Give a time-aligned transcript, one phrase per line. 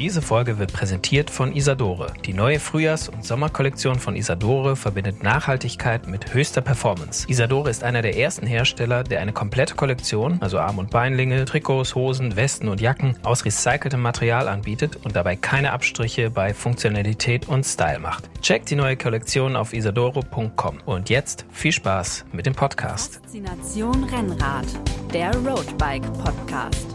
[0.00, 2.14] Diese Folge wird präsentiert von Isadore.
[2.24, 7.28] Die neue Frühjahrs- und Sommerkollektion von Isadore verbindet Nachhaltigkeit mit höchster Performance.
[7.28, 11.94] Isadore ist einer der ersten Hersteller, der eine komplette Kollektion, also Arm- und Beinlinge, Trikots,
[11.94, 17.66] Hosen, Westen und Jacken aus recyceltem Material anbietet und dabei keine Abstriche bei Funktionalität und
[17.66, 18.24] Style macht.
[18.40, 20.78] Checkt die neue Kollektion auf isadore.com.
[20.86, 23.20] Und jetzt viel Spaß mit dem Podcast.
[23.22, 24.64] Faszination Rennrad,
[25.12, 26.86] der Roadbike Podcast.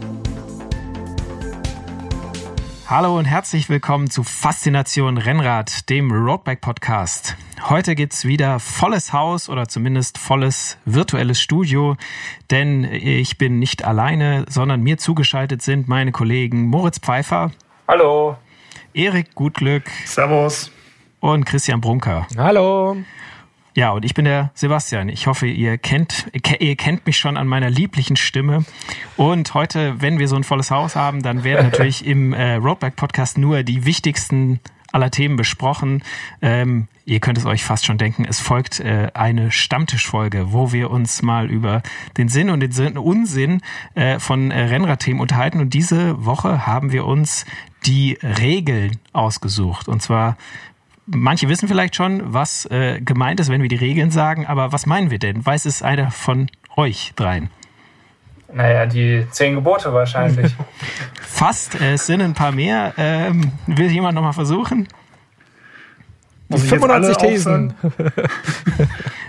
[2.88, 7.36] Hallo und herzlich willkommen zu Faszination Rennrad, dem Roadbike Podcast.
[7.68, 11.96] Heute gibt's wieder volles Haus oder zumindest volles virtuelles Studio,
[12.52, 17.50] denn ich bin nicht alleine, sondern mir zugeschaltet sind meine Kollegen Moritz Pfeiffer.
[17.88, 18.36] Hallo.
[18.94, 19.90] Erik Gutglück.
[20.04, 20.70] Servus.
[21.18, 22.28] Und Christian Brunker.
[22.38, 22.98] Hallo.
[23.76, 25.10] Ja, und ich bin der Sebastian.
[25.10, 26.28] Ich hoffe, ihr kennt,
[26.60, 28.64] ihr kennt mich schon an meiner lieblichen Stimme.
[29.18, 32.96] Und heute, wenn wir so ein volles Haus haben, dann werden natürlich im äh, Roadback
[32.96, 34.60] Podcast nur die wichtigsten
[34.92, 36.02] aller Themen besprochen.
[36.40, 40.90] Ähm, ihr könnt es euch fast schon denken, es folgt äh, eine Stammtischfolge, wo wir
[40.90, 41.82] uns mal über
[42.16, 43.60] den Sinn und den Sinn, Unsinn
[43.94, 45.60] äh, von äh, Rennradthemen unterhalten.
[45.60, 47.44] Und diese Woche haben wir uns
[47.84, 49.86] die Regeln ausgesucht.
[49.86, 50.38] Und zwar
[51.06, 54.86] manche wissen vielleicht schon, was äh, gemeint ist, wenn wir die Regeln sagen, aber was
[54.86, 55.44] meinen wir denn?
[55.44, 57.50] Weiß es einer von euch dreien?
[58.52, 60.54] Naja, die zehn Gebote wahrscheinlich.
[61.20, 62.94] Fast, äh, es sind ein paar mehr.
[62.96, 64.88] Ähm, will jemand nochmal versuchen?
[66.48, 67.74] Die 95 Thesen.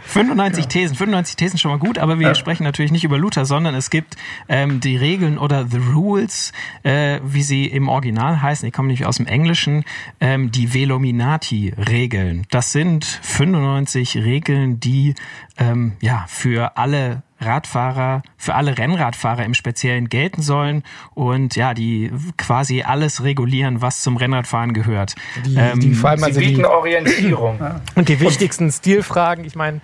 [0.03, 2.35] 95 Thesen, 95 Thesen schon mal gut, aber wir ja.
[2.35, 4.17] sprechen natürlich nicht über Luther, sondern es gibt
[4.49, 6.51] ähm, die Regeln oder the rules,
[6.83, 9.83] äh, wie sie im Original heißen, die kommen nämlich aus dem Englischen,
[10.19, 12.45] ähm, die Velominati-Regeln.
[12.51, 15.15] Das sind 95 Regeln, die
[15.57, 22.11] ähm, ja für alle Radfahrer, für alle Rennradfahrer im Speziellen gelten sollen und ja, die
[22.37, 25.15] quasi alles regulieren, was zum Rennradfahren gehört.
[25.45, 27.59] Die, ähm, die vor allem also bieten die, Orientierung.
[27.95, 29.81] Und die wichtigsten Stilfragen, ich meine,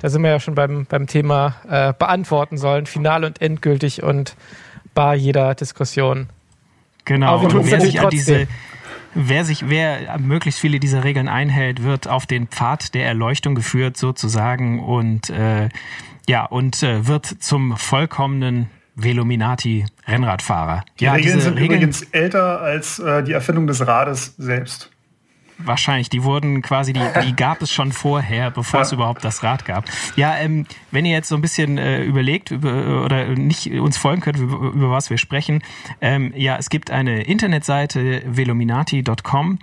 [0.00, 4.36] da sind wir ja schon beim, beim Thema äh, beantworten sollen, final und endgültig und
[4.94, 6.28] bar jeder Diskussion.
[7.04, 8.46] Genau, und wer sich an diese
[9.20, 13.96] Wer sich, wer möglichst viele dieser Regeln einhält, wird auf den Pfad der Erleuchtung geführt
[13.96, 15.68] sozusagen und äh,
[16.28, 20.84] ja, und äh, wird zum vollkommenen Velominati-Rennradfahrer.
[21.00, 24.88] Die ja, Regeln sind Regeln, übrigens älter als äh, die Erfindung des Rades selbst.
[25.58, 29.64] Wahrscheinlich, die wurden quasi, die, die gab es schon vorher, bevor es überhaupt das Rad
[29.64, 29.84] gab.
[30.14, 34.20] Ja, ähm, wenn ihr jetzt so ein bisschen äh, überlegt über, oder nicht uns folgen
[34.20, 35.62] könnt, über, über was wir sprechen,
[36.00, 39.58] ähm, ja, es gibt eine Internetseite velominati.com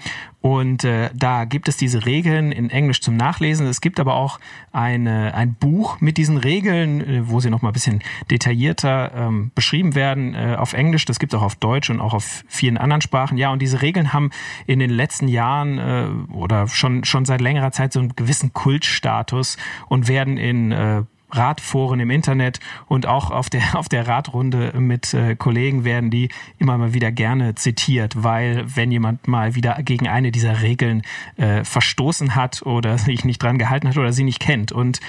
[0.45, 3.65] und äh, da gibt es diese Regeln in Englisch zum Nachlesen.
[3.65, 4.39] Es gibt aber auch
[4.71, 9.49] eine, ein Buch mit diesen Regeln, äh, wo sie noch mal ein bisschen detaillierter ähm,
[9.55, 11.05] beschrieben werden äh, auf Englisch.
[11.05, 13.39] Das gibt es auch auf Deutsch und auch auf vielen anderen Sprachen.
[13.39, 14.29] Ja, und diese Regeln haben
[14.67, 19.57] in den letzten Jahren äh, oder schon, schon seit längerer Zeit so einen gewissen Kultstatus
[19.87, 21.01] und werden in äh,
[21.35, 26.29] Radforen im Internet und auch auf der, auf der Radrunde mit äh, Kollegen werden die
[26.57, 31.01] immer mal wieder gerne zitiert, weil wenn jemand mal wieder gegen eine dieser Regeln
[31.37, 34.71] äh, verstoßen hat oder sich nicht dran gehalten hat oder sie nicht kennt.
[34.71, 34.99] Und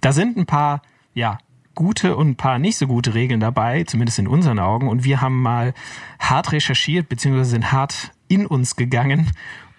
[0.00, 0.82] da sind ein paar,
[1.14, 1.38] ja,
[1.74, 4.88] gute und ein paar nicht so gute Regeln dabei, zumindest in unseren Augen.
[4.88, 5.74] Und wir haben mal
[6.18, 9.30] hart recherchiert, beziehungsweise sind hart in uns gegangen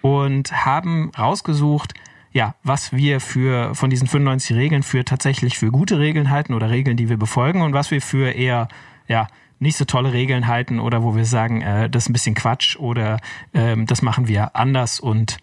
[0.02, 1.94] und haben rausgesucht,
[2.36, 6.68] ja, was wir für von diesen 95 Regeln für tatsächlich für gute Regeln halten oder
[6.68, 8.68] Regeln, die wir befolgen und was wir für eher
[9.08, 9.26] ja
[9.58, 12.76] nicht so tolle Regeln halten oder wo wir sagen, äh, das ist ein bisschen Quatsch
[12.76, 13.20] oder
[13.54, 15.38] ähm, das machen wir anders und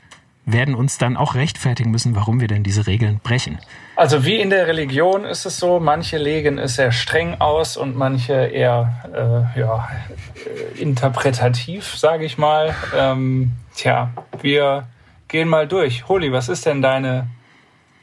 [0.46, 3.58] werden uns dann auch rechtfertigen müssen, warum wir denn diese Regeln brechen.
[3.96, 7.98] Also wie in der Religion ist es so, manche legen es sehr streng aus und
[7.98, 9.90] manche eher äh, ja,
[10.36, 12.76] äh, interpretativ, sage ich mal.
[12.96, 14.12] Ähm, tja,
[14.44, 14.86] wir
[15.28, 16.08] gehen mal durch.
[16.08, 17.28] Holi, was ist denn deine,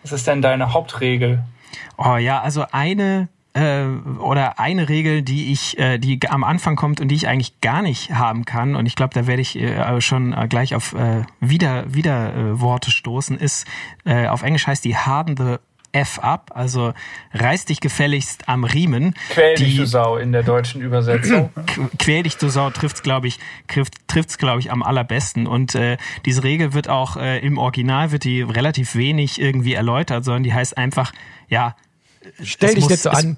[0.03, 1.43] was ist denn deine Hauptregel?
[1.97, 3.85] Oh ja, also eine äh,
[4.19, 7.83] oder eine Regel, die ich, äh, die am Anfang kommt und die ich eigentlich gar
[7.83, 11.25] nicht haben kann, und ich glaube, da werde ich äh, schon äh, gleich auf äh,
[11.41, 13.67] wieder wieder äh, Worte stoßen, ist
[14.05, 15.57] äh, auf Englisch heißt die harden the
[15.93, 16.93] F ab, also
[17.35, 19.15] reiß dich gefälligst am Riemen.
[19.31, 21.51] Quäl dich, du Sau, in der deutschen Übersetzung.
[21.99, 25.47] Quäl dich, du Sau, trifft's, glaube ich, trifft, trifft's, glaube ich, am allerbesten.
[25.47, 25.97] Und äh,
[26.27, 30.55] diese Regel wird auch äh, im Original wird die relativ wenig irgendwie erläutert, sondern die
[30.55, 31.13] heißt einfach,
[31.49, 31.75] ja,
[32.43, 33.37] stell dich muss, nicht so an.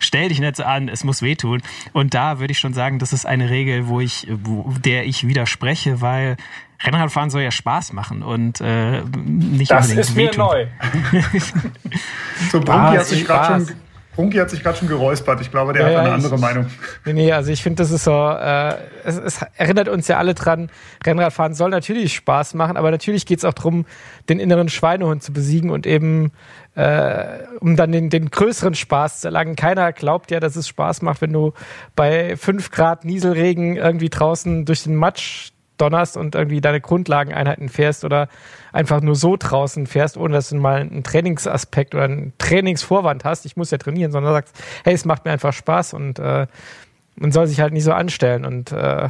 [0.00, 1.62] stell dich nicht so an, es muss wehtun.
[1.92, 5.26] Und da würde ich schon sagen, das ist eine Regel, wo ich, wo, der ich
[5.26, 6.36] widerspreche, weil
[6.82, 10.44] Rennradfahren soll ja Spaß machen und äh, nicht das unbedingt ist mir wehtun.
[10.44, 10.66] neu.
[12.50, 13.76] so, Brunki hat sich gerade schon
[14.16, 15.42] Brunki hat sich gerade schon geräuspert.
[15.42, 16.66] Ich glaube, der ja, hat eine ja, andere ich, Meinung.
[17.04, 18.74] Nee, nee, also ich finde, das ist so, äh,
[19.04, 20.70] es, es, erinnert uns ja alle dran,
[21.04, 23.84] Rennradfahren soll natürlich Spaß machen, aber natürlich geht es auch darum,
[24.30, 26.32] den inneren Schweinehund zu besiegen und eben
[26.76, 29.54] äh, um dann den, den größeren Spaß zu erlangen.
[29.54, 31.52] Keiner glaubt ja, dass es Spaß macht, wenn du
[31.94, 38.04] bei 5 Grad Nieselregen irgendwie draußen durch den Matsch donnerst und irgendwie deine Grundlageneinheiten fährst
[38.04, 38.28] oder
[38.72, 43.46] einfach nur so draußen fährst, ohne dass du mal einen Trainingsaspekt oder einen Trainingsvorwand hast,
[43.46, 46.46] ich muss ja trainieren, sondern sagst, hey, es macht mir einfach Spaß und äh,
[47.16, 49.08] man soll sich halt nicht so anstellen und äh,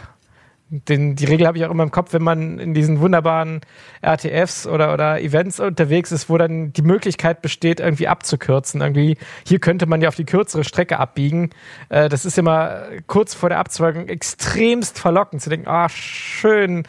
[0.69, 3.61] den, die Regel habe ich auch immer im Kopf, wenn man in diesen wunderbaren
[4.03, 8.81] RTFs oder, oder Events unterwegs ist, wo dann die Möglichkeit besteht, irgendwie abzukürzen.
[8.81, 9.17] Irgendwie,
[9.47, 11.51] hier könnte man ja auf die kürzere Strecke abbiegen.
[11.89, 16.83] Äh, das ist immer kurz vor der Abzweigung extremst verlockend zu denken, ah, schön,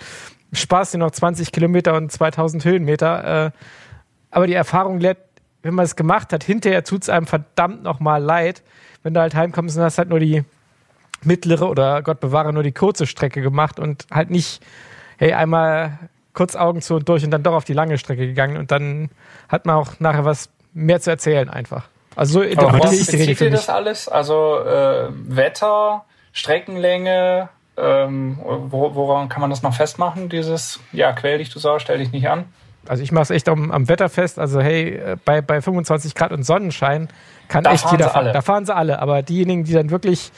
[0.54, 3.46] Spaß dir noch 20 Kilometer und 2000 Höhenmeter.
[3.48, 3.52] Äh,
[4.32, 5.20] aber die Erfahrung lehrt,
[5.62, 8.64] wenn man es gemacht hat, hinterher tut es einem verdammt nochmal leid,
[9.04, 10.44] wenn du halt heimkommst und hast halt nur die
[11.24, 14.62] mittlere oder Gott bewahre nur die kurze Strecke gemacht und halt nicht,
[15.18, 15.98] hey, einmal
[16.34, 19.10] kurz Augen zu und durch und dann doch auf die lange Strecke gegangen und dann
[19.50, 21.88] hat man auch nachher was mehr zu erzählen einfach.
[22.16, 23.54] Also so interpretiere ich die Regel für mich.
[23.54, 24.08] das alles?
[24.08, 30.30] Also äh, Wetter, Streckenlänge, ähm, woran kann man das noch festmachen?
[30.30, 32.46] Dieses, ja, quäl dich, du Sau, stell dich nicht an.
[32.88, 34.40] Also ich mache es echt am, am, Wetter fest.
[34.40, 37.10] Also hey, äh, bei, bei 25 Grad und Sonnenschein
[37.48, 38.34] kann da echt jeder fahren.
[38.34, 39.00] Da fahren sie alle.
[39.00, 40.32] Aber diejenigen, die dann wirklich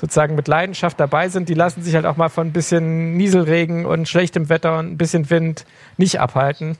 [0.00, 3.86] sozusagen mit Leidenschaft dabei sind, die lassen sich halt auch mal von ein bisschen Nieselregen
[3.86, 5.64] und schlechtem Wetter und ein bisschen Wind
[5.96, 6.76] nicht abhalten.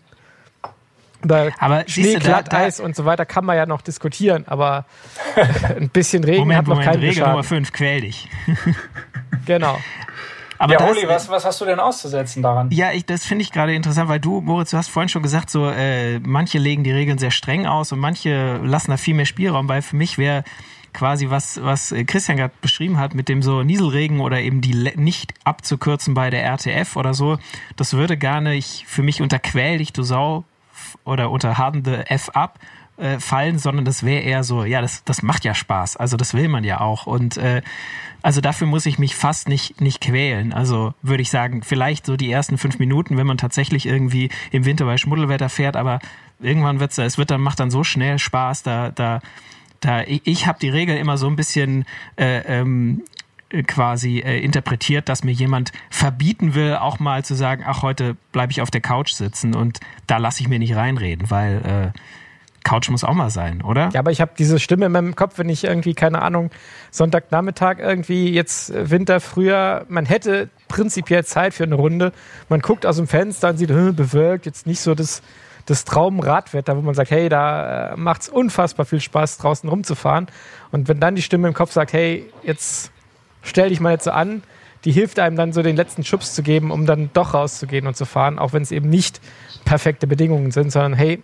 [1.22, 4.84] Über aber Schnee, du, Glatteis und so weiter kann man ja noch diskutieren, aber
[5.76, 8.28] ein bisschen Regen Moment, hat noch Moment, keinen Regel Nummer 5, quäl dich.
[9.46, 9.78] genau.
[10.58, 12.70] Aber ja, Oli, was, was hast du denn auszusetzen daran?
[12.70, 15.50] Ja, ich, das finde ich gerade interessant, weil du, Moritz, du hast vorhin schon gesagt,
[15.50, 19.26] so äh, manche legen die Regeln sehr streng aus und manche lassen da viel mehr
[19.26, 20.44] Spielraum, weil für mich wäre
[20.96, 25.34] quasi was, was Christian gerade beschrieben hat mit dem so Nieselregen oder eben die nicht
[25.44, 27.38] abzukürzen bei der RTF oder so,
[27.76, 30.44] das würde gar nicht für mich unter Quäl dich, du Sau
[31.04, 32.58] oder unter hadende F ab
[32.96, 35.96] äh, fallen, sondern das wäre eher so, ja, das, das macht ja Spaß.
[35.96, 37.06] Also das will man ja auch.
[37.06, 37.62] Und äh,
[38.22, 40.52] also dafür muss ich mich fast nicht, nicht quälen.
[40.52, 44.64] Also würde ich sagen, vielleicht so die ersten fünf Minuten, wenn man tatsächlich irgendwie im
[44.64, 46.00] Winter bei Schmuddelwetter fährt, aber
[46.40, 49.20] irgendwann wird's, es wird dann, macht dann so schnell Spaß, da, da
[49.80, 51.84] da, ich, ich habe die Regel immer so ein bisschen
[52.16, 53.02] äh, ähm,
[53.66, 58.50] quasi äh, interpretiert, dass mir jemand verbieten will, auch mal zu sagen, ach, heute bleibe
[58.52, 61.98] ich auf der Couch sitzen und da lasse ich mir nicht reinreden, weil äh,
[62.66, 63.90] Couch muss auch mal sein, oder?
[63.92, 66.50] Ja, aber ich habe diese Stimme in meinem Kopf, wenn ich irgendwie, keine Ahnung,
[66.90, 72.12] Sonntagnachmittag irgendwie jetzt Winter, früher, man hätte prinzipiell Zeit für eine Runde.
[72.48, 75.22] Man guckt aus dem Fenster und sieht, bewölkt, jetzt nicht so das
[75.66, 80.28] das Traumradwetter, wo man sagt, hey, da äh, macht es unfassbar viel Spaß, draußen rumzufahren.
[80.70, 82.90] Und wenn dann die Stimme im Kopf sagt, hey, jetzt
[83.42, 84.42] stell dich mal jetzt so an,
[84.84, 87.96] die hilft einem dann so den letzten Schubs zu geben, um dann doch rauszugehen und
[87.96, 89.20] zu fahren, auch wenn es eben nicht
[89.64, 91.22] perfekte Bedingungen sind, sondern hey,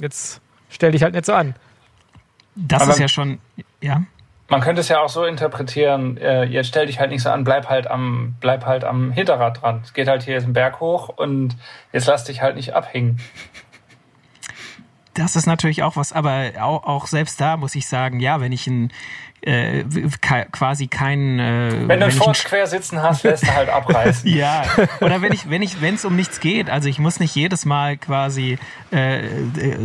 [0.00, 1.54] jetzt stell dich halt nicht so an.
[2.56, 3.38] Das Aber ist ja schon,
[3.80, 4.02] ja.
[4.50, 7.44] Man könnte es ja auch so interpretieren, äh, jetzt stell dich halt nicht so an,
[7.44, 9.82] bleib halt am, bleib halt am Hinterrad dran.
[9.84, 11.54] Es geht halt hier jetzt einen Berg hoch und
[11.92, 13.20] jetzt lass dich halt nicht abhängen.
[15.12, 18.52] Das ist natürlich auch was, aber auch, auch selbst da muss ich sagen, ja, wenn
[18.52, 18.92] ich ein
[19.42, 19.84] äh,
[20.52, 21.38] quasi kein.
[21.38, 24.28] Äh, wenn du einen Ford quer sitzen hast, lässt du halt abreißen.
[24.34, 24.64] ja.
[25.00, 27.64] Oder wenn ich, wenn ich, wenn es um nichts geht, also ich muss nicht jedes
[27.64, 28.58] Mal quasi
[28.90, 29.22] äh,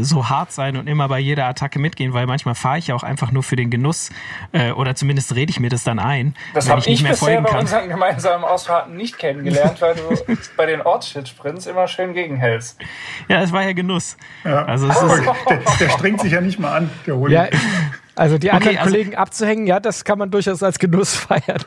[0.01, 3.04] so hart sein und immer bei jeder Attacke mitgehen, weil manchmal fahre ich ja auch
[3.04, 4.10] einfach nur für den Genuss
[4.51, 6.36] äh, oder zumindest rede ich mir das dann ein.
[6.54, 7.60] Das habe ich, nicht mehr bisher bei kann.
[7.62, 12.80] unseren gemeinsamen Ausfahrten nicht kennengelernt, weil du bei den Ortsschildsprints immer schön gegenhältst.
[13.27, 14.18] Ja, es war ja Genuss.
[14.44, 14.66] Ja.
[14.66, 17.34] Also es ist, der, der, strengt sich ja nicht mal an, der Holy.
[17.34, 17.48] Ja,
[18.15, 21.63] also die anderen okay, also Kollegen abzuhängen, ja, das kann man durchaus als Genuss feiern.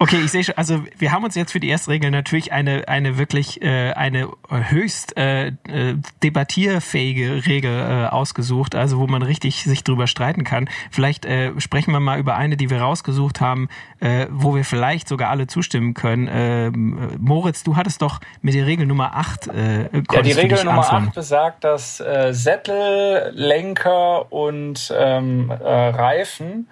[0.00, 2.86] Okay, ich sehe schon, also wir haben uns jetzt für die erste Regel natürlich eine,
[2.86, 5.52] eine wirklich äh, eine höchst äh, äh,
[6.22, 10.68] debattierfähige Regel äh, ausgesucht, also wo man richtig sich drüber streiten kann.
[10.90, 13.68] Vielleicht äh, sprechen wir mal über eine, die wir rausgesucht haben,
[14.00, 16.28] äh, wo wir vielleicht sogar alle zustimmen können.
[16.28, 20.78] Äh, Moritz, du hattest doch mit der Regel Nummer 8 äh, Ja, die Regel Nummer
[20.78, 21.08] anfangen.
[21.08, 26.68] 8 besagt, dass äh, Sättel, Lenker und ähm, äh, Reifen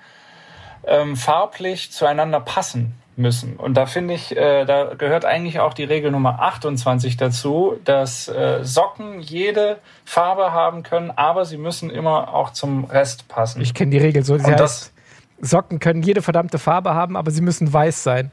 [0.86, 3.56] ähm, farblich zueinander passen müssen.
[3.56, 8.28] Und da finde ich, äh, da gehört eigentlich auch die Regel Nummer 28 dazu, dass
[8.28, 13.60] äh, Socken jede Farbe haben können, aber sie müssen immer auch zum Rest passen.
[13.60, 14.36] Ich kenne die Regel so.
[14.36, 14.92] Sie heißt,
[15.40, 18.30] Socken können jede verdammte Farbe haben, aber sie müssen weiß sein.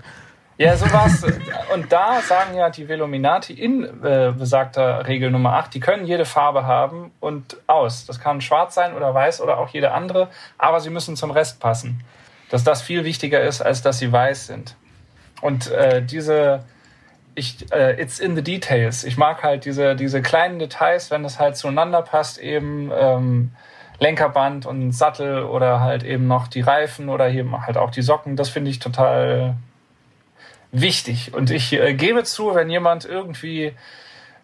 [0.58, 1.24] Ja, so war's.
[1.74, 6.26] Und da sagen ja die Veluminati in äh, besagter Regel Nummer 8, die können jede
[6.26, 8.06] Farbe haben und aus.
[8.06, 11.60] Das kann schwarz sein oder weiß oder auch jede andere, aber sie müssen zum Rest
[11.60, 12.02] passen.
[12.54, 14.76] Dass das viel wichtiger ist, als dass sie weiß sind.
[15.42, 16.64] Und äh, diese,
[17.34, 19.04] ich, äh, it's in the details.
[19.06, 23.54] Ich mag halt diese, diese kleinen Details, wenn das halt zueinander passt, eben ähm,
[23.98, 28.36] Lenkerband und Sattel oder halt eben noch die Reifen oder hier halt auch die Socken.
[28.36, 29.56] Das finde ich total
[30.72, 31.34] wichtig.
[31.34, 33.74] Und ich äh, gebe zu, wenn jemand irgendwie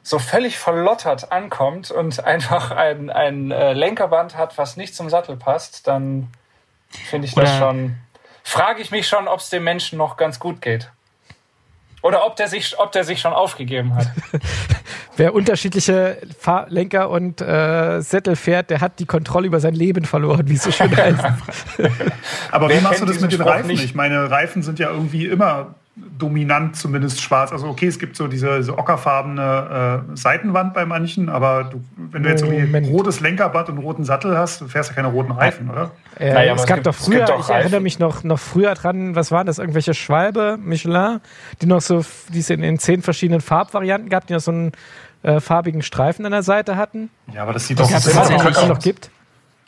[0.01, 5.37] so völlig verlottert ankommt und einfach ein, ein äh, Lenkerband hat, was nicht zum Sattel
[5.37, 6.31] passt, dann
[6.89, 7.96] finde ich das schon,
[8.43, 10.91] frage ich mich schon, ob es dem Menschen noch ganz gut geht.
[12.01, 14.08] Oder ob der sich, ob der sich schon aufgegeben hat.
[15.17, 20.48] Wer unterschiedliche Fahrlenker und äh, Sättel fährt, der hat die Kontrolle über sein Leben verloren,
[20.48, 21.19] wie es so schön heißt.
[22.51, 23.67] Aber Wer wie machst du das mit den Reifen?
[23.67, 23.84] Nicht?
[23.84, 25.75] Ich meine, Reifen sind ja irgendwie immer
[26.17, 27.51] dominant zumindest schwarz.
[27.51, 32.24] Also okay, es gibt so diese, diese ockerfarbene äh, Seitenwand bei manchen, aber du, wenn
[32.24, 35.10] du jetzt irgendwie ein rotes Lenkerband und einen roten Sattel hast, du fährst ja keine
[35.10, 35.91] roten Reifen, oder?
[36.19, 39.15] Äh, naja, es, es, gab gibt, doch früher, ich erinnere mich noch, noch früher dran,
[39.15, 41.21] was waren das, irgendwelche Schwalbe, Michelin,
[41.61, 44.71] die noch so, die es in, in zehn verschiedenen Farbvarianten gab, die noch so einen
[45.23, 47.09] äh, farbigen Streifen an der Seite hatten.
[47.33, 49.11] Ja, aber das sieht doch das immer noch gibt.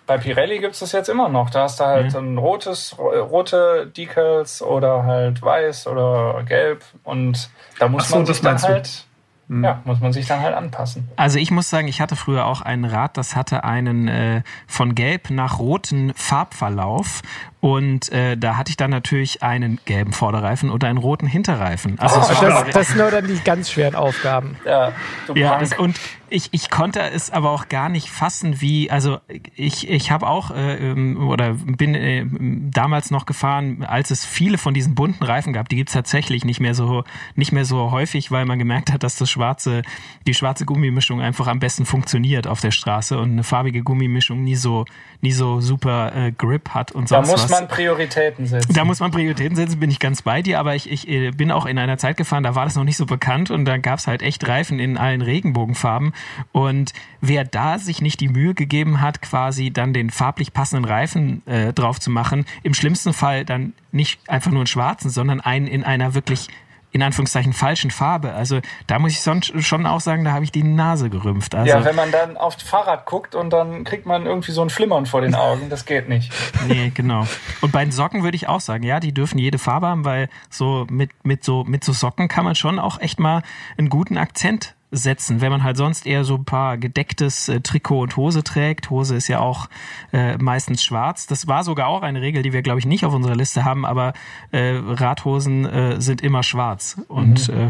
[0.08, 1.52] Bei Pirelli gibt es das jetzt immer noch.
[1.52, 2.34] Da hast du halt mhm.
[2.34, 8.42] ein rotes, rote Decals oder halt weiß oder gelb und da muss so, man sich
[8.42, 9.11] dann halt hm.
[9.52, 11.10] Ja, muss man sich dann halt anpassen.
[11.18, 14.96] Also ich muss sagen, ich hatte früher auch ein Rad, das hatte einen äh, von
[14.96, 17.22] gelb nach roten Farbverlauf
[17.62, 22.00] und äh, da hatte ich dann natürlich einen gelben Vorderreifen oder einen roten Hinterreifen.
[22.00, 24.58] Also oh, das, das, sind nur dann die ganz schweren Aufgaben.
[24.66, 24.94] Ja,
[25.36, 25.96] ja das, und
[26.30, 29.20] ich, ich konnte es aber auch gar nicht fassen, wie, also
[29.56, 32.26] ich, ich habe auch äh, ähm, oder bin äh,
[32.72, 36.62] damals noch gefahren, als es viele von diesen bunten Reifen gab, die gibt's tatsächlich nicht
[36.62, 37.04] mehr so
[37.36, 39.84] nicht mehr so häufig, weil man gemerkt hat, dass das schwarze,
[40.26, 44.56] die schwarze Gummimischung einfach am besten funktioniert auf der Straße und eine farbige Gummimischung nie
[44.56, 44.86] so,
[45.22, 47.51] nie so super äh, Grip hat und sonst was.
[47.52, 48.74] Man Prioritäten setzen.
[48.74, 51.52] Da muss man Prioritäten setzen, bin ich ganz bei dir, aber ich, ich äh, bin
[51.52, 54.08] auch in einer Zeit gefahren, da war das noch nicht so bekannt und da gab's
[54.08, 56.14] halt echt Reifen in allen Regenbogenfarben
[56.52, 61.46] und wer da sich nicht die Mühe gegeben hat, quasi dann den farblich passenden Reifen
[61.46, 65.68] äh, drauf zu machen, im schlimmsten Fall dann nicht einfach nur einen schwarzen, sondern einen
[65.68, 66.48] in einer wirklich
[66.92, 68.34] in Anführungszeichen falschen Farbe.
[68.34, 71.56] Also da muss ich sonst schon auch sagen, da habe ich die Nase gerümpft.
[71.56, 74.70] Also, ja, wenn man dann aufs Fahrrad guckt und dann kriegt man irgendwie so ein
[74.70, 76.32] Flimmern vor den Augen, das geht nicht.
[76.68, 77.26] nee, genau.
[77.62, 80.30] Und bei den Socken würde ich auch sagen, ja, die dürfen jede Farbe haben, weil
[80.50, 83.44] so mit, mit so mit so Socken kann man schon auch echt mal
[83.78, 88.02] einen guten Akzent setzen, wenn man halt sonst eher so ein paar gedecktes äh, Trikot
[88.02, 88.90] und Hose trägt.
[88.90, 89.70] Hose ist ja auch
[90.12, 91.28] äh, meistens schwarz.
[91.28, 93.86] Das war sogar auch eine Regel, die wir, glaube ich, nicht auf unserer Liste haben,
[93.86, 94.14] aber
[94.52, 96.98] äh, Radhosen äh, sind immer schwarz.
[97.08, 97.68] Und mhm.
[97.68, 97.70] äh,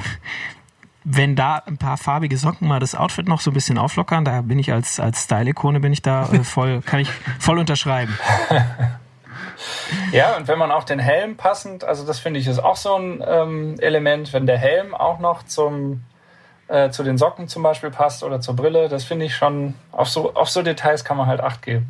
[1.03, 4.41] wenn da ein paar farbige Socken mal das Outfit noch so ein bisschen auflockern, da
[4.41, 7.09] bin ich als, als Style-Ikone bin ich da äh, voll, kann ich
[7.39, 8.17] voll unterschreiben.
[10.11, 12.95] Ja, und wenn man auch den Helm passend, also das finde ich ist auch so
[12.95, 16.01] ein ähm, Element, wenn der Helm auch noch zum
[16.71, 18.87] äh, zu den Socken zum Beispiel passt oder zur Brille.
[18.87, 21.87] Das finde ich schon, auf so, auf so Details kann man halt Acht geben.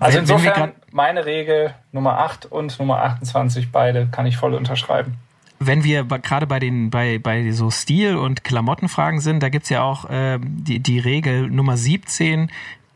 [0.00, 5.16] Also insofern meine Regel Nummer 8 und Nummer 28, beide kann ich voll unterschreiben.
[5.60, 9.70] Wenn wir gerade bei den bei, bei so Stil- und Klamottenfragen sind, da gibt es
[9.70, 12.50] ja auch äh, die, die Regel Nummer 17,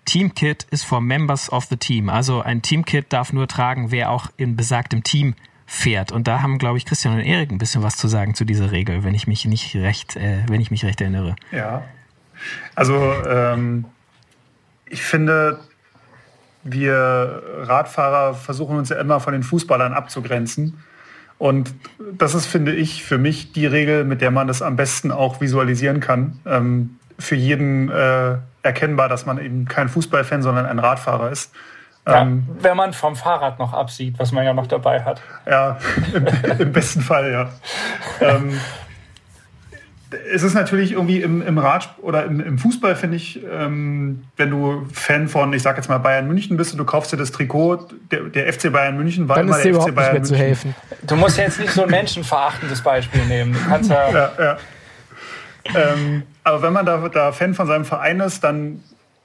[0.04, 2.08] Teamkit ist for members of the team.
[2.08, 5.34] Also ein Teamkit darf nur tragen, wer auch in besagtem Team
[5.73, 6.12] fährt.
[6.12, 8.73] Und da haben, glaube ich, Christian und Erik ein bisschen was zu sagen zu dieser
[8.73, 11.35] Regel, wenn ich mich nicht recht, äh, wenn ich mich recht erinnere.
[11.50, 11.83] Ja.
[12.75, 12.95] Also
[13.26, 13.87] ähm,
[14.85, 15.61] ich finde,
[16.62, 20.79] wir Radfahrer versuchen uns ja immer von den Fußballern abzugrenzen.
[21.38, 21.75] Und
[22.12, 25.41] das ist, finde ich, für mich die Regel, mit der man das am besten auch
[25.41, 26.38] visualisieren kann.
[26.45, 31.50] Ähm, für jeden äh, erkennbar, dass man eben kein Fußballfan, sondern ein Radfahrer ist.
[32.06, 35.21] Ja, ähm, wenn man vom Fahrrad noch absieht, was man ja noch dabei hat.
[35.49, 35.78] Ja,
[36.12, 36.26] im,
[36.59, 37.49] im besten Fall, ja.
[38.21, 38.59] ähm,
[40.32, 44.50] es ist natürlich irgendwie im, im Rad oder im, im Fußball, finde ich, ähm, wenn
[44.50, 47.32] du Fan von, ich sag jetzt mal Bayern München bist und du kaufst dir das
[47.32, 50.25] Trikot, der, der FC Bayern München war Dann immer der FC Bayern München.
[50.25, 50.75] Zu helfen.
[51.02, 53.52] Du musst jetzt nicht so ein menschenverachtendes Beispiel nehmen.
[53.54, 54.11] Du kannst ja.
[54.11, 54.56] ja, ja.
[55.75, 58.82] Ähm, aber wenn man da, da Fan von seinem Verein ist, dann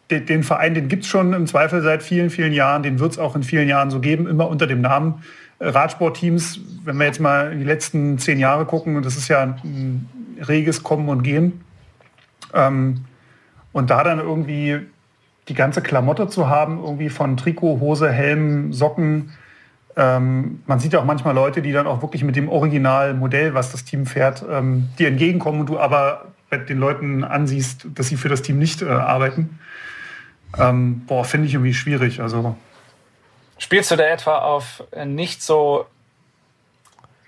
[0.09, 3.19] den Verein, den gibt es schon im Zweifel seit vielen, vielen Jahren, den wird es
[3.19, 5.23] auch in vielen Jahren so geben, immer unter dem Namen
[5.59, 6.59] äh, Radsportteams.
[6.85, 10.07] Wenn wir jetzt mal in die letzten zehn Jahre gucken, das ist ja ein
[10.47, 11.61] reges Kommen und Gehen.
[12.53, 13.05] Ähm,
[13.73, 14.79] und da dann irgendwie
[15.49, 19.31] die ganze Klamotte zu haben, irgendwie von Trikot, Hose, Helm, Socken,
[19.97, 23.71] ähm, man sieht ja auch manchmal Leute, die dann auch wirklich mit dem Originalmodell, was
[23.71, 26.25] das Team fährt, ähm, dir entgegenkommen und du aber
[26.69, 29.59] den Leuten ansiehst, dass sie für das Team nicht äh, arbeiten.
[30.57, 32.21] Ähm, boah, finde ich irgendwie schwierig.
[32.21, 32.55] Also
[33.57, 35.85] Spielst du da etwa auf nicht so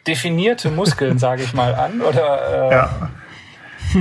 [0.08, 2.02] definierte Muskeln, sage ich mal, an?
[2.02, 3.10] Oder, äh, ja.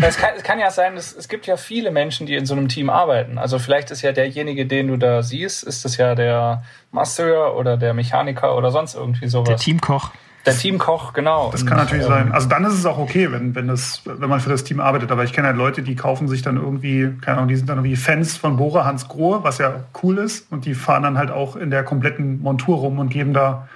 [0.02, 2.54] Es kann, es kann ja sein, dass, es gibt ja viele Menschen, die in so
[2.54, 3.38] einem Team arbeiten.
[3.38, 7.78] Also vielleicht ist ja derjenige, den du da siehst, ist das ja der Masseur oder
[7.78, 9.48] der Mechaniker oder sonst irgendwie sowas.
[9.48, 10.10] Der Teamkoch.
[10.46, 11.50] Der Teamkoch, genau.
[11.50, 12.32] Das kann natürlich ähm, sein.
[12.32, 15.10] Also dann ist es auch okay, wenn, wenn, das, wenn man für das Team arbeitet.
[15.10, 17.78] Aber ich kenne halt Leute, die kaufen sich dann irgendwie, keine Ahnung, die sind dann
[17.78, 20.50] irgendwie Fans von Bora Hans Grohe, was ja cool ist.
[20.50, 23.68] Und die fahren dann halt auch in der kompletten Montur rum und geben da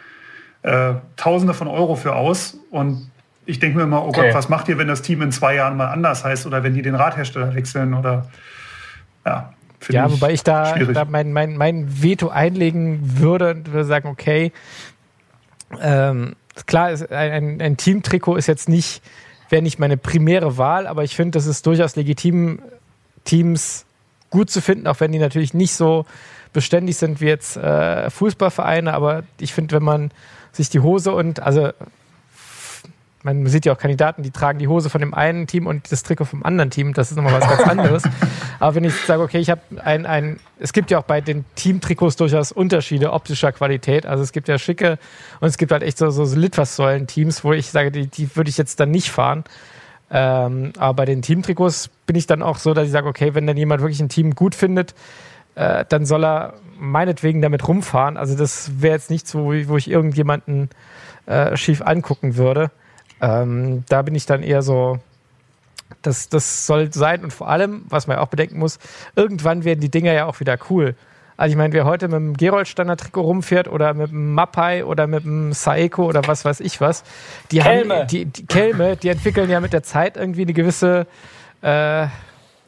[0.62, 2.57] äh, Tausende von Euro für aus.
[2.71, 3.11] Und
[3.45, 4.26] ich denke mir immer, oh okay.
[4.26, 6.75] Gott, was macht ihr, wenn das Team in zwei Jahren mal anders heißt oder wenn
[6.75, 8.26] die den Radhersteller wechseln oder
[9.26, 9.52] ja.
[9.88, 14.09] Ja, ich wobei ich da, da, mein, mein, mein Veto einlegen würde und würde sagen,
[14.09, 14.52] okay,
[15.81, 16.37] ähm,
[16.67, 19.03] klar, ein, ein, Teamtrikot ist jetzt nicht,
[19.49, 22.61] wäre nicht meine primäre Wahl, aber ich finde, das ist durchaus legitim,
[23.25, 23.85] Teams
[24.31, 26.07] gut zu finden, auch wenn die natürlich nicht so
[26.53, 30.11] beständig sind wie jetzt äh, Fußballvereine, aber ich finde, wenn man
[30.53, 31.71] sich die Hose und, also
[33.23, 36.02] man sieht ja auch Kandidaten, die tragen die Hose von dem einen Team und das
[36.02, 36.93] Trikot vom anderen Team.
[36.93, 38.02] Das ist nochmal was ganz anderes.
[38.59, 41.45] Aber wenn ich sage, okay, ich habe ein, ein, es gibt ja auch bei den
[41.55, 44.07] Teamtrikots durchaus Unterschiede optischer Qualität.
[44.07, 44.99] Also es gibt ja schicke
[45.41, 48.59] und es gibt halt echt so, so, Litfaßsäulen-Teams, wo ich sage, die, die würde ich
[48.59, 49.45] jetzt dann nicht fahren.
[50.11, 53.47] Ähm, aber bei den Teamtrikots bin ich dann auch so, dass ich sage, okay, wenn
[53.47, 54.95] dann jemand wirklich ein Team gut findet,
[55.55, 58.17] äh, dann soll er meinetwegen damit rumfahren.
[58.17, 60.71] Also das wäre jetzt nichts, wo, wo ich irgendjemanden
[61.26, 62.71] äh, schief angucken würde.
[63.23, 64.99] Ähm, da bin ich dann eher so,
[66.02, 68.79] das, das soll sein und vor allem, was man ja auch bedenken muss,
[69.17, 70.97] irgendwann werden die Dinger ja auch wieder cool.
[71.37, 75.07] Also ich meine, wer heute mit dem Gerold-Standard Trikot rumfährt oder mit dem Mapai oder
[75.07, 77.05] mit dem Saeko oder was weiß ich was,
[77.50, 78.00] die Kelme.
[78.00, 81.07] haben die, die Kelme, die entwickeln ja mit der Zeit irgendwie eine gewisse
[81.62, 82.07] äh,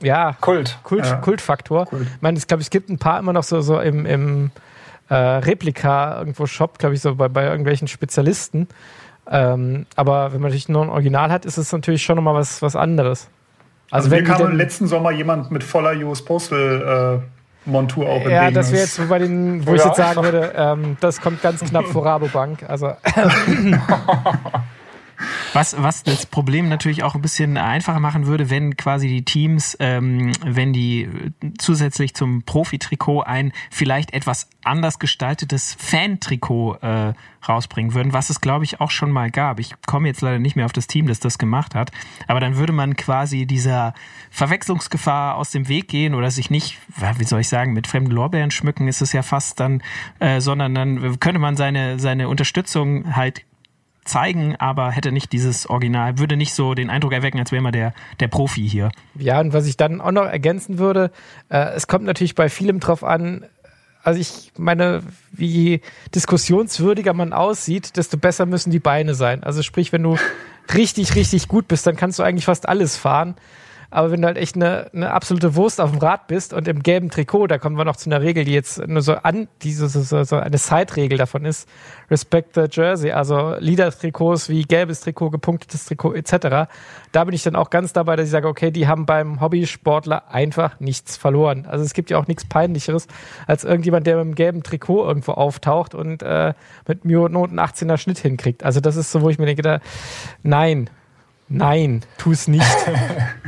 [0.00, 0.78] ja, Kult.
[0.82, 1.16] Kult ja.
[1.16, 1.86] Kultfaktor.
[1.86, 2.02] Kult.
[2.02, 4.50] Ich meine, ich glaube, es gibt ein paar immer noch so, so im, im
[5.08, 8.68] äh, Replika irgendwo Shop, glaube ich, so bei, bei irgendwelchen Spezialisten.
[9.30, 12.60] Ähm, aber wenn man natürlich nur ein Original hat, ist es natürlich schon nochmal was,
[12.62, 13.28] was anderes.
[13.90, 18.28] Also, also wenn kam im letzten Sommer jemand mit voller US Postal äh, Montur auch
[18.28, 19.76] Ja, das wäre jetzt bei den, wo ja.
[19.76, 22.64] ich jetzt sagen würde, ähm, das kommt ganz knapp vor Rabobank.
[22.68, 22.88] Also
[25.52, 29.76] Was, was das Problem natürlich auch ein bisschen einfacher machen würde, wenn quasi die Teams,
[29.80, 31.08] ähm, wenn die
[31.58, 37.12] zusätzlich zum Profi-Trikot ein vielleicht etwas anders gestaltetes Fan-Trikot äh,
[37.46, 39.60] rausbringen würden, was es glaube ich auch schon mal gab.
[39.60, 41.90] Ich komme jetzt leider nicht mehr auf das Team, das das gemacht hat,
[42.26, 43.94] aber dann würde man quasi dieser
[44.30, 46.78] Verwechslungsgefahr aus dem Weg gehen oder sich nicht,
[47.18, 49.82] wie soll ich sagen, mit fremden Lorbeeren schmücken ist es ja fast dann,
[50.18, 53.44] äh, sondern dann könnte man seine seine Unterstützung halt
[54.04, 57.72] zeigen, aber hätte nicht dieses Original, würde nicht so den Eindruck erwecken, als wäre man
[57.72, 58.90] der, der Profi hier.
[59.14, 61.10] Ja, und was ich dann auch noch ergänzen würde,
[61.48, 63.46] äh, es kommt natürlich bei vielem drauf an,
[64.04, 65.80] also ich meine, wie
[66.14, 69.42] diskussionswürdiger man aussieht, desto besser müssen die Beine sein.
[69.42, 70.18] Also sprich, wenn du
[70.74, 73.34] richtig, richtig gut bist, dann kannst du eigentlich fast alles fahren.
[73.94, 76.82] Aber wenn du halt echt eine, eine absolute Wurst auf dem Rad bist und im
[76.82, 79.72] gelben Trikot, da kommen wir noch zu einer Regel, die jetzt nur so an, die
[79.72, 81.68] so, so, so eine Side-Regel davon ist,
[82.10, 86.68] Respect the Jersey, also Leader-Trikots wie gelbes Trikot, gepunktetes Trikot etc.
[87.12, 90.28] Da bin ich dann auch ganz dabei, dass ich sage, okay, die haben beim Hobbysportler
[90.28, 91.64] einfach nichts verloren.
[91.66, 93.06] Also es gibt ja auch nichts Peinlicheres,
[93.46, 96.52] als irgendjemand, der mit einem gelben Trikot irgendwo auftaucht und äh,
[96.88, 98.64] mit Noten 18er Schnitt hinkriegt.
[98.64, 99.78] Also das ist so, wo ich mir denke, da,
[100.42, 100.90] nein,
[101.48, 102.66] nein, tu es nicht.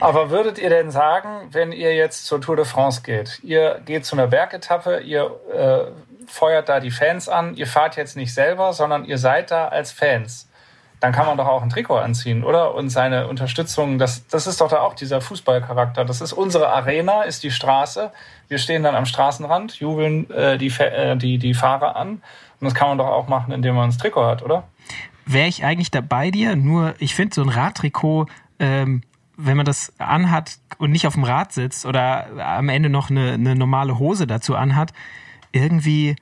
[0.00, 4.06] Aber würdet ihr denn sagen, wenn ihr jetzt zur Tour de France geht, ihr geht
[4.06, 5.90] zu einer Bergetappe, ihr äh,
[6.26, 9.92] feuert da die Fans an, ihr fahrt jetzt nicht selber, sondern ihr seid da als
[9.92, 10.48] Fans,
[11.00, 12.74] dann kann man doch auch ein Trikot anziehen, oder?
[12.74, 16.04] Und seine Unterstützung, das, das ist doch da auch dieser Fußballcharakter.
[16.04, 18.12] Das ist unsere Arena, ist die Straße.
[18.48, 22.22] Wir stehen dann am Straßenrand, jubeln äh, die, äh, die, die Fahrer an.
[22.60, 24.64] Und das kann man doch auch machen, indem man ein Trikot hat, oder?
[25.24, 28.26] Wäre ich eigentlich da bei dir, nur ich finde so ein Radtrikot
[28.58, 29.02] ähm,
[29.40, 33.32] wenn man das anhat und nicht auf dem Rad sitzt oder am Ende noch eine,
[33.32, 34.92] eine normale Hose dazu anhat,
[35.52, 36.16] irgendwie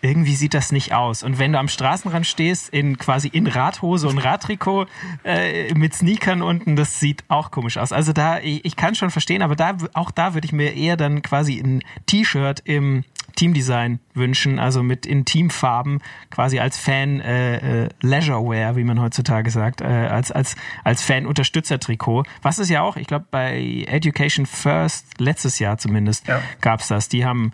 [0.00, 1.22] irgendwie sieht das nicht aus.
[1.22, 4.86] Und wenn du am Straßenrand stehst, in quasi in Radhose und Radtrikot
[5.24, 7.92] äh, mit Sneakern unten, das sieht auch komisch aus.
[7.92, 10.96] Also da, ich, ich kann schon verstehen, aber da auch da würde ich mir eher
[10.96, 13.04] dann quasi ein T-Shirt im
[13.38, 19.52] Teamdesign wünschen, also mit in Teamfarben, quasi als Fan äh, äh, Leisurewear, wie man heutzutage
[19.52, 22.24] sagt, äh, als als als Fan Unterstützertrikot.
[22.42, 26.42] Was ist ja auch, ich glaube bei Education First letztes Jahr zumindest ja.
[26.60, 27.08] gab's das.
[27.08, 27.52] Die haben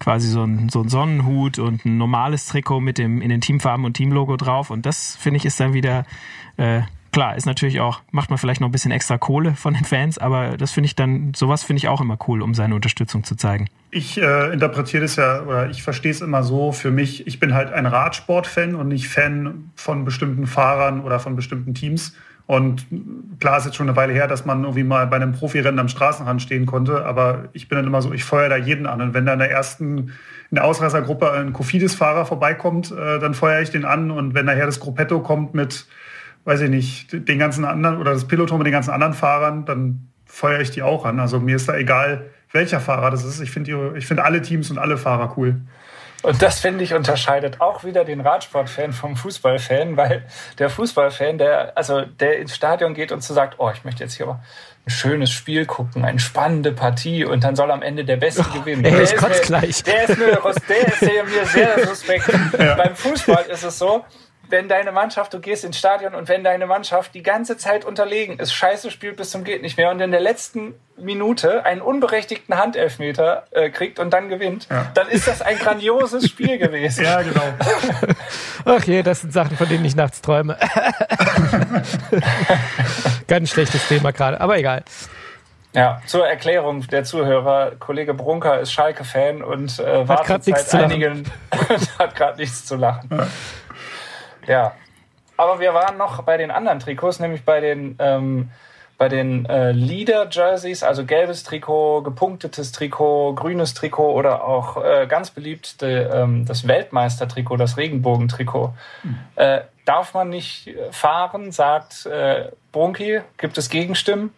[0.00, 3.84] quasi so ein, so ein Sonnenhut und ein normales Trikot mit dem in den Teamfarben
[3.86, 4.70] und Teamlogo drauf.
[4.70, 6.04] Und das finde ich ist dann wieder
[6.56, 9.84] äh, klar, ist natürlich auch, macht man vielleicht noch ein bisschen extra Kohle von den
[9.84, 13.22] Fans, aber das finde ich dann, sowas finde ich auch immer cool, um seine Unterstützung
[13.22, 13.68] zu zeigen.
[13.90, 17.54] Ich äh, interpretiere das ja, oder ich verstehe es immer so für mich, ich bin
[17.54, 22.14] halt ein Radsport-Fan und nicht Fan von bestimmten Fahrern oder von bestimmten Teams.
[22.46, 22.86] Und
[23.38, 25.88] klar ist jetzt schon eine Weile her, dass man irgendwie mal bei einem Profirennen am
[25.88, 29.00] Straßenrand stehen konnte, aber ich bin dann immer so, ich feuer da jeden an.
[29.00, 29.98] Und wenn da in der ersten,
[30.50, 34.10] in der Ausreißergruppe ein Kofidis-Fahrer vorbeikommt, äh, dann feuere ich den an.
[34.10, 35.86] Und wenn nachher das Gruppetto kommt mit
[36.44, 40.08] weiß ich nicht, den ganzen anderen oder das Peloton mit den ganzen anderen Fahrern, dann
[40.24, 41.20] feuere ich die auch an.
[41.20, 43.40] Also mir ist da egal, welcher Fahrer das ist.
[43.40, 45.60] Ich finde ich finde alle Teams und alle Fahrer cool.
[46.22, 50.24] Und das finde ich unterscheidet auch wieder den Radsportfan vom Fußballfan, weil
[50.58, 54.14] der Fußballfan, der also der ins Stadion geht und so sagt, oh, ich möchte jetzt
[54.14, 58.44] hier ein schönes Spiel gucken, eine spannende Partie und dann soll am Ende der Beste
[58.48, 58.84] oh, gewinnen.
[58.84, 59.82] Ey, der, ist mir, gleich.
[59.82, 62.30] der ist mir, der ist mir sehr suspekt.
[62.58, 62.74] Ja.
[62.74, 64.04] Beim Fußball ist es so,
[64.52, 68.38] wenn deine Mannschaft, du gehst ins Stadion und wenn deine Mannschaft die ganze Zeit unterlegen
[68.38, 72.56] ist, scheiße spielt bis zum geht nicht mehr und in der letzten Minute einen unberechtigten
[72.56, 74.86] Handelfmeter äh, kriegt und dann gewinnt, ja.
[74.92, 76.92] dann ist das ein grandioses Spiel gewesen.
[77.02, 77.42] Ja, genau.
[78.64, 80.56] Ach je, das sind Sachen, von denen ich nachts träume.
[83.26, 84.84] Ganz schlechtes Thema gerade, aber egal.
[85.74, 91.24] Ja, zur Erklärung der Zuhörer, Kollege Brunker ist Schalke-Fan und äh, wartet seit einigen
[91.98, 93.08] hat gerade nichts zu lachen.
[93.10, 93.26] Ja.
[94.46, 94.74] Ja.
[95.36, 98.50] Aber wir waren noch bei den anderen Trikots, nämlich bei den, ähm,
[98.98, 105.30] bei den äh, Leader-Jerseys, also gelbes Trikot, gepunktetes Trikot, grünes Trikot oder auch äh, ganz
[105.30, 108.74] beliebt de, ähm, das Weltmeister-Trikot, das Regenbogentrikot.
[109.02, 109.18] Mhm.
[109.36, 113.20] Äh, darf man nicht fahren, sagt äh, Brunki.
[113.38, 114.32] Gibt es Gegenstimmen?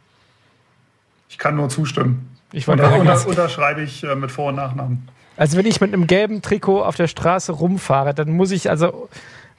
[1.29, 2.39] Ich kann nur zustimmen.
[2.53, 5.09] Ich und da unter, unterschreibe ich äh, mit Vor- und Nachnamen.
[5.37, 9.09] Also wenn ich mit einem gelben Trikot auf der Straße rumfahre, dann muss ich also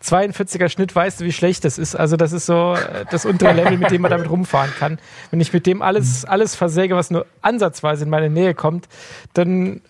[0.05, 1.95] 42er Schnitt, weißt du, wie schlecht das ist.
[1.95, 4.99] Also das ist so äh, das untere Level, mit dem man damit rumfahren kann.
[5.31, 8.87] Wenn ich mit dem alles, alles versäge, was nur ansatzweise in meine Nähe kommt,
[9.33, 9.81] dann äh,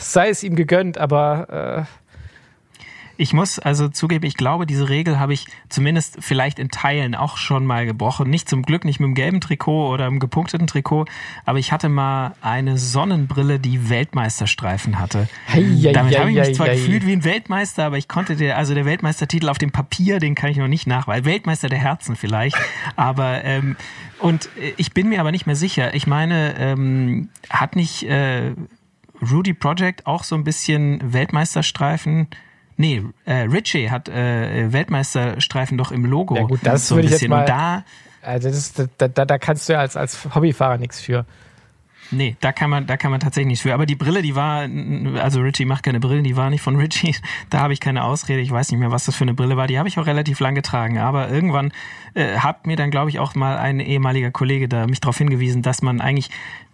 [0.00, 2.05] sei es ihm gegönnt, aber äh,
[3.16, 7.36] ich muss also zugeben, ich glaube, diese Regel habe ich zumindest vielleicht in Teilen auch
[7.36, 8.28] schon mal gebrochen.
[8.28, 11.06] Nicht zum Glück nicht mit dem gelben Trikot oder dem gepunkteten Trikot,
[11.44, 15.28] aber ich hatte mal eine Sonnenbrille, die Weltmeisterstreifen hatte.
[15.48, 18.74] Hei, Damit habe ich mich zwar gefühlt wie ein Weltmeister, aber ich konnte der, also
[18.74, 21.24] der Weltmeistertitel auf dem Papier, den kann ich noch nicht nachweisen.
[21.24, 22.56] Weltmeister der Herzen vielleicht,
[22.96, 23.76] aber ähm,
[24.18, 25.94] und ich bin mir aber nicht mehr sicher.
[25.94, 28.54] Ich meine, ähm, hat nicht äh,
[29.20, 32.28] Rudy Project auch so ein bisschen Weltmeisterstreifen
[32.76, 36.36] Nee, äh, Richie hat äh, Weltmeisterstreifen doch im Logo.
[36.36, 37.44] Ja gut, das so würde ich jetzt mal.
[37.46, 37.84] da,
[38.22, 41.24] also das ist, da, da, da kannst du ja als, als Hobbyfahrer nichts für.
[42.10, 43.74] Nee, da kann man, da kann man tatsächlich nichts für.
[43.74, 44.68] Aber die Brille, die war,
[45.20, 47.14] also Richie macht keine Brille, die war nicht von Richie.
[47.50, 48.40] Da habe ich keine Ausrede.
[48.40, 49.66] Ich weiß nicht mehr, was das für eine Brille war.
[49.66, 50.98] Die habe ich auch relativ lang getragen.
[50.98, 51.72] Aber irgendwann
[52.14, 55.62] äh, hat mir dann, glaube ich, auch mal ein ehemaliger Kollege da mich darauf hingewiesen,
[55.62, 56.30] dass man eigentlich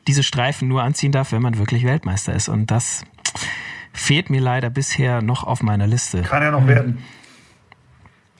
[0.06, 2.48] diese Streifen nur anziehen darf, wenn man wirklich Weltmeister ist.
[2.48, 3.04] Und das
[3.92, 6.22] fehlt mir leider bisher noch auf meiner Liste.
[6.22, 7.04] Kann ja noch werden.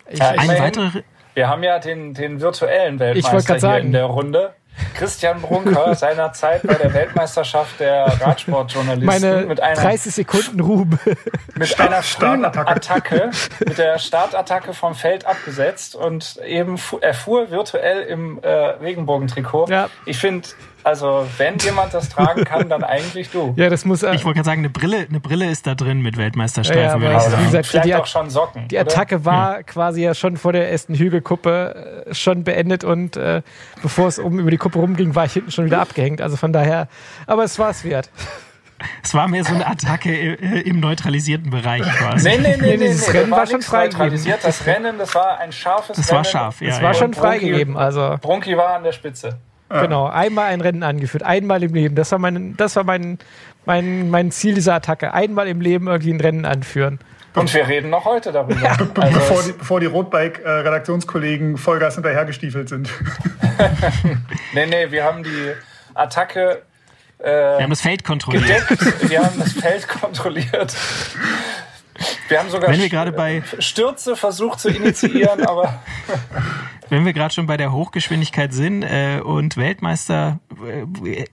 [0.09, 1.03] Ich, Eine weitere.
[1.35, 3.87] Wir haben ja den, den virtuellen Weltmeister hier sagen.
[3.87, 4.55] in der Runde.
[4.95, 10.87] Christian Brunker seinerzeit bei der Weltmeisterschaft der Radsportjournalisten Meine mit einer 30 Sekunden Ruhe
[11.55, 17.51] mit Start, einer frühen Attacke, mit der Startattacke vom Feld abgesetzt und eben er fuhr
[17.51, 19.67] virtuell im äh, Regenbogentrikot.
[19.69, 19.89] Ja.
[20.07, 20.49] Ich finde
[20.85, 23.55] also, wenn jemand das tragen kann, dann eigentlich du.
[23.57, 24.03] Ja, das muss.
[24.03, 27.03] Äh, ich wollte gerade sagen, eine Brille, eine Brille ist da drin mit Weltmeisterstreifen.
[27.03, 28.69] Ja, ja, aber wie gesagt, Vielleicht die, auch schon Socken.
[28.69, 29.25] Die Attacke oder?
[29.25, 29.67] war hm.
[29.67, 33.43] quasi ja schon vor der ersten Hügelkuppe äh, schon beendet und äh,
[33.83, 36.21] bevor es oben über die Kuppe rumging, war ich hinten schon wieder abgehängt.
[36.21, 36.89] Also von daher,
[37.27, 38.11] aber es war es wert.
[39.03, 42.29] Es war mehr so eine Attacke im neutralisierten Bereich quasi.
[42.29, 44.35] Nee, nee, nee, nee, Dieses nee, Rennen war, war schon freigegeben.
[44.43, 46.23] Das Rennen, das war ein scharfes das Rennen.
[46.25, 46.71] Das war scharf, ja.
[46.71, 48.17] Das war schon freigegeben, also.
[48.21, 49.39] Brunki war an der Spitze.
[49.81, 51.95] Genau, einmal ein Rennen angeführt, einmal im Leben.
[51.95, 53.19] Das war mein, das war mein,
[53.65, 55.15] mein, mein Ziel dieser Attacke.
[55.15, 56.99] Einmal im Leben irgendwie ein Rennen anführen.
[57.35, 58.61] Und wir reden noch heute darüber.
[58.61, 58.73] Ja.
[58.73, 62.91] Also bevor, die, bevor die Rotbike-Redaktionskollegen Vollgas hinterhergestiefelt sind.
[64.55, 65.53] nee, nee, wir haben die
[65.95, 66.63] Attacke.
[67.19, 68.69] Äh, wir haben das Feld kontrolliert.
[68.69, 69.09] Gedeckt.
[69.09, 70.77] Wir haben das Feld kontrolliert.
[72.29, 75.83] Wir haben sogar Wenn wir gerade bei Stürze versucht zu initiieren, aber
[76.93, 81.27] wenn wir gerade schon bei der Hochgeschwindigkeit sind äh, und Weltmeister, äh,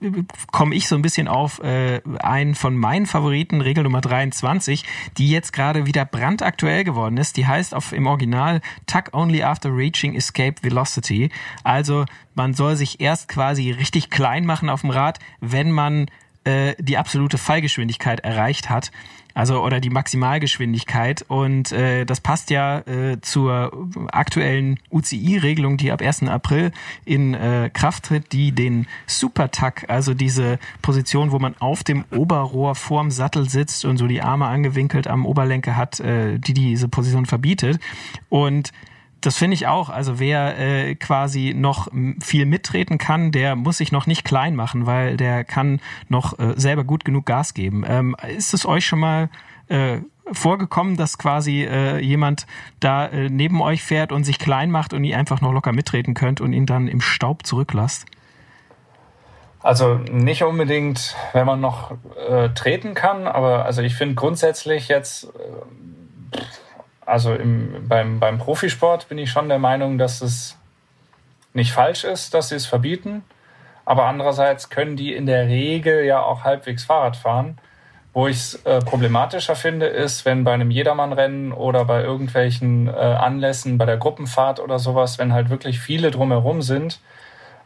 [0.53, 4.85] komme ich so ein bisschen auf äh, einen von meinen Favoriten, Regel Nummer 23,
[5.17, 7.35] die jetzt gerade wieder brandaktuell geworden ist.
[7.35, 11.29] Die heißt auf, im Original Tuck Only After Reaching Escape Velocity.
[11.65, 12.05] Also
[12.35, 16.05] man soll sich erst quasi richtig klein machen auf dem Rad, wenn man
[16.49, 18.91] äh, die absolute Fallgeschwindigkeit erreicht hat.
[19.35, 21.23] Also oder die Maximalgeschwindigkeit.
[21.27, 26.23] Und äh, das passt ja äh, zur aktuellen UCI-Regelung, die ab 1.
[26.23, 26.71] April
[27.05, 32.75] in äh, Kraft tritt, die den Supertuck, also diese Position, wo man auf dem Oberrohr
[32.75, 37.25] vorm Sattel sitzt und so die Arme angewinkelt am Oberlenker hat, äh, die diese Position
[37.25, 37.79] verbietet.
[38.29, 38.73] Und
[39.21, 39.89] das finde ich auch.
[39.89, 41.87] Also wer äh, quasi noch
[42.21, 46.53] viel mittreten kann, der muss sich noch nicht klein machen, weil der kann noch äh,
[46.55, 47.83] selber gut genug Gas geben.
[47.87, 49.29] Ähm, ist es euch schon mal
[49.67, 49.99] äh,
[50.31, 52.45] vorgekommen, dass quasi äh, jemand
[52.79, 56.13] da äh, neben euch fährt und sich klein macht und ihr einfach noch locker mittreten
[56.13, 58.05] könnt und ihn dann im Staub zurücklasst?
[59.61, 61.91] Also nicht unbedingt, wenn man noch
[62.29, 66.39] äh, treten kann, aber also ich finde grundsätzlich jetzt äh,
[67.09, 70.57] also im, beim, beim Profisport bin ich schon der Meinung, dass es
[71.53, 73.23] nicht falsch ist, dass sie es verbieten.
[73.85, 77.57] Aber andererseits können die in der Regel ja auch halbwegs Fahrrad fahren.
[78.13, 82.91] Wo ich es äh, problematischer finde, ist, wenn bei einem Jedermannrennen oder bei irgendwelchen äh,
[82.91, 86.99] Anlässen, bei der Gruppenfahrt oder sowas, wenn halt wirklich viele drumherum sind,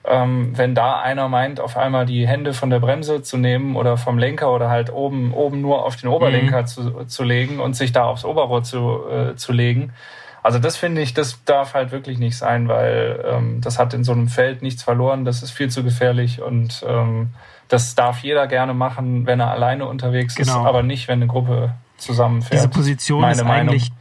[0.06, 3.98] ähm, wenn da einer meint, auf einmal die Hände von der Bremse zu nehmen oder
[3.98, 6.68] vom Lenker oder halt oben, oben nur auf den Oberlenker mhm.
[6.68, 9.94] zu, zu legen und sich da aufs Oberrohr zu, äh, zu legen.
[10.42, 14.04] Also das finde ich, das darf halt wirklich nicht sein, weil ähm, das hat in
[14.04, 17.30] so einem Feld nichts verloren, das ist viel zu gefährlich und ähm,
[17.70, 20.62] das darf jeder gerne machen, wenn er alleine unterwegs genau.
[20.62, 22.56] ist, aber nicht, wenn eine Gruppe zusammenfährt.
[22.56, 23.70] Diese Position ist Meinung.
[23.70, 23.92] eigentlich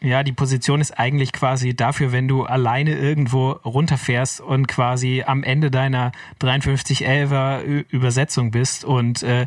[0.00, 5.42] ja, die Position ist eigentlich quasi dafür, wenn du alleine irgendwo runterfährst und quasi am
[5.42, 9.46] Ende deiner 5311er Übersetzung bist und äh,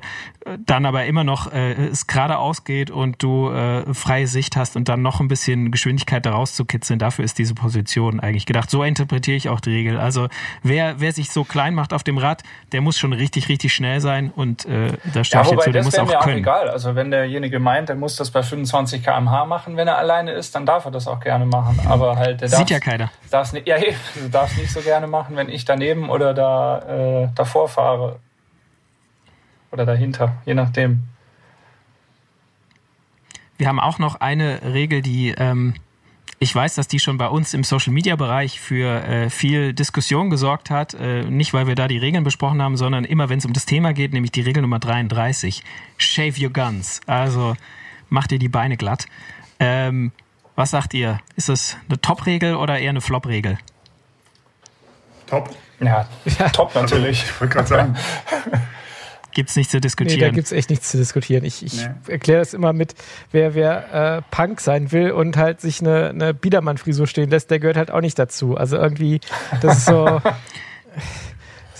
[0.66, 4.90] dann aber immer noch äh, es geradeaus geht und du äh, freie Sicht hast und
[4.90, 8.70] dann noch ein bisschen Geschwindigkeit daraus zu kitzeln, dafür ist diese Position eigentlich gedacht.
[8.70, 9.98] So interpretiere ich auch die Regel.
[9.98, 10.28] Also
[10.64, 14.02] wer, wer sich so klein macht auf dem Rad, der muss schon richtig, richtig schnell
[14.02, 16.36] sein und äh, da steht ja, jetzt so, der muss auch mir können.
[16.36, 16.70] Auch egal.
[16.70, 20.40] Also wenn derjenige meint, der muss das bei 25 km/h machen, wenn er alleine ist,
[20.49, 21.80] dann darf er das auch gerne machen.
[21.88, 23.12] Aber halt, der sieht ja keiner.
[23.30, 23.77] Darf's nicht, ja,
[24.15, 28.19] du darfst nicht so gerne machen, wenn ich daneben oder da äh, davor fahre
[29.71, 31.04] oder dahinter, je nachdem.
[33.58, 35.75] Wir haben auch noch eine Regel, die ähm,
[36.43, 40.32] ich weiß, dass die schon bei uns im Social Media Bereich für äh, viel Diskussion
[40.32, 40.95] gesorgt hat.
[40.95, 43.67] Äh, nicht, weil wir da die Regeln besprochen haben, sondern immer, wenn es um das
[43.67, 45.63] Thema geht, nämlich die Regel Nummer 33.
[45.97, 47.01] Shave your guns.
[47.06, 47.56] Also
[48.10, 49.06] macht ihr die Beine glatt.
[49.60, 50.12] Ähm,
[50.56, 51.20] was sagt ihr?
[51.36, 53.58] Ist es eine Top-Regel oder eher eine Flop-Regel?
[55.28, 55.50] Top.
[55.80, 56.08] Ja,
[56.54, 57.24] top natürlich.
[57.24, 57.98] ich wollte gerade sagen.
[59.34, 60.20] gibt es nichts zu diskutieren.
[60.20, 61.44] Nee, da gibt es echt nichts zu diskutieren.
[61.44, 62.14] Ich, ich nee.
[62.14, 62.96] erkläre das immer mit,
[63.32, 67.60] wer, wer äh, Punk sein will und halt sich eine, eine Biedermann-Frisur stehen lässt, der
[67.60, 68.58] gehört halt auch nicht dazu.
[68.58, 69.22] Also irgendwie,
[69.62, 70.22] das ist so.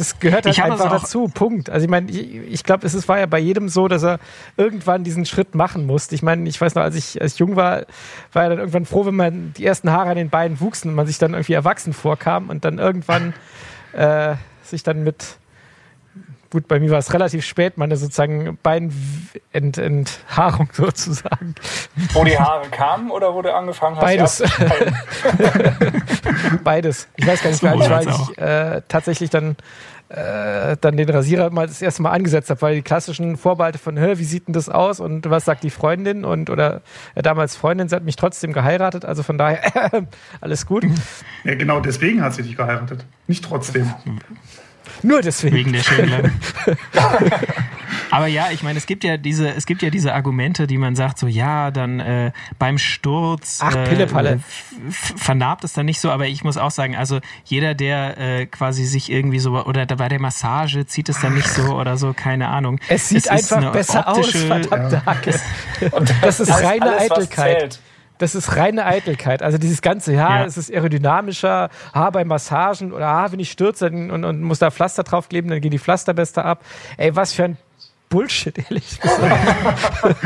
[0.02, 1.70] Das gehört halt einfach dazu, Punkt.
[1.70, 4.18] Also ich meine, ich, ich glaube, es ist, war ja bei jedem so, dass er
[4.58, 6.16] irgendwann diesen Schritt machen musste.
[6.16, 7.86] Ich meine, ich weiß noch, als ich, als ich jung war,
[8.34, 10.96] war er dann irgendwann froh, wenn man die ersten Haare an den Beinen wuchsen und
[10.96, 13.36] man sich dann irgendwie erwachsen vorkam und dann irgendwann
[13.94, 15.38] äh, sich dann mit
[16.52, 21.56] gut, bei mir war es relativ spät, meine sozusagen Beinenthaarung sozusagen.
[22.14, 24.04] Wo die Haare kamen oder wo du angefangen hast?
[24.04, 24.44] Beides.
[26.64, 27.08] Beides.
[27.16, 29.56] Ich weiß gar nicht, wie alt ich war, als ich äh, tatsächlich dann,
[30.12, 33.95] äh, dann den Rasierer mal das erste Mal angesetzt habe, weil die klassischen Vorbehalte von,
[33.95, 35.00] wie sieht denn das aus?
[35.00, 36.26] Und was sagt die Freundin?
[36.26, 36.82] Und oder
[37.15, 40.08] äh, damals Freundin, sie hat mich trotzdem geheiratet, also von daher
[40.41, 40.86] alles gut.
[41.43, 43.93] Ja, genau deswegen hat sie dich geheiratet, nicht trotzdem.
[45.04, 45.56] Nur deswegen.
[45.56, 46.32] Wegen der Schönlein.
[48.12, 50.96] Aber ja, ich meine, es gibt ja diese, es gibt ja diese Argumente, die man
[50.96, 54.38] sagt, so ja, dann äh, beim Sturz Ach, äh,
[54.89, 58.86] vernarbt es dann nicht so, aber ich muss auch sagen, also jeder, der äh, quasi
[58.86, 62.50] sich irgendwie so oder bei der Massage zieht es dann nicht so oder so, keine
[62.50, 62.80] Ahnung.
[62.89, 65.39] Es sieht es einfach besser aus, verdammte Hacke.
[65.91, 67.80] Und das ist reine alles, Eitelkeit
[68.22, 69.42] das ist reine Eitelkeit.
[69.42, 70.46] Also dieses ganze, ja, ja.
[70.46, 74.72] es ist aerodynamischer, ha, bei Massagen oder ha, wenn ich stürze und, und muss da
[74.72, 76.64] Pflaster draufkleben, dann gehen die Pflasterbeste ab.
[76.98, 77.58] Ey, was für ein
[78.12, 79.21] Bullshit, ehrlich gesagt.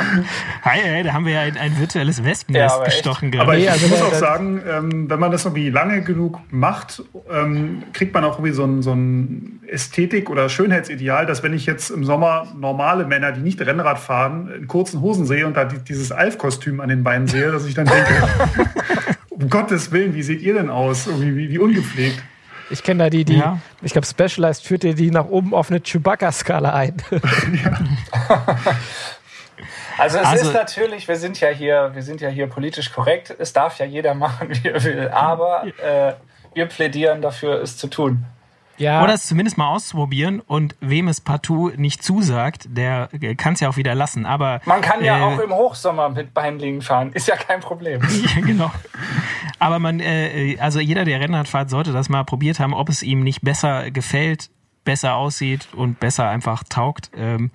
[0.63, 3.43] Hi, hey, da haben wir ja ein, ein virtuelles Wespennest ja, gestochen gerade.
[3.43, 7.84] Aber ich, also muss auch sagen, ähm, wenn man das irgendwie lange genug macht, ähm,
[7.93, 11.91] kriegt man auch irgendwie so ein, so ein Ästhetik- oder Schönheitsideal, dass wenn ich jetzt
[11.91, 16.12] im Sommer normale Männer, die nicht Rennrad fahren, in kurzen Hosen sehe und da dieses
[16.12, 18.13] Alf-Kostüm an den Beinen sehe, dass ich dann denke,
[19.30, 21.06] um Gottes Willen, wie seht ihr denn aus?
[21.06, 22.24] Irgendwie, wie, wie ungepflegt.
[22.69, 23.60] Ich kenne da die, die, ja.
[23.82, 26.97] ich glaube, Specialized führt dir die nach oben auf eine Chewbacca-Skala ein.
[29.97, 33.34] Also es also, ist natürlich, wir sind ja hier, wir sind ja hier politisch korrekt.
[33.38, 35.08] Es darf ja jeder machen, wie er will.
[35.10, 36.13] Aber äh,
[36.54, 38.25] wir plädieren dafür, es zu tun.
[38.78, 39.04] Ja.
[39.04, 43.70] Oder es zumindest mal auszuprobieren und wem es partout nicht zusagt, der kann es ja
[43.70, 44.26] auch wieder lassen.
[44.26, 48.02] Aber man kann ja äh, auch im Hochsommer mit Beinlingen fahren, ist ja kein Problem.
[48.36, 48.72] ja, genau.
[49.60, 53.04] Aber man, äh, also jeder, der Rennrad fährt, sollte das mal probiert haben, ob es
[53.04, 54.50] ihm nicht besser gefällt,
[54.84, 57.12] besser aussieht und besser einfach taugt.
[57.18, 57.52] Ähm,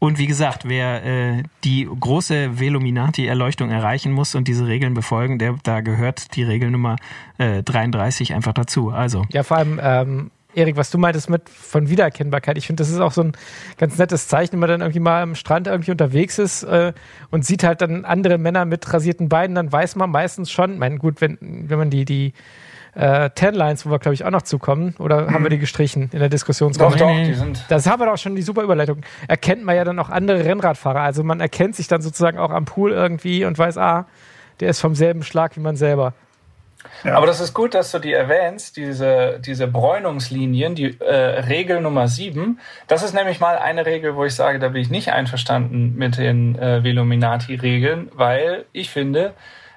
[0.00, 5.56] und wie gesagt, wer äh, die große Veluminati-Erleuchtung erreichen muss und diese Regeln befolgen, der,
[5.62, 6.96] da gehört die Regel Nummer
[7.36, 8.90] äh, 33 einfach dazu.
[8.90, 9.26] Also.
[9.30, 13.00] Ja, vor allem, ähm, Erik, was du meintest mit von Wiedererkennbarkeit, ich finde, das ist
[13.00, 13.32] auch so ein
[13.78, 16.92] ganz nettes Zeichen, wenn man dann irgendwie mal am Strand irgendwie unterwegs ist äh,
[17.30, 20.98] und sieht halt dann andere Männer mit rasierten Beinen, dann weiß man meistens schon, mein
[20.98, 22.32] gut, wenn, wenn man die, die
[22.94, 24.94] äh, Ten Lines, wo wir, glaube ich, auch noch zukommen.
[24.98, 25.34] Oder mhm.
[25.34, 26.98] haben wir die gestrichen in der Diskussionsrunde?
[26.98, 27.64] Doch, doch, die sind.
[27.68, 29.02] Das haben wir doch schon die super Überleitung.
[29.28, 31.00] Erkennt man ja dann auch andere Rennradfahrer.
[31.00, 34.06] Also man erkennt sich dann sozusagen auch am Pool irgendwie und weiß, ah,
[34.60, 36.14] der ist vom selben Schlag wie man selber.
[37.04, 37.14] Ja.
[37.16, 42.08] Aber das ist gut, dass du die erwähnst, diese, diese Bräunungslinien, die äh, Regel Nummer
[42.08, 42.58] 7.
[42.88, 46.18] Das ist nämlich mal eine Regel, wo ich sage, da bin ich nicht einverstanden mit
[46.18, 49.34] den äh, Veluminati-Regeln, weil ich finde,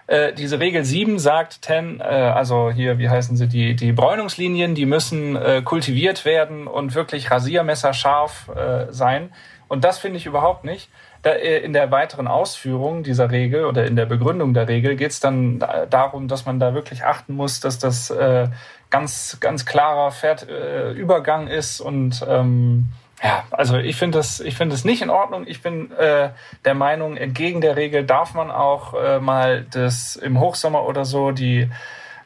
[0.07, 4.75] äh, diese Regel 7 sagt, ten, äh, also hier, wie heißen sie, die, die Bräunungslinien,
[4.75, 9.31] die müssen äh, kultiviert werden und wirklich rasiermesserscharf äh, sein.
[9.69, 10.89] Und das finde ich überhaupt nicht.
[11.23, 15.11] Da, äh, in der weiteren Ausführung dieser Regel oder in der Begründung der Regel geht
[15.11, 15.59] es dann
[15.89, 18.47] darum, dass man da wirklich achten muss, dass das äh,
[18.89, 22.89] ganz, ganz klarer Pferd, äh, Übergang ist und ähm,
[23.23, 25.45] ja, also ich finde das, ich finde es nicht in Ordnung.
[25.47, 26.29] Ich bin äh,
[26.65, 31.31] der Meinung, entgegen der Regel darf man auch äh, mal das im Hochsommer oder so
[31.31, 31.69] die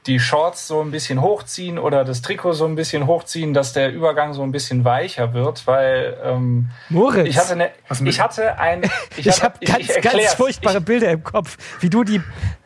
[0.08, 3.92] die Shorts so ein bisschen hochziehen oder das Trikot so ein bisschen hochziehen, dass der
[3.92, 7.72] Übergang so ein bisschen weicher wird, weil ähm, Moritz, ich hatte eine,
[8.06, 8.84] ich hatte ein,
[9.18, 12.22] ich, ich habe ganz, ich ganz furchtbare ich, Bilder im Kopf, wie du die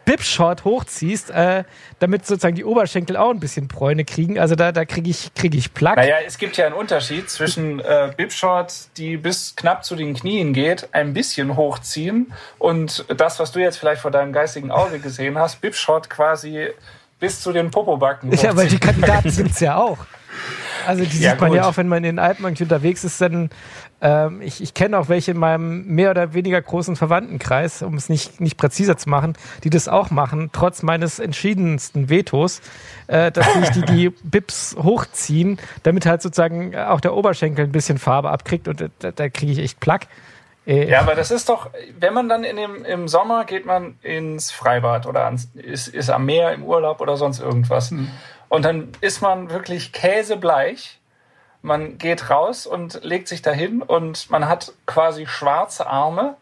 [0.06, 1.64] Bib-Short hochziehst, äh,
[2.00, 4.40] damit sozusagen die Oberschenkel auch ein bisschen Bräune kriegen.
[4.40, 5.96] Also da, da kriege ich, krieg ich Plack.
[5.96, 10.54] Naja, es gibt ja einen Unterschied zwischen äh, Bib-Short, die bis knapp zu den Knien
[10.54, 15.38] geht, ein bisschen hochziehen und das, was du jetzt vielleicht vor deinem geistigen Auge gesehen
[15.38, 16.70] hast, Bib-Short quasi
[17.22, 18.34] bis zu den Popobacken.
[18.34, 20.00] Ja, weil die Kandidaten gibt es ja auch.
[20.86, 21.58] Also die ja, sieht man gut.
[21.58, 23.52] ja auch, wenn man in den Alpen unterwegs ist, dann
[24.02, 28.10] ähm, ich, ich kenne auch welche in meinem mehr oder weniger großen Verwandtenkreis, um es
[28.10, 32.62] nicht, nicht präziser zu machen, die das auch machen, trotz meines entschiedensten Vetos,
[33.06, 38.00] äh, dass sich die, die Bips hochziehen, damit halt sozusagen auch der Oberschenkel ein bisschen
[38.00, 40.08] Farbe abkriegt und da, da kriege ich echt Plack.
[40.66, 43.98] Äh, ja, aber das ist doch, wenn man dann in dem, im Sommer geht man
[44.02, 47.92] ins Freibad oder ans, ist, ist am Meer im Urlaub oder sonst irgendwas.
[47.92, 48.12] Mhm.
[48.50, 51.00] Und dann ist man wirklich käsebleich.
[51.62, 56.36] Man geht raus und legt sich dahin und man hat quasi schwarze Arme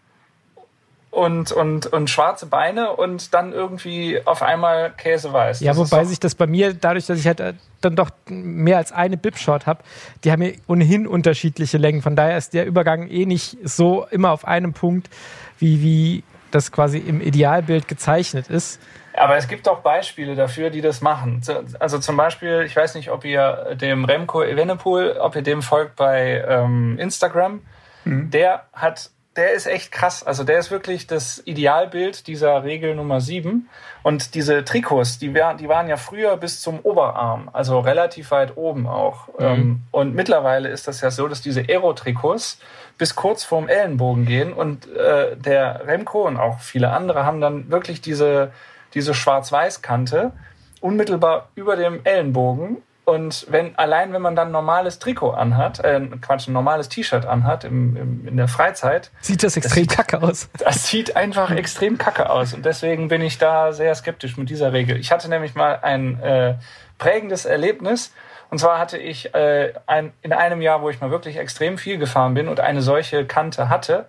[1.12, 5.60] und, und, und schwarze Beine und dann irgendwie auf einmal käseweiß.
[5.62, 8.91] Ja, wobei sich das bei mir, dadurch, dass ich halt äh, dann doch mehr als
[8.91, 9.84] eine Bip-Shot habe,
[10.24, 12.02] die haben ja ohnehin unterschiedliche Längen.
[12.02, 15.10] Von daher ist der Übergang eh nicht so immer auf einem Punkt,
[15.58, 18.80] wie, wie das quasi im Idealbild gezeichnet ist.
[19.13, 21.41] Aber es gibt auch Beispiele dafür, die das machen.
[21.80, 25.95] Also zum Beispiel, ich weiß nicht, ob ihr dem Remco Evenepoel, ob ihr dem folgt
[25.95, 27.62] bei ähm, Instagram.
[28.06, 28.30] Mhm.
[28.30, 30.21] Der hat der ist echt krass.
[30.21, 33.69] Also der ist wirklich das Idealbild dieser Regel Nummer 7.
[34.04, 38.58] Und diese Trikots, die, wär, die waren ja früher bis zum Oberarm, also relativ weit
[38.58, 39.30] oben auch.
[39.39, 39.45] Mhm.
[39.45, 42.60] Ähm, und mittlerweile ist das ja so, dass diese Aero-Trikots
[42.97, 44.52] bis kurz vorm Ellenbogen gehen.
[44.52, 48.52] Und äh, der Remco und auch viele andere haben dann wirklich diese,
[48.93, 50.34] diese Schwarz-Weiß-Kante
[50.82, 56.00] unmittelbar über dem Ellenbogen und wenn, allein wenn man dann ein normales Trikot anhat, äh,
[56.22, 59.12] Quatsch, ein normales T-Shirt anhat im, im, in der Freizeit.
[59.22, 60.50] Sieht das extrem das kacke aus.
[60.58, 62.54] Das sieht einfach extrem kacke aus.
[62.54, 64.98] Und deswegen bin ich da sehr skeptisch mit dieser Regel.
[64.98, 66.56] Ich hatte nämlich mal ein äh,
[66.98, 68.13] prägendes Erlebnis.
[68.50, 71.98] Und zwar hatte ich äh, ein, in einem Jahr, wo ich mal wirklich extrem viel
[71.98, 74.08] gefahren bin und eine solche Kante hatte,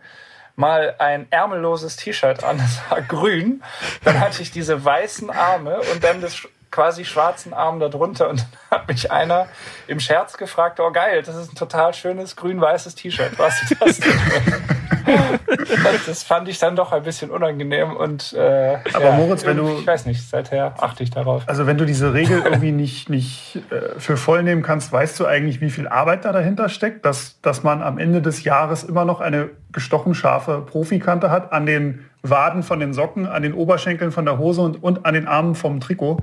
[0.56, 3.62] mal ein ärmelloses T-Shirt an, das war grün.
[4.04, 8.80] Dann hatte ich diese weißen Arme und dann das quasi schwarzen Arm darunter und dann
[8.80, 9.48] hat mich einer
[9.86, 14.00] im Scherz gefragt, oh geil, das ist ein total schönes grün-weißes T-Shirt, was ist das
[16.06, 19.78] das fand ich dann doch ein bisschen unangenehm und äh, aber ja, Moritz, wenn du
[19.80, 21.48] ich weiß nicht, seither achte ich darauf.
[21.48, 25.26] Also wenn du diese Regel irgendwie nicht nicht äh, für voll nehmen kannst, weißt du
[25.26, 29.04] eigentlich, wie viel Arbeit da dahinter steckt, dass dass man am Ende des Jahres immer
[29.04, 34.12] noch eine gestochen scharfe Profikante hat an den Waden von den Socken, an den Oberschenkeln
[34.12, 36.20] von der Hose und, und an den Armen vom Trikot.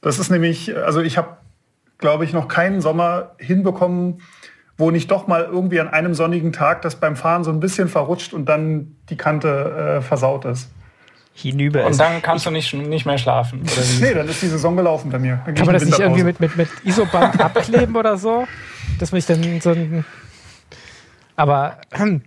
[0.00, 1.36] Das ist nämlich, also ich habe,
[1.98, 4.20] glaube ich, noch keinen Sommer hinbekommen,
[4.78, 7.88] wo nicht doch mal irgendwie an einem sonnigen Tag das beim Fahren so ein bisschen
[7.88, 10.70] verrutscht und dann die Kante äh, versaut ist.
[11.34, 12.00] hinüber Und ist.
[12.00, 13.62] dann kannst du nicht, nicht mehr schlafen.
[13.62, 13.82] Oder?
[14.00, 15.40] Nee, dann ist die Saison gelaufen bei mir.
[15.46, 18.46] Dann Kann man ich das nicht irgendwie mit, mit, mit Isoband abkleben oder so?
[18.98, 20.04] Dass man nicht dann so ein.
[21.36, 21.78] Aber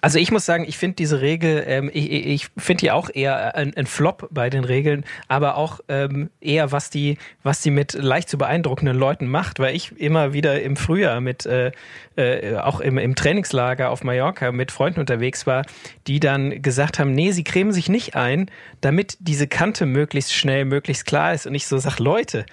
[0.00, 3.56] Also ich muss sagen, ich finde diese Regel, ähm, ich, ich finde die auch eher
[3.56, 7.94] ein, ein Flop bei den Regeln, aber auch ähm, eher, was die, was die mit
[7.94, 11.72] leicht zu beeindruckenden Leuten macht, weil ich immer wieder im Frühjahr mit, äh,
[12.16, 15.64] äh, auch im, im Trainingslager auf Mallorca mit Freunden unterwegs war,
[16.06, 20.64] die dann gesagt haben, nee, sie cremen sich nicht ein, damit diese Kante möglichst schnell,
[20.64, 22.46] möglichst klar ist und ich so sag, Leute,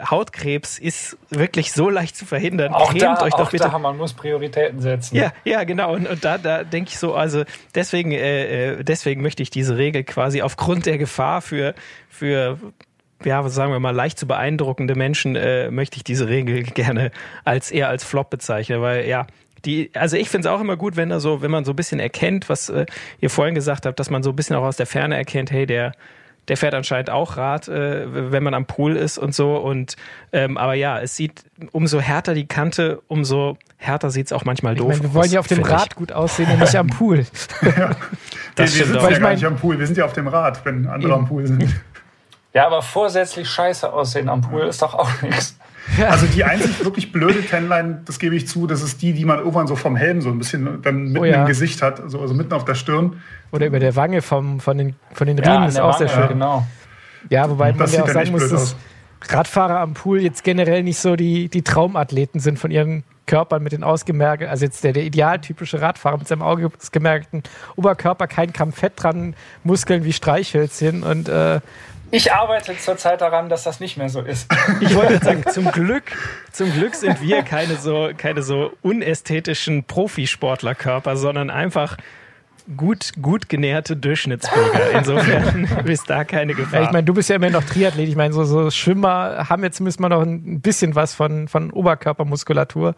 [0.00, 2.72] Hautkrebs ist wirklich so leicht zu verhindern.
[2.72, 5.16] Auch Cremt da, euch doch auch bitte da, man muss Prioritäten setzen.
[5.16, 5.94] ja, ja, genau.
[5.94, 9.76] Und, und da, da denke ich so, also deswegen, äh, äh, deswegen möchte ich diese
[9.76, 11.74] Regel quasi aufgrund der Gefahr für,
[12.08, 12.58] für
[13.24, 17.10] ja, was sagen wir mal, leicht zu beeindruckende Menschen, äh, möchte ich diese Regel gerne
[17.44, 19.26] als eher als Flop bezeichnen, weil ja,
[19.64, 21.76] die, also ich finde es auch immer gut, wenn da so, wenn man so ein
[21.76, 22.86] bisschen erkennt, was äh,
[23.20, 25.66] ihr vorhin gesagt habt, dass man so ein bisschen auch aus der Ferne erkennt, hey,
[25.66, 25.92] der,
[26.48, 29.56] der fährt anscheinend auch Rad, äh, wenn man am Pool ist und so.
[29.56, 29.96] Und
[30.32, 34.72] ähm, aber ja, es sieht umso härter die Kante, umso härter sieht es auch manchmal
[34.74, 34.88] ich doof.
[34.88, 35.76] meine, wir wollen ja auf dem finde ich.
[35.76, 37.24] Rad gut aussehen und nicht am Pool.
[38.54, 39.04] Das wir, auch.
[39.04, 41.14] ja ich gar mein- nicht am Pool, wir sind ja auf dem Rad, wenn andere
[41.14, 41.68] am Pool sind.
[42.52, 45.56] Ja, aber vorsätzlich scheiße aussehen am Pool ist doch auch nichts.
[46.08, 49.38] Also die einzig wirklich blöde Tenline, das gebe ich zu, das ist die, die man
[49.38, 51.42] irgendwann so vom Helm so ein bisschen dann mitten Oh ja.
[51.42, 53.20] im Gesicht hat, also, also mitten auf der Stirn.
[53.50, 55.98] Oder über der Wange vom, von den, von den Ja, Riemen an ist der auch
[55.98, 56.28] sehr Wange, schön.
[56.28, 56.66] Genau.
[57.28, 58.76] Ja, wobei man Das ja sieht auch sagen muss, dass.
[59.28, 63.70] Radfahrer am Pool jetzt generell nicht so die, die Traumathleten sind von ihren Körpern mit
[63.70, 67.44] den ausgemerkten, also jetzt der, der idealtypische Radfahrer mit seinem ausgemerkten
[67.76, 71.60] Oberkörper, kein Gramm Fett dran, Muskeln wie Streichhölzchen und äh,
[72.12, 74.46] Ich arbeite zurzeit daran, dass das nicht mehr so ist.
[74.80, 76.04] Ich wollte sagen, zum Glück,
[76.52, 81.96] zum Glück sind wir keine so, keine so unästhetischen Profisportlerkörper, sondern einfach
[82.76, 84.90] gut, gut genährte Durchschnittsbürger.
[84.98, 86.80] Insofern ist da keine Gefahr.
[86.80, 88.08] Ja, ich meine, du bist ja immer noch Triathlet.
[88.08, 91.70] Ich meine, so, so Schwimmer haben jetzt zumindest mal noch ein bisschen was von, von
[91.70, 92.94] Oberkörpermuskulatur.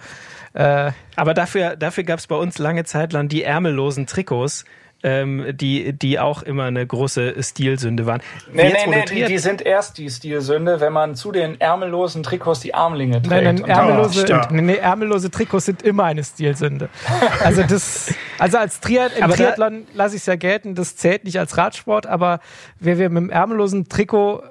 [0.55, 4.65] Äh, Aber dafür, dafür gab es bei uns lange Zeit lang die ärmellosen Trikots,
[5.05, 8.23] ähm, die, die auch immer eine große Stilsünde waren.
[8.51, 12.23] Nee, Jetzt, nee, nee, die, die sind erst die Stilsünde, wenn man zu den ärmellosen
[12.23, 13.45] Trikots die Armlinge trägt.
[13.45, 14.51] nein, nein, ärmellose, stimmt.
[14.51, 16.89] nee, nee, ärmellose Trikots sind immer eine Stilsünde.
[17.45, 21.25] Also das, also als Triath im Aber Triathlon lasse ich es ja gelten, das zählt
[21.25, 22.41] nicht als Radsport, aber
[22.81, 24.43] wer wir mit dem ärmellosen Trikot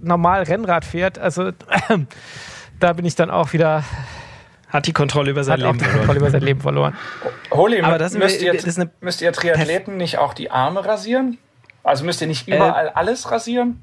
[0.00, 1.50] normal Rennrad fährt, also
[2.80, 3.82] da bin ich dann auch wieder,
[4.72, 5.98] hat die Kontrolle über sein Leben die verloren.
[5.98, 6.96] Kontrolle über sein Leben verloren.
[7.50, 10.50] Holy, Aber das müsst, wir- ihr, das ist eine- müsst ihr Triathleten nicht auch die
[10.50, 11.38] Arme rasieren?
[11.84, 13.82] Also müsst ihr nicht überall alles rasieren?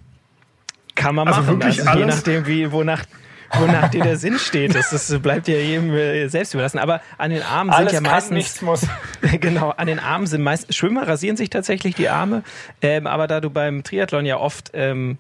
[0.95, 1.61] Kann man Also machen.
[1.61, 2.15] wirklich Also je alles?
[2.17, 3.03] nachdem, wie, wonach,
[3.53, 4.75] wonach dir der Sinn steht.
[4.75, 6.79] Das, das bleibt ja jedem äh, selbst überlassen.
[6.79, 8.31] Aber an den Armen Alles sind ja kann, meistens.
[8.35, 8.81] nichts muss.
[9.39, 12.43] genau, an den Armen sind meist Schwimmer rasieren sich tatsächlich die Arme,
[12.81, 15.17] ähm, aber da du beim Triathlon ja oft ähm,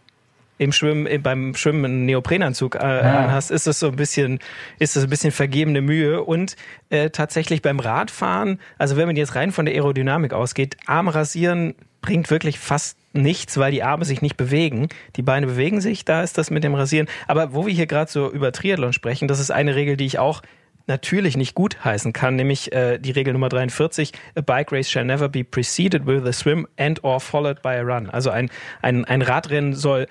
[0.59, 4.39] im Schwimmen, äh, beim Schwimmen einen Neoprenanzug äh, anhast, ist es so ein bisschen,
[4.77, 6.55] ist es ein bisschen vergebene Mühe und
[6.89, 11.73] äh, tatsächlich beim Radfahren, also wenn man jetzt rein von der Aerodynamik ausgeht, Arm rasieren
[12.01, 14.87] bringt wirklich fast nichts, weil die Arme sich nicht bewegen.
[15.15, 17.07] Die Beine bewegen sich, da ist das mit dem Rasieren.
[17.27, 20.19] Aber wo wir hier gerade so über Triathlon sprechen, das ist eine Regel, die ich
[20.19, 20.41] auch
[20.87, 25.05] natürlich nicht gut heißen kann, nämlich äh, die Regel Nummer 43, a bike race shall
[25.05, 28.09] never be preceded with a swim and or followed by a run.
[28.09, 28.49] Also ein,
[28.81, 30.07] ein, ein Radrennen soll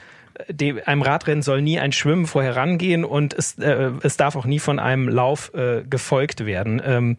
[0.48, 4.44] dem, einem Radrennen soll nie ein Schwimmen vorher rangehen und es, äh, es darf auch
[4.44, 6.80] nie von einem Lauf äh, gefolgt werden.
[6.84, 7.16] Ähm,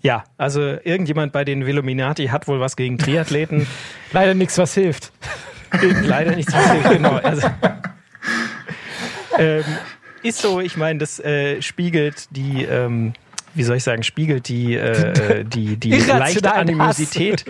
[0.00, 3.66] ja, also irgendjemand bei den Velominati hat wohl was gegen Triathleten.
[4.12, 5.12] Leider nichts, was hilft.
[6.02, 7.16] Leider nichts passiert, genau.
[7.16, 7.48] Also,
[9.38, 9.64] ähm,
[10.22, 13.12] ist so, ich meine, das äh, spiegelt die, ähm,
[13.58, 16.54] wie soll ich sagen, spiegelt die, äh, die, die Irrationalen leichte.
[16.54, 17.44] Animosität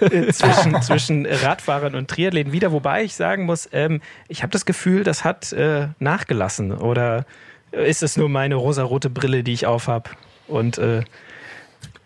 [0.00, 4.66] äh, zwischen, zwischen Radfahrern und Triathleten wieder, wobei ich sagen muss, ähm, ich habe das
[4.66, 6.72] Gefühl, das hat äh, nachgelassen.
[6.72, 7.24] Oder
[7.70, 10.16] ist es nur meine rosarote Brille, die ich aufhab?
[10.48, 11.02] Und äh,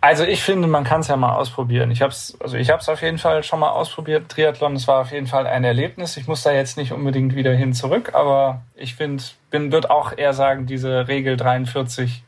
[0.00, 1.90] Also ich finde, man kann es ja mal ausprobieren.
[1.90, 4.76] Ich habe es also ich hab's auf jeden Fall schon mal ausprobiert, Triathlon.
[4.76, 6.16] Es war auf jeden Fall ein Erlebnis.
[6.16, 10.16] Ich muss da jetzt nicht unbedingt wieder hin zurück, aber ich finde, bin würde auch
[10.16, 12.22] eher sagen, diese Regel 43,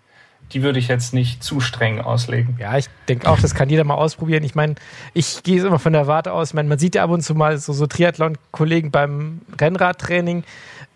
[0.52, 2.56] die würde ich jetzt nicht zu streng auslegen.
[2.58, 4.44] Ja, ich denke auch, das kann jeder mal ausprobieren.
[4.44, 4.76] Ich meine,
[5.14, 6.48] ich gehe immer von der Warte aus.
[6.48, 10.44] Ich meine, man sieht ja ab und zu mal so, so Triathlon-Kollegen beim Rennradtraining,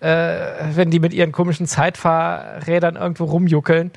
[0.00, 0.36] äh,
[0.74, 3.90] wenn die mit ihren komischen Zeitfahrrädern irgendwo rumjuckeln.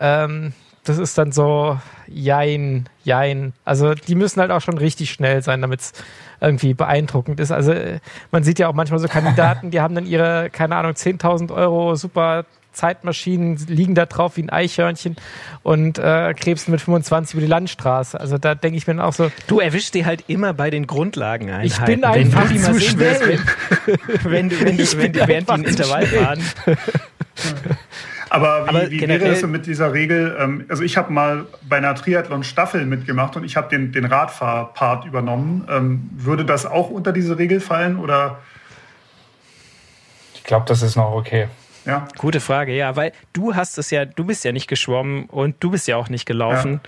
[0.00, 0.52] Ähm,
[0.84, 3.52] das ist dann so, jein, jein.
[3.64, 5.92] Also die müssen halt auch schon richtig schnell sein, damit es
[6.40, 7.50] irgendwie beeindruckend ist.
[7.50, 8.00] Also äh,
[8.30, 11.94] man sieht ja auch manchmal so Kandidaten, die haben dann ihre, keine Ahnung, 10.000 Euro
[11.96, 12.44] super
[12.76, 15.16] Zeitmaschinen liegen da drauf wie ein Eichhörnchen
[15.62, 18.20] und äh, krebsen mit 25 über die Landstraße.
[18.20, 19.32] Also da denke ich mir dann auch so.
[19.46, 21.64] Du erwischst die halt immer bei den Grundlagen ein.
[21.64, 23.40] Ich bin einfach wenn zu schnell.
[24.22, 26.40] Wenn, wenn, du, wenn, du, wenn du während die einen Intervall fahren.
[28.28, 30.36] Aber wie, Aber wie generell- wäre es denn mit dieser Regel?
[30.38, 35.04] Ähm, also ich habe mal bei einer Triathlon-Staffel mitgemacht und ich habe den, den Radfahrpart
[35.04, 35.66] übernommen.
[35.70, 38.38] Ähm, würde das auch unter diese Regel fallen oder
[40.34, 41.46] Ich glaube, das ist noch okay.
[41.86, 42.08] Ja?
[42.18, 45.70] Gute Frage, ja, weil du hast es ja, du bist ja nicht geschwommen und du
[45.70, 46.80] bist ja auch nicht gelaufen.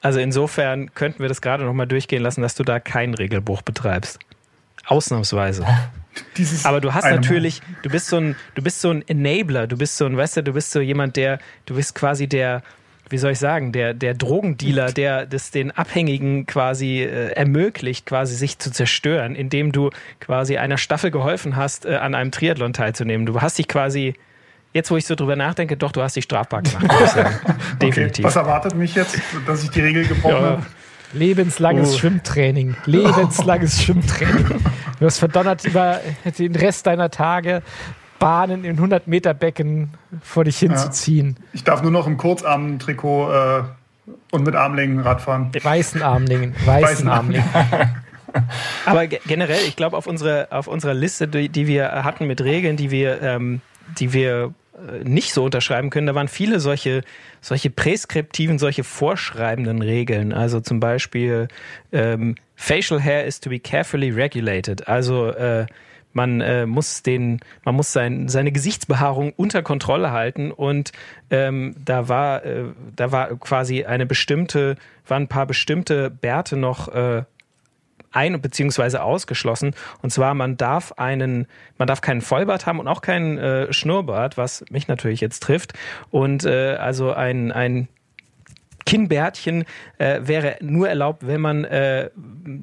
[0.00, 3.62] Also insofern könnten wir das gerade noch mal durchgehen lassen, dass du da keinen Regelbruch
[3.62, 4.18] betreibst.
[4.86, 5.66] Ausnahmsweise.
[6.36, 7.16] Dieses Aber du hast Mal.
[7.16, 10.38] natürlich, du bist so ein, du bist so ein Enabler, du bist so ein, weißt
[10.38, 12.62] du, du bist so jemand, der, du bist quasi der,
[13.10, 18.34] wie soll ich sagen, der, der Drogendealer, der das den Abhängigen quasi äh, ermöglicht, quasi
[18.34, 19.90] sich zu zerstören, indem du
[20.20, 23.26] quasi einer Staffel geholfen hast, äh, an einem Triathlon teilzunehmen.
[23.26, 24.14] Du hast dich quasi,
[24.72, 27.34] jetzt wo ich so drüber nachdenke, doch, du hast dich strafbar gemacht, sagen.
[27.44, 27.54] Okay.
[27.86, 28.24] Definitiv.
[28.24, 30.40] Was erwartet mich jetzt, dass ich die Regel gebrochen Ja.
[30.42, 30.66] habe?
[31.14, 31.98] Lebenslanges Oh.
[31.98, 32.76] Schwimmtraining.
[32.84, 34.60] Lebenslanges Schwimmtraining.
[35.00, 36.00] Du hast verdonnert über
[36.38, 37.62] den Rest deiner Tage
[38.18, 39.90] Bahnen in 100 Meter Becken
[40.22, 41.36] vor dich hinzuziehen.
[41.52, 43.62] Ich darf nur noch im Kurzarm-Trikot äh,
[44.32, 45.50] und mit Armlängen Rad fahren.
[45.62, 46.54] Weißen Armlingen.
[46.64, 47.44] Weißen Weißen Armlingen.
[48.86, 52.40] Aber ge- generell, ich glaube, auf, unsere, auf unserer Liste, die, die wir hatten mit
[52.42, 53.60] Regeln, die wir, ähm,
[53.98, 57.02] die wir äh, nicht so unterschreiben können, da waren viele solche,
[57.40, 60.32] solche präskriptiven, solche vorschreibenden Regeln.
[60.32, 61.48] Also zum Beispiel,
[61.92, 64.88] ähm, Facial Hair is to be carefully regulated.
[64.88, 65.66] Also äh,
[66.18, 70.90] man äh, muss den, man muss sein, seine Gesichtsbehaarung unter Kontrolle halten und
[71.30, 72.64] ähm, da war, äh,
[72.96, 74.74] da war quasi eine bestimmte,
[75.06, 77.22] waren ein paar bestimmte Bärte noch äh,
[78.10, 78.98] ein- bzw.
[78.98, 79.76] ausgeschlossen.
[80.02, 81.46] Und zwar, man darf einen,
[81.78, 85.74] man darf keinen Vollbart haben und auch keinen äh, Schnurrbart, was mich natürlich jetzt trifft.
[86.10, 87.86] Und äh, also ein, ein
[88.88, 89.64] Kinnbärtchen
[89.98, 92.08] äh, wäre nur erlaubt, wenn man äh,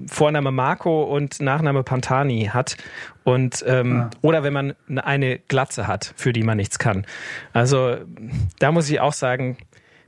[0.08, 2.78] Vorname Marco und Nachname Pantani hat
[3.24, 7.06] und ähm, oder wenn man eine Glatze hat, für die man nichts kann.
[7.54, 7.98] Also
[8.60, 9.58] da muss ich auch sagen,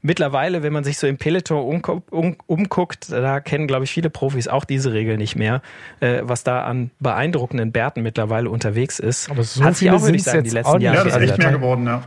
[0.02, 4.10] mittlerweile, wenn man sich so im Peloton umgu um, umguckt, da kennen, glaube ich, viele
[4.10, 5.62] Profis auch diese Regel nicht mehr,
[6.00, 9.30] äh, was da an beeindruckenden Bärten mittlerweile unterwegs ist.
[9.30, 10.86] Aber so Hat sich viele auch, würde ich sagen, die jetzt letzten auch nicht.
[10.86, 12.04] Ja, Jahre das ist echt mehr geworden, ja.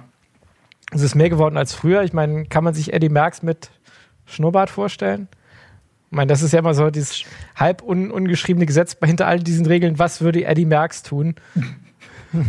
[0.92, 2.02] Es ist mehr geworden als früher.
[2.02, 3.70] Ich meine, kann man sich Eddie Merckx mit
[4.30, 5.28] Schnurrbart vorstellen?
[6.10, 7.22] Ich meine, das ist ja immer so dieses
[7.56, 9.98] halb un ungeschriebene Gesetz hinter all diesen Regeln.
[9.98, 11.34] Was würde Eddie Merckx tun?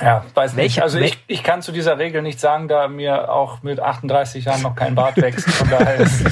[0.00, 0.62] Ja, weiß nicht.
[0.62, 3.78] Welche- Also wel- ich, ich kann zu dieser Regel nicht sagen, da mir auch mit
[3.80, 5.48] 38 Jahren noch kein Bart wächst.
[5.48, 6.24] Von daher ist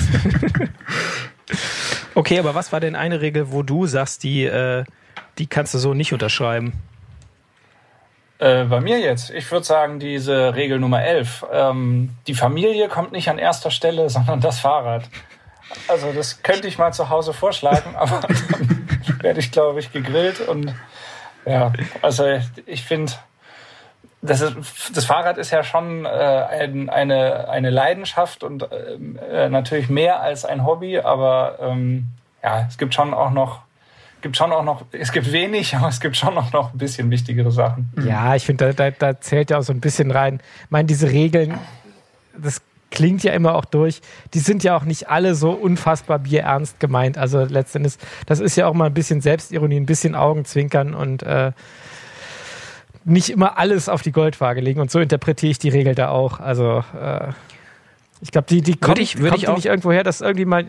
[2.14, 4.84] Okay, aber was war denn eine Regel, wo du sagst, die, äh,
[5.38, 6.72] die kannst du so nicht unterschreiben?
[8.42, 11.46] Äh, bei mir jetzt, ich würde sagen, diese Regel Nummer 11.
[11.52, 15.04] Ähm, die Familie kommt nicht an erster Stelle, sondern das Fahrrad.
[15.86, 18.86] Also das könnte ich mal zu Hause vorschlagen, aber dann
[19.20, 20.40] werde ich, glaube ich, gegrillt.
[20.40, 20.74] Und
[21.46, 21.72] ja,
[22.02, 22.24] also
[22.66, 23.12] ich finde,
[24.22, 24.40] das,
[24.92, 30.20] das Fahrrad ist ja schon äh, ein, eine, eine Leidenschaft und ähm, äh, natürlich mehr
[30.20, 32.08] als ein Hobby, aber ähm,
[32.42, 33.60] ja, es gibt schon auch noch
[34.22, 37.10] gibt schon auch noch, es gibt wenig, aber es gibt schon auch noch ein bisschen
[37.10, 37.92] wichtigere Sachen.
[38.06, 40.40] Ja, ich finde, da, da, da zählt ja auch so ein bisschen rein.
[40.64, 41.58] Ich meine, diese Regeln,
[42.38, 44.00] das klingt ja immer auch durch,
[44.34, 47.18] die sind ja auch nicht alle so unfassbar bierernst gemeint.
[47.18, 47.94] Also letztendlich,
[48.26, 51.52] das ist ja auch mal ein bisschen Selbstironie, ein bisschen Augenzwinkern und äh,
[53.04, 54.80] nicht immer alles auf die Goldwaage legen.
[54.80, 56.38] Und so interpretiere ich die Regel da auch.
[56.38, 57.28] Also äh,
[58.20, 60.44] ich glaube, die, die kommt, ich- kommt ich die auch- nicht irgendwo her, dass irgendwie
[60.44, 60.66] mal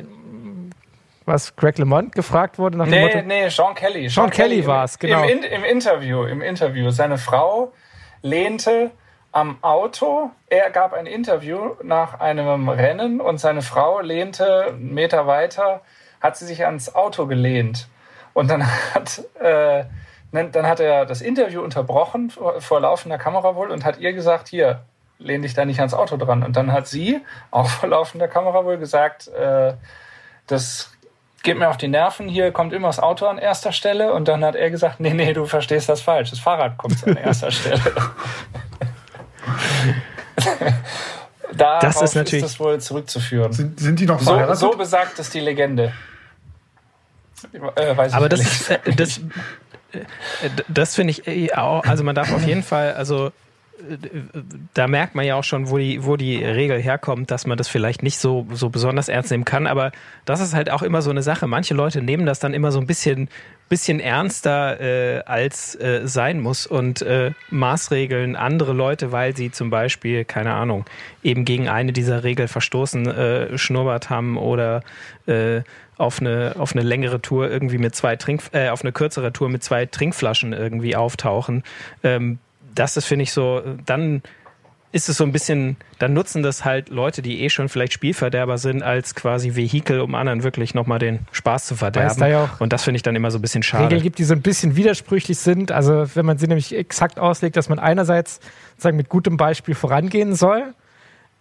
[1.26, 4.10] was Greg LeMond gefragt wurde nach dem Nee, Motto, nee, Sean Kelly.
[4.10, 5.24] Sean Kelly im- war's, genau.
[5.24, 6.90] Im, Im Interview, im Interview.
[6.92, 7.72] Seine Frau
[8.22, 8.92] lehnte
[9.32, 10.32] am Auto.
[10.50, 15.82] Er gab ein Interview nach einem Rennen und seine Frau lehnte einen Meter weiter,
[16.22, 17.88] hat sie sich ans Auto gelehnt.
[18.34, 19.86] Und dann hat, äh,
[20.32, 24.48] dann hat er das Interview unterbrochen vor, vor laufender Kamera wohl und hat ihr gesagt,
[24.48, 24.82] hier,
[25.20, 26.44] lehn dich da nicht ans Auto dran.
[26.44, 27.22] Und dann hat sie,
[27.52, 29.74] auch vor laufender Kamera wohl, gesagt, äh,
[30.48, 30.93] das
[31.44, 34.44] geht mir auf die Nerven, hier kommt immer das Auto an erster Stelle und dann
[34.44, 37.82] hat er gesagt, nee, nee, du verstehst das falsch, das Fahrrad kommt an erster Stelle.
[41.54, 43.52] Darauf Das ist natürlich- das wohl zurückzuführen.
[43.54, 44.58] Sind, sind die noch So, verheiratet?
[44.58, 45.94] so besagt es die Legende.
[47.76, 49.18] Äh, weiß ich Aber das ist, äh, das,
[49.92, 50.00] äh,
[50.68, 53.32] das finde ich äh, auch, also man darf auf jeden Fall, also
[54.74, 57.68] da merkt man ja auch schon, wo die, wo die Regel herkommt, dass man das
[57.68, 59.68] vielleicht nicht so, so besonders ernst nehmen kann.
[59.68, 59.92] Aber
[60.26, 61.48] das ist halt auch immer so eine Sache.
[61.48, 63.30] Manche Leute nehmen das dann immer so ein bisschen,
[63.70, 69.70] bisschen ernster, äh, als äh, sein muss und äh, maßregeln andere Leute, weil sie zum
[69.70, 70.86] Beispiel, keine Ahnung,
[71.24, 74.82] eben gegen eine dieser Regeln verstoßen, äh, schnurrbart haben oder
[75.26, 75.62] äh,
[75.98, 79.50] auf eine, auf eine längere Tour irgendwie mit zwei Trink, äh, auf eine kürzere Tour
[79.50, 81.64] mit zwei Trinkflaschen irgendwie auftauchen.
[82.04, 82.40] Ähm,
[82.76, 84.22] das ist, finde ich, so, dann
[84.94, 88.60] ist es so ein bisschen, dann nutzen das halt Leute, die eh schon vielleicht Spielverderber
[88.60, 92.20] sind, als quasi Vehikel, um anderen wirklich nochmal den Spaß zu verderben.
[92.20, 93.86] da ja auch Und das finde ich dann immer so ein bisschen schade.
[93.86, 95.72] Regeln gibt, die so ein bisschen widersprüchlich sind.
[95.72, 98.40] Also wenn man sie nämlich exakt auslegt, dass man einerseits
[98.74, 100.76] sozusagen mit gutem Beispiel vorangehen soll,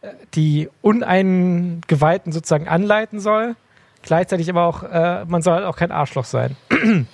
[0.00, 3.54] äh, die Uneingeweihten sozusagen anleiten soll,
[4.00, 6.56] gleichzeitig aber auch, äh, man soll halt auch kein Arschloch sein.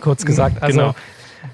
[0.00, 0.62] Kurz gesagt.
[0.62, 0.94] Also Genau.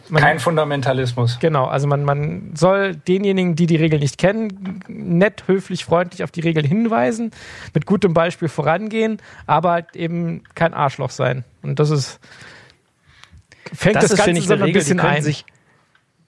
[0.09, 1.39] Man, Kein Fundamentalismus.
[1.41, 6.31] Genau, also man, man soll denjenigen, die die Regeln nicht kennen, nett, höflich, freundlich auf
[6.31, 7.31] die Regeln hinweisen,
[7.75, 11.45] mit gutem Beispiel vorangehen, aber halt eben kein Arschloch sein.
[11.63, 12.21] Und das ist
[13.75, 15.23] fängt das, das, ist, Ganze so ein Regel, die bisschen können ein.
[15.23, 15.45] sich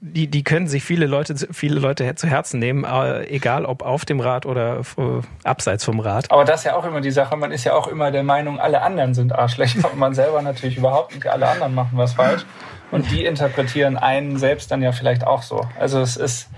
[0.02, 4.06] die, die können sich viele Leute, viele Leute zu Herzen nehmen, äh, egal ob auf
[4.06, 5.02] dem Rad oder äh,
[5.44, 6.30] abseits vom Rad.
[6.30, 7.36] Aber das ist ja auch immer die Sache.
[7.36, 10.78] Man ist ja auch immer der Meinung, alle anderen sind Arschlöcher und man selber natürlich
[10.78, 11.26] überhaupt nicht.
[11.26, 12.46] Alle anderen machen was falsch.
[12.90, 15.66] Und die interpretieren einen selbst dann ja vielleicht auch so.
[15.78, 16.48] Also es ist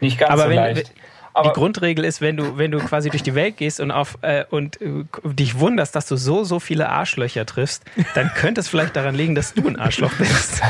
[0.00, 0.88] nicht ganz Aber so wenn, leicht.
[0.96, 1.00] die
[1.34, 4.44] Aber Grundregel ist, wenn du, wenn du quasi durch die Welt gehst und auf äh,
[4.50, 7.84] und äh, dich wunderst, dass du so, so viele Arschlöcher triffst,
[8.14, 10.60] dann könnte es vielleicht daran liegen, dass du ein Arschloch bist.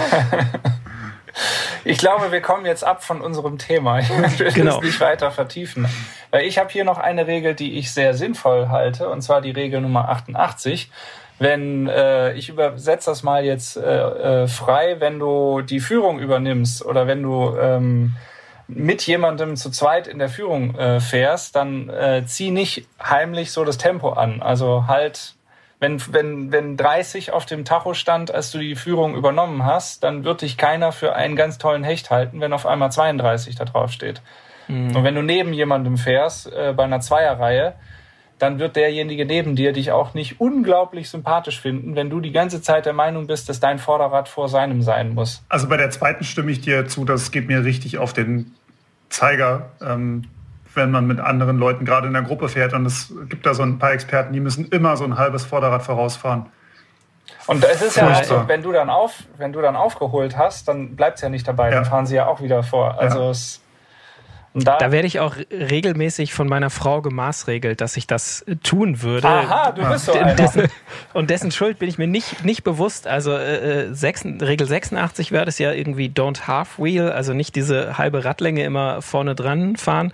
[1.85, 4.01] ich glaube, wir kommen jetzt ab von unserem Thema.
[4.01, 4.79] Ich will Genau.
[4.79, 5.87] es nicht weiter vertiefen.
[6.31, 9.51] Weil ich habe hier noch eine Regel, die ich sehr sinnvoll halte, und zwar die
[9.53, 10.91] Regel Nummer 88.
[11.39, 16.85] Wenn äh, ich übersetze das mal jetzt äh, äh, frei, wenn du die Führung übernimmst
[16.85, 18.17] oder wenn du ähm,
[18.67, 23.65] mit jemandem zu zweit in der Führung äh, fährst, dann äh, zieh nicht heimlich so
[23.65, 24.43] das Tempo an.
[24.43, 25.37] Also halt,
[25.81, 30.25] wenn, wenn, wenn 30 auf dem Tacho stand, als du die Führung übernommen hast, dann
[30.25, 33.93] wird dich keiner für einen ganz tollen Hecht halten, wenn auf einmal 32 da drauf
[33.93, 34.21] steht.
[34.69, 37.75] Und wenn du neben jemandem fährst, äh, bei einer Zweierreihe,
[38.39, 42.63] dann wird derjenige neben dir dich auch nicht unglaublich sympathisch finden, wenn du die ganze
[42.63, 45.43] Zeit der Meinung bist, dass dein Vorderrad vor seinem sein muss.
[45.49, 48.55] Also bei der zweiten stimme ich dir zu, das geht mir richtig auf den
[49.09, 50.25] Zeiger, ähm,
[50.75, 52.75] wenn man mit anderen Leuten gerade in der Gruppe fährt.
[52.75, 55.83] Und es gibt da so ein paar Experten, die müssen immer so ein halbes Vorderrad
[55.83, 56.47] vorausfahren.
[57.47, 58.47] Und es ist ja, Furchtbar.
[58.49, 61.85] wenn du dann auf, wenn du dann aufgeholt hast, dann bleibt's ja nicht dabei, dann
[61.85, 61.91] Ja.
[61.91, 62.99] fahren sie ja auch wieder vor.
[62.99, 63.31] Also Ja.
[63.31, 63.61] es,
[64.65, 69.03] da, Da werde ich auch regelmäßig von meiner Frau gemaßregelt, dass ich das äh, tun
[69.03, 69.29] würde.
[69.29, 70.35] aha, du bist so einer.
[70.35, 70.69] dessen,
[71.13, 73.07] und dessen Schuld bin ich mir nicht, nicht bewusst.
[73.07, 77.57] Also äh, äh, sechs, Regel 86 wäre das ja irgendwie Don't Half Wheel, also nicht
[77.57, 80.13] diese halbe Radlänge immer vorne dran fahren.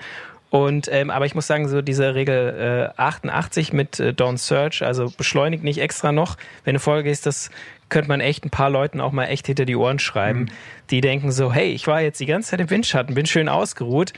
[0.55, 4.85] Und ähm, aber ich muss sagen, so diese Regel äh, 88 mit äh, Don't Search,
[4.85, 6.37] also beschleunigt nicht extra noch.
[6.63, 7.51] Wenn du vorgehst, das
[7.95, 10.47] könnte man echt ein paar Leuten auch mal echt hinter die Ohren schreiben,
[10.91, 14.13] die denken so, hey, ich war jetzt die ganze Zeit im Windschatten, bin schön ausgeruht.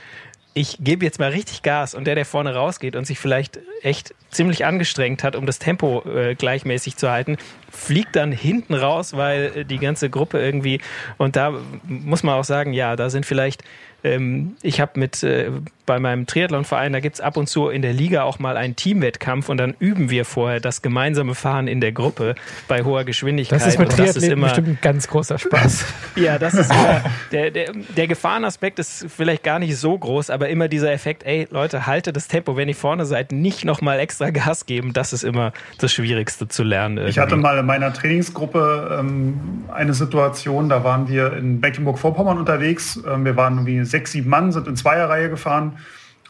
[0.55, 1.95] Ich gebe jetzt mal richtig Gas.
[1.95, 6.03] Und der, der vorne rausgeht und sich vielleicht echt ziemlich angestrengt hat, um das Tempo
[6.09, 7.37] äh, gleichmäßig zu halten,
[7.70, 10.81] fliegt dann hinten raus, weil äh, die ganze Gruppe irgendwie
[11.18, 11.53] und da
[11.85, 13.62] muss man auch sagen, ja, da sind vielleicht
[14.05, 15.51] ähm, ich habe mit äh,
[15.86, 19.49] bei meinem Triathlonverein, da gibt's ab und zu in der Liga auch mal einen Teamwettkampf
[19.49, 22.34] und dann üben wir vorher das gemeinsame Fahren in der Gruppe
[22.66, 23.61] bei hoher Geschwindigkeit.
[23.61, 25.84] Das ist mit und das ist Triathleten immer, bestimmt ein ganz großer Spaß.
[26.16, 30.49] ja, das ist immer, der, der, der Gefahrenaspekt ist vielleicht gar nicht so groß, aber
[30.49, 34.30] immer dieser Effekt, ey Leute, haltet das Tempo, wenn ihr vorne seid, nicht nochmal extra
[34.30, 36.99] Gas geben, das ist immer das Schwierigste zu lernen.
[36.99, 37.20] Ich irgendwie.
[37.20, 43.01] hatte mal in meiner Trainingsgruppe ähm, eine Situation, da waren wir in Mecklenburg-Vorpommern unterwegs.
[43.09, 45.78] Ähm, wir waren irgendwie sechs, sieben Mann, sind in Zweierreihe gefahren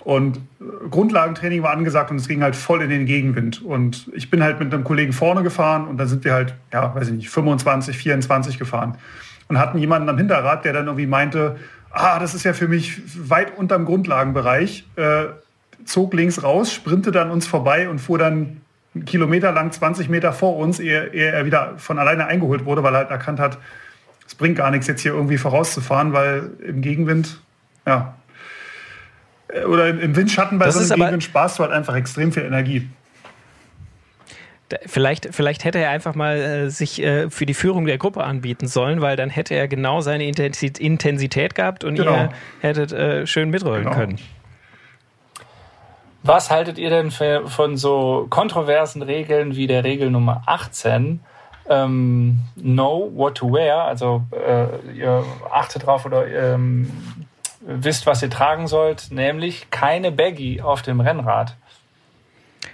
[0.00, 3.62] und äh, Grundlagentraining war angesagt und es ging halt voll in den Gegenwind.
[3.62, 6.94] Und ich bin halt mit einem Kollegen vorne gefahren und dann sind wir halt, ja,
[6.94, 8.96] weiß ich nicht, 25, 24 gefahren
[9.48, 11.56] und hatten jemanden am Hinterrad, der dann irgendwie meinte,
[11.90, 15.24] ah, das ist ja für mich weit unterm Grundlagenbereich, äh,
[15.84, 18.60] zog links raus, sprinte dann uns vorbei und fuhr dann
[18.94, 22.82] einen Kilometer lang 20 Meter vor uns, ehe, ehe er wieder von alleine eingeholt wurde,
[22.82, 23.58] weil er halt erkannt hat,
[24.26, 27.40] es bringt gar nichts, jetzt hier irgendwie vorauszufahren, weil im Gegenwind,
[27.86, 28.14] ja,
[29.48, 32.44] äh, oder im- Windschatten bei Das so einem Gegenwind sparst du halt einfach extrem viel
[32.44, 32.88] Energie.
[34.86, 38.66] Vielleicht, vielleicht hätte er einfach mal äh, sich äh, für die Führung der Gruppe anbieten
[38.66, 42.12] sollen, weil dann hätte er genau seine Intensi- Intensität gehabt und Genau.
[42.16, 42.28] ihr
[42.60, 43.94] hättet äh, schön mitrollen Genau.
[43.96, 44.18] können.
[46.24, 51.20] Was haltet ihr denn für, von so kontroversen Regeln wie der Regel Nummer 18?
[51.68, 54.66] Ähm, know what to wear, also äh,
[54.98, 56.90] ihr achtet drauf oder ähm,
[57.66, 61.56] wisst, was ihr tragen sollt, nämlich keine Baggy auf dem Rennrad.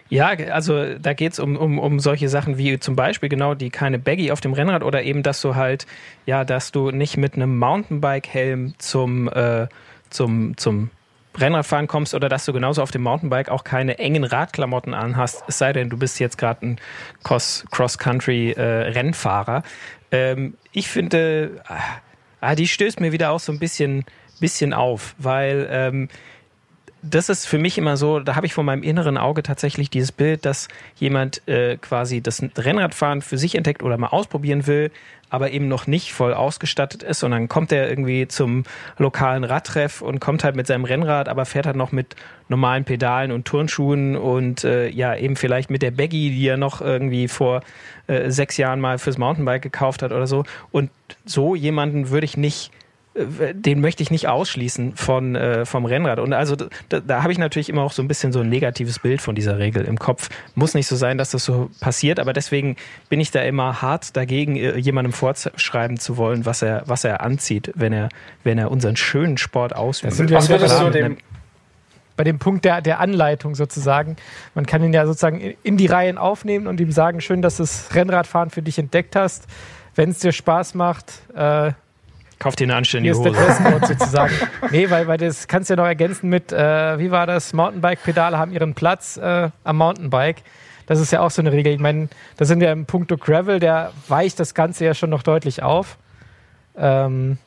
[0.08, 3.70] Ja, also da geht es um, um, um solche Sachen wie zum Beispiel genau die
[3.70, 5.86] keine Baggy auf dem Rennrad oder eben, dass du halt,
[6.26, 9.68] ja, dass du nicht mit einem Mountainbike-Helm zum, äh,
[10.10, 10.90] zum, zum
[11.38, 15.56] Rennradfahren kommst oder dass du genauso auf dem Mountainbike auch keine engen Radklamotten anhast, es
[15.56, 16.78] sei denn, du bist jetzt gerade ein
[17.24, 19.62] Cross-Country-Rennfahrer.
[20.10, 21.62] Äh, ähm, ich finde,
[22.42, 24.04] ah, die stößt mir wieder auch so ein bisschen,
[24.42, 26.08] bisschen auf, weil ähm,
[27.02, 30.12] das ist für mich immer so, da habe ich vor meinem inneren Auge tatsächlich dieses
[30.12, 34.92] Bild, dass jemand äh, quasi das Rennradfahren für sich entdeckt oder mal ausprobieren will,
[35.28, 37.22] aber eben noch nicht voll ausgestattet ist.
[37.24, 38.62] Dann kommt er irgendwie zum
[38.98, 42.14] lokalen Radtreff und kommt halt mit seinem Rennrad, aber fährt halt noch mit
[42.48, 46.80] normalen Pedalen und Turnschuhen und äh, ja, eben vielleicht mit der Baggy, die er noch
[46.80, 47.62] irgendwie vor
[48.06, 50.44] äh, sechs Jahren mal fürs Mountainbike gekauft hat oder so.
[50.70, 50.90] Und
[51.24, 52.70] so jemanden würde ich nicht
[53.14, 56.18] den möchte ich nicht ausschließen von, äh, vom Rennrad.
[56.18, 56.56] Und also
[56.88, 59.34] da, da habe ich natürlich immer auch so ein bisschen so ein negatives Bild von
[59.34, 60.30] dieser Regel im Kopf.
[60.54, 62.76] Muss nicht so sein, dass das so passiert, aber deswegen
[63.10, 67.20] bin ich da immer hart dagegen, äh, jemandem vorschreiben zu wollen, was er, was er
[67.20, 68.08] anzieht, wenn er,
[68.44, 70.18] wenn er unseren schönen Sport ausübt.
[70.18, 71.18] Was würdest du dem
[72.14, 74.16] bei dem Punkt der, der Anleitung sozusagen.
[74.54, 77.62] Man kann ihn ja sozusagen in die Reihen aufnehmen und ihm sagen, schön, dass du
[77.62, 79.46] das Rennradfahren für dich entdeckt hast.
[79.94, 81.72] Wenn es dir Spaß macht, äh,
[82.42, 83.30] Kauf dir eine anständige Hose.
[83.30, 84.34] Hier ist der Dresscode sozusagen.
[84.72, 87.52] nee, weil, weil das kannst du ja noch ergänzen mit, äh, wie war das?
[87.52, 90.42] Mountainbike-Pedale haben ihren Platz äh, am Mountainbike.
[90.86, 91.72] Das ist ja auch so eine Regel.
[91.72, 95.22] Ich meine, da sind wir im Punkto Gravel, der weicht das Ganze ja schon noch
[95.22, 95.98] deutlich auf.
[96.76, 97.38] Ähm,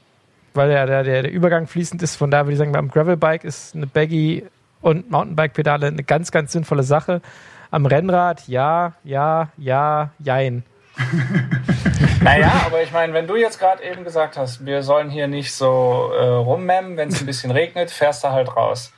[0.54, 2.16] weil der, der, der Übergang fließend ist.
[2.16, 4.46] Von daher würde ich sagen, beim Gravelbike ist eine Baggy
[4.80, 7.22] und Mountainbike-Pedale eine ganz, ganz sinnvolle Sache.
[7.70, 10.64] Am Rennrad, ja, ja, ja, jein.
[12.26, 15.54] naja, aber ich meine, wenn du jetzt gerade eben gesagt hast, wir sollen hier nicht
[15.54, 18.92] so äh, rummemmen, wenn es ein bisschen regnet, fährst du halt raus.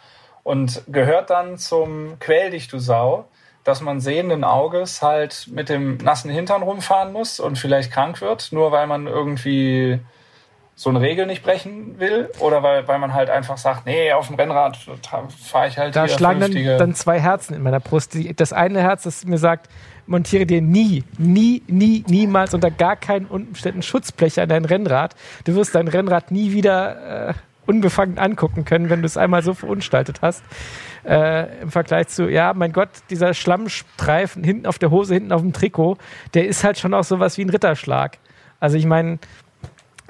[0.44, 3.28] Und gehört dann zum Quäl dich, du Sau,
[3.64, 8.54] dass man sehenden Auges halt mit dem nassen Hintern rumfahren muss und vielleicht krank wird,
[8.54, 10.00] nur weil man irgendwie
[10.80, 14.28] so eine Regel nicht brechen will oder weil, weil man halt einfach sagt, nee, auf
[14.28, 18.16] dem Rennrad fahre ich halt Da schlagen dann, dann, zwei Herzen in meiner Brust.
[18.36, 19.70] Das eine Herz, das mir sagt,
[20.06, 25.16] montiere dir nie, nie, nie, niemals unter gar keinen Umständen Schutzbleche an dein Rennrad.
[25.46, 27.34] Du wirst dein Rennrad nie wieder äh,
[27.66, 30.44] unbefangen angucken können, wenn du es einmal so verunstaltet hast.
[31.04, 35.42] Äh, Im Vergleich zu, ja, mein Gott, dieser Schlammstreifen hinten auf der Hose, hinten auf
[35.42, 35.98] dem Trikot,
[36.36, 38.20] der ist halt schon auch sowas wie ein Ritterschlag.
[38.60, 39.18] Also ich meine,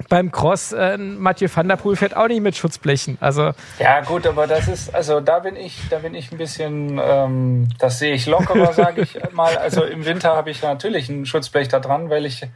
[0.08, 3.18] beim Cross äh, Mathieu van der Poel fährt auch nicht mit Schutzblechen.
[3.20, 7.00] Also ja gut, aber das ist also da bin ich da bin ich ein bisschen
[7.02, 9.56] ähm, das sehe ich lockerer, sage ich mal.
[9.58, 12.46] Also im Winter habe ich natürlich ein Schutzblech da dran, weil ich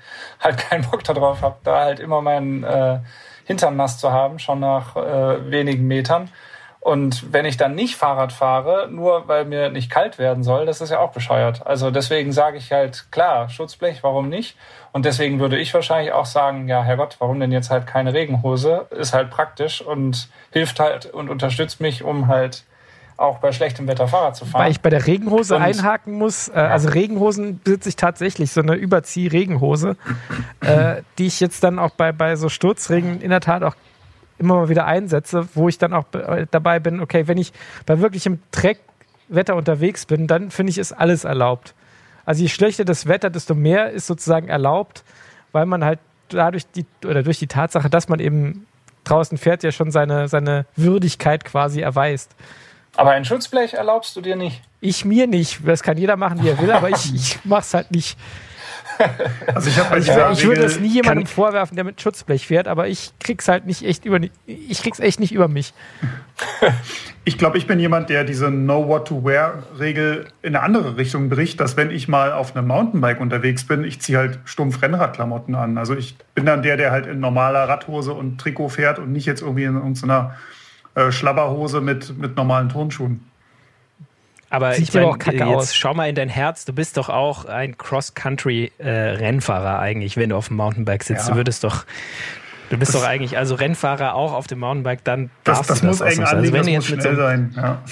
[0.40, 3.00] halt keinen Bock darauf habe, da halt immer meinen äh,
[3.44, 6.30] Hintern nass zu haben, schon nach äh, wenigen Metern.
[6.83, 10.80] Und wenn ich dann nicht Fahrrad fahre, nur weil mir nicht kalt werden soll, das
[10.80, 11.64] ist ja auch bescheuert.
[11.64, 14.57] Also deswegen sage ich halt, klar, Schutzblech, warum nicht?
[14.91, 18.89] Und deswegen würde ich wahrscheinlich auch sagen, ja, Herrgott, warum denn jetzt halt keine Regenhose?
[18.91, 22.64] Ist halt praktisch und hilft halt und unterstützt mich, um halt
[23.16, 24.64] auch bei schlechtem Wetter Fahrrad zu fahren.
[24.64, 26.66] Weil ich bei der Regenhose und, einhaken muss, äh, ja.
[26.66, 29.97] also Regenhosen besitze ich tatsächlich, so eine Überzieh-Regenhose,
[30.61, 33.76] äh, die ich jetzt dann auch bei, bei so Sturzregen in der Tat auch
[34.43, 36.05] immer mal wieder einsetze, wo ich dann auch
[36.51, 37.53] dabei bin, okay, wenn ich
[37.86, 41.74] bei wirklichem Dreckwetter unterwegs bin, dann finde ich, ist alles erlaubt.
[42.24, 45.05] Also je schlechter das Wetter, desto mehr ist sozusagen erlaubt,
[45.53, 48.66] weil man halt dadurch die, oder durch die Tatsache, dass man eben
[49.05, 52.34] draußen fährt, ja schon seine, seine Würdigkeit quasi erweist.
[52.97, 54.62] Aber ein Schutzblech erlaubst du dir nicht?
[54.80, 55.61] Ich mir nicht.
[55.66, 58.18] Das kann jeder machen, wie er will, aber ich, ich mach's halt nicht.
[59.55, 62.88] Also ich, also ich, ich würde es nie jemandem vorwerfen, der mit Schutzblech fährt, aber
[62.88, 65.74] ich krieg's halt nicht echt über ich krieg's echt nicht über mich.
[67.24, 70.97] Ich glaube, ich bin jemand, der diese Know What to Wear Regel in eine andere
[70.97, 74.82] Richtung bricht, dass wenn ich mal auf einem Mountainbike unterwegs bin, ich ziehe halt stumpf
[74.82, 75.78] Rennradklamotten an.
[75.78, 79.26] Also ich bin dann der, der halt in normaler Radhose und Trikot fährt und nicht
[79.26, 80.34] jetzt irgendwie in irgendeiner
[80.97, 83.24] äh, Schlabberhose mit, mit normalen Turnschuhen.
[84.53, 85.74] Aber Sieht ich meine, jetzt aus.
[85.74, 90.36] schau mal in dein Herz, du bist doch auch ein Cross-Country-Rennfahrer äh, eigentlich, wenn du
[90.36, 91.28] auf dem Mountainbike sitzt.
[91.28, 91.30] Ja.
[91.30, 91.86] Du würdest doch,
[92.68, 95.80] du bist das doch eigentlich, also Rennfahrer auch auf dem Mountainbike, dann das, darfst das
[95.80, 97.55] du das muss eng also wenn das muss schnell so sein.
[97.57, 97.82] Ja.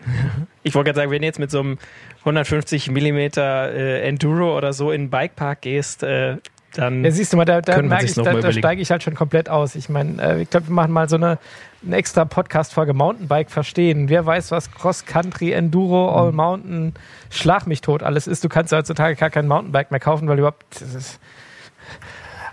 [0.62, 1.78] ich wollte gerade sagen, wenn du jetzt mit so einem
[2.18, 6.36] 150 Millimeter äh, Enduro oder so in den Bikepark gehst, äh,
[6.74, 9.48] dann ja, siehst du mal, da, da ich, da, da steige ich halt schon komplett
[9.48, 9.74] aus.
[9.74, 11.38] Ich meine, äh, ich glaube, wir machen mal so eine,
[11.86, 14.08] eine extra Podcast-Folge Mountainbike verstehen.
[14.08, 16.16] Wer weiß, was Cross-Country, Enduro, mhm.
[16.18, 16.94] All-Mountain,
[17.30, 18.44] Schlag mich tot alles ist.
[18.44, 20.64] Du kannst heutzutage gar kein Mountainbike mehr kaufen, weil überhaupt.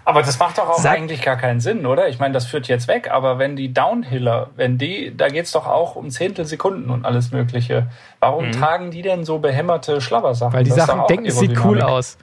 [0.04, 2.10] Aber das macht doch auch Sag- eigentlich gar keinen Sinn, oder?
[2.10, 5.68] Ich meine, das führt jetzt weg, aber wenn die Downhiller, wenn die, da geht's doch
[5.68, 7.88] auch um Zehntelsekunden und alles Mögliche.
[8.20, 10.54] Warum tragen die denn so behämmerte Schlabbersachen?
[10.54, 12.18] Weil die Das Sachen denken, es sieht cool aus.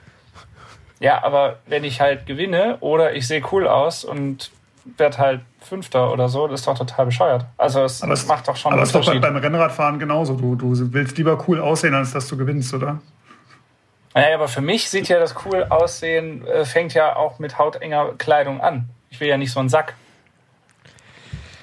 [0.99, 4.51] Ja, aber wenn ich halt gewinne oder ich sehe cool aus und
[4.97, 7.45] werde halt Fünfter oder so, das ist doch total bescheuert.
[7.57, 10.33] Also es Aber es macht doch schon Aber es ist doch bei- beim Rennradfahren genauso.
[10.35, 12.99] Du, du willst lieber cool aussehen, als dass du gewinnst, oder?
[14.15, 18.13] Naja, aber für mich sieht ja das cool aussehen, äh, fängt ja auch mit hautenger
[18.17, 18.89] Kleidung an.
[19.11, 19.95] Ich will ja nicht so einen Sack.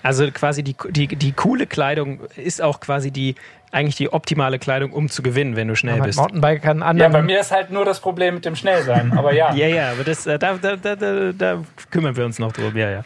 [0.02, 3.34] Also quasi die, die, die coole Kleidung ist auch quasi die
[3.76, 6.18] eigentlich die optimale Kleidung, um zu gewinnen, wenn du schnell Aber bist.
[6.18, 7.12] Mountainbike kann Ja, anderen.
[7.12, 9.12] bei mir ist halt nur das Problem mit dem Schnellsein.
[9.16, 9.54] Aber ja.
[9.54, 12.76] Ja, ja, aber das, äh, da, da, da, da, da kümmern wir uns noch drum,
[12.76, 13.04] ja, ja.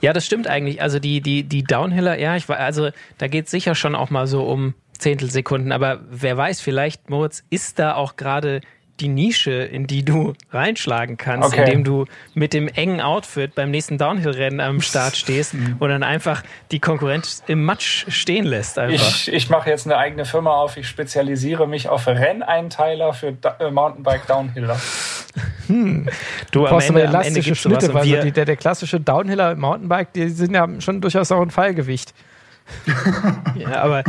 [0.00, 0.82] Ja, das stimmt eigentlich.
[0.82, 4.10] Also die, die, die Downhiller, ja, ich war, also da geht es sicher schon auch
[4.10, 8.60] mal so um Zehntelsekunden, aber wer weiß, vielleicht, Moritz, ist da auch gerade
[9.02, 11.64] die Nische, in die du reinschlagen kannst, Okay.
[11.64, 16.42] indem du mit dem engen Outfit beim nächsten Downhill-Rennen am Start stehst und dann einfach
[16.70, 18.78] die Konkurrenz im Matsch stehen lässt.
[18.78, 19.06] Einfach.
[19.06, 20.76] Ich, ich mache jetzt eine eigene Firma auf.
[20.76, 24.80] Ich spezialisiere mich auf Renneinteiler für da äh, Mountainbike Downhiller.
[25.68, 26.04] du am
[26.52, 29.00] brauchst aber Ende, am Ende elastische gibt's sowas Schnitte, weil so die, der, der klassische
[29.00, 32.14] Downhiller im Mountainbike, die sind ja schon durchaus auch ein Fallgewicht.
[33.56, 34.04] Ja, aber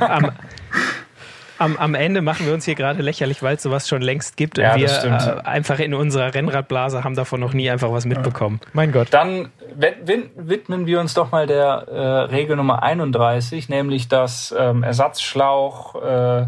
[0.00, 0.30] am,
[1.58, 4.58] am, am Ende machen wir uns hier gerade lächerlich, weil es sowas schon längst gibt.
[4.58, 5.22] Und Ja, wir das stimmt.
[5.26, 8.60] äh, einfach in unserer Rennradblase haben davon noch nie einfach was mitbekommen.
[8.72, 9.08] Mein Gott.
[9.10, 12.00] Dann wid- wid- widmen wir uns doch mal der äh,
[12.34, 16.46] Regel Nummer 31, nämlich dass ähm, Ersatzschlauch, äh,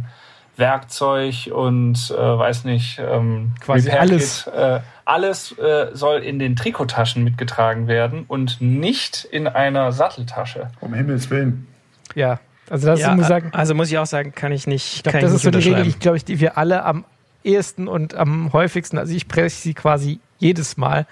[0.56, 4.44] Werkzeug und äh, weiß nicht, ähm, Quasi alles.
[4.44, 10.68] Kit, äh, alles äh, soll in den Trikottaschen mitgetragen werden und nicht in einer Satteltasche.
[10.80, 11.66] Um Himmels Willen.
[12.14, 12.38] Ja.
[12.70, 14.96] Also das Ja, muss ich sagen, also muss ich auch sagen, kann ich nicht.
[14.96, 17.04] ich glaub, das ist so die Regel, die, glaube ich, die wir alle am
[17.42, 21.06] ehesten und am häufigsten, also ich spreche sie quasi jedes Mal.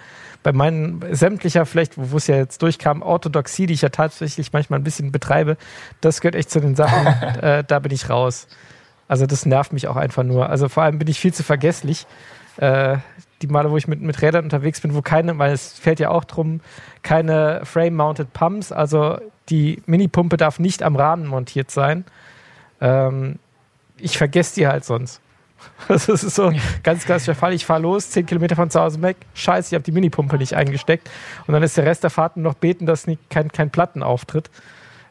[0.44, 4.78] Bei meinen sämtlicher, vielleicht, wo es ja jetzt durchkam, Orthodoxie, die ich ja tatsächlich manchmal
[4.78, 5.56] ein bisschen betreibe,
[6.00, 7.06] das gehört echt zu den Sachen,
[7.42, 8.46] äh, da bin ich raus.
[9.08, 10.48] Also das nervt mich auch einfach nur.
[10.48, 12.06] Also vor allem bin ich viel zu vergesslich.
[12.58, 12.98] Äh,
[13.42, 16.10] die Male, wo ich mit, mit Rädern unterwegs bin, wo keine, weil es fällt ja
[16.10, 16.60] auch drum,
[17.02, 22.04] keine Frame-Mounted Pumps, also die Mini-Pumpe darf nicht am Rahmen montiert sein.
[22.80, 23.38] Ähm,
[23.98, 25.20] ich vergesse die halt sonst.
[25.88, 27.52] Das ist so ein ganz klassischer Fall.
[27.52, 29.16] Ich fahre los, 10 Kilometer von zu Hause weg.
[29.34, 31.10] Scheiße, ich habe die Minipumpe nicht eingesteckt.
[31.46, 34.50] Und dann ist der Rest der Fahrt noch beten, dass nie, kein, kein Plattenauftritt.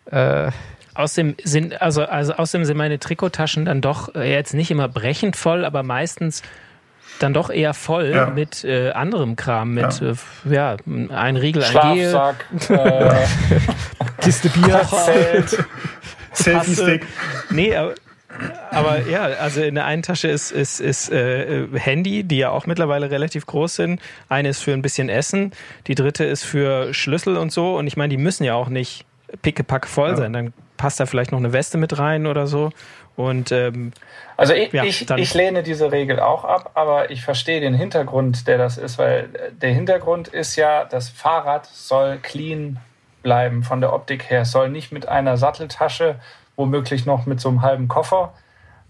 [0.05, 0.51] Äh,
[0.97, 5.35] Außerdem sind, also, also außerdem sind meine Trikottaschen dann doch äh, jetzt nicht immer brechend
[5.35, 6.41] voll, aber meistens
[7.19, 8.27] dann doch eher voll Ja.
[8.29, 10.11] mit äh, anderem Kram, mit Ja.
[10.11, 10.77] äh, ja,
[11.09, 12.15] ein Riegel, ein Gel.
[12.69, 13.11] Äh,
[14.21, 14.81] Kiste Bier.
[15.05, 15.65] Zelt.
[16.33, 17.05] Selfie-Stick.
[17.49, 17.93] Nee, aber,
[18.71, 22.49] aber ja, also in der einen Tasche ist, ist, ist äh, äh, Handy, die ja
[22.51, 24.01] auch mittlerweile relativ groß sind.
[24.29, 25.51] Eine ist für ein bisschen Essen,
[25.87, 27.75] die dritte ist für Schlüssel und so.
[27.77, 29.05] Und ich meine, die müssen ja auch nicht
[29.41, 30.33] pickepack voll sein.
[30.33, 32.69] Dann passt da vielleicht noch eine Weste mit rein oder so.
[33.17, 33.91] Und ähm,
[34.37, 38.47] Also ich, Ja, ich, ich lehne diese Regel auch ab, aber ich verstehe den Hintergrund,
[38.47, 42.79] der das ist, weil äh, der Hintergrund ist ja, das Fahrrad soll clean
[43.23, 44.41] bleiben von der Optik her.
[44.41, 46.19] Es soll nicht mit einer Satteltasche,
[46.55, 48.33] womöglich noch mit so einem halben Koffer,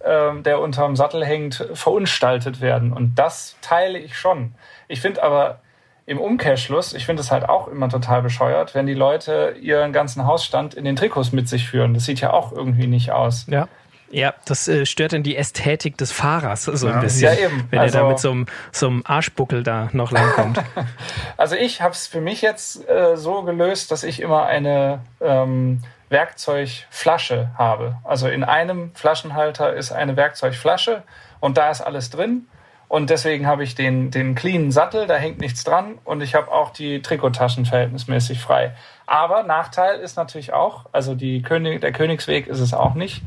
[0.03, 2.91] ähm, der unterm Sattel hängt, verunstaltet werden.
[2.91, 4.55] Und das teile ich schon.
[4.89, 5.61] Ich finde aber
[6.05, 10.25] im Umkehrschluss, ich finde es halt auch immer total bescheuert, wenn die Leute ihren ganzen
[10.25, 11.93] Hausstand in den Trikots mit sich führen.
[11.93, 13.45] Das sieht ja auch irgendwie nicht aus.
[13.49, 13.69] Ja.
[14.09, 16.95] Ja, das äh, stört dann die Ästhetik des Fahrers so Ja.
[16.95, 17.23] ein bisschen.
[17.23, 17.67] Ja, eben.
[17.69, 20.59] Wenn er da Also- mit so einem, so einem Arschbuckel da noch langkommt.
[21.37, 25.81] Also ich habe es für mich jetzt äh, so gelöst, dass ich immer eine ähm,
[26.09, 27.97] Werkzeugflasche habe.
[28.03, 31.03] Also in einem Flaschenhalter ist eine Werkzeugflasche
[31.39, 32.47] und da ist alles drin.
[32.89, 36.49] Und deswegen habe ich den, den cleanen Sattel, da hängt nichts dran und ich habe
[36.51, 38.73] auch die Trikottaschen verhältnismäßig frei.
[39.05, 43.23] Aber Nachteil ist natürlich auch, also die König, der Königsweg ist es auch nicht.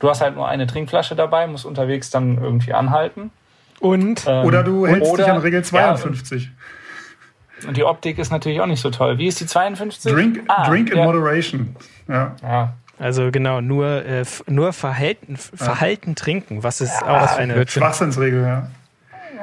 [0.00, 3.30] Du hast halt nur eine Trinkflasche dabei, musst unterwegs dann irgendwie anhalten.
[3.80, 6.50] Und Ähm, Oder du hältst oder- dich an Regel Ja, 52.
[7.66, 9.18] und die Optik ist natürlich auch nicht so toll.
[9.18, 10.12] Wie ist die 52?
[10.12, 11.04] drink Ah, drink in ja.
[11.04, 11.74] moderation.
[12.08, 12.34] Ja.
[12.42, 17.66] Ja, Also genau, nur, äh, nur Verhalten, Verhalten trinken, was ist auch eine.
[17.68, 18.68] Schwachsinnsregel, ja.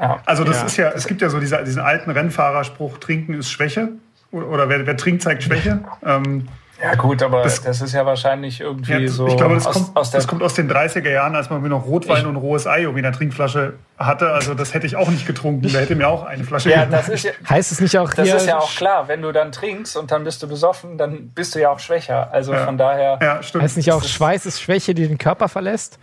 [0.01, 0.19] ja.
[0.25, 0.65] Also das Ja.
[0.65, 3.89] ist ja, es gibt ja so diese, diesen alten Rennfahrerspruch, trinken ist Schwäche.
[4.31, 5.79] Oder, oder wer, wer trinkt, zeigt Schwäche.
[6.05, 6.47] Ähm,
[6.81, 9.73] Ja, gut, aber Das- das, ist ja wahrscheinlich irgendwie ja, so ich glaube, das, aus,
[9.75, 10.19] kommt, aus der.
[10.19, 12.81] das kommt aus den 30er Jahren, als man mir noch Rotwein Ich- und rohes Ei
[12.81, 14.31] irgendwie in der Trinkflasche hatte.
[14.31, 15.71] Also das hätte ich auch nicht getrunken.
[15.71, 16.91] Da hätte mir auch eine Flasche ja, gegeben.
[16.91, 19.07] das ist ja, heißt es nicht auch das hier, ist ja auch klar.
[19.07, 22.29] Wenn du dann trinkst und dann bist du besoffen, dann bist du ja auch schwächer.
[22.33, 22.65] Also Ja.
[22.65, 23.19] von daher.
[23.21, 23.63] Ja, stimmt.
[23.63, 25.97] heißt nicht auch Schweiß ist Schwäche, die den Körper verlässt?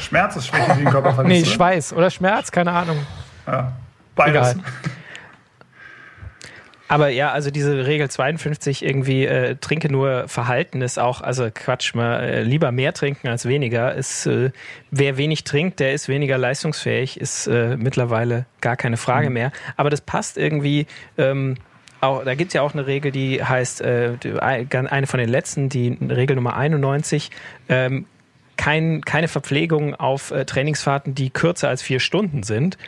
[0.00, 1.46] Schmerz ist Schwäche, die den Körper verletzt.
[1.46, 1.50] Nee?
[1.54, 2.98] Schweiß oder Schmerz, keine Ahnung.
[3.46, 3.72] Ja.
[4.16, 4.50] Beides.
[4.52, 4.64] Egal.
[6.90, 11.94] Aber ja, also diese Regel 52 irgendwie äh, trinke nur Verhalten ist auch, also Quatsch,
[11.94, 13.94] mal äh, lieber mehr trinken als weniger.
[13.94, 14.50] Ist, äh,
[14.90, 19.34] wer wenig trinkt, der ist weniger leistungsfähig, ist äh, mittlerweile gar keine Frage mhm.
[19.34, 19.52] mehr.
[19.76, 20.88] Aber das passt irgendwie.
[21.16, 21.58] Ähm,
[22.00, 25.96] auch, da gibt's ja auch eine Regel, die heißt, äh, eine von den letzten, die
[26.00, 27.30] Regel Nummer 91,
[27.68, 28.06] ähm,
[28.56, 32.78] kein, keine Verpflegung auf äh, Trainingsfahrten, die kürzer als vier Stunden sind.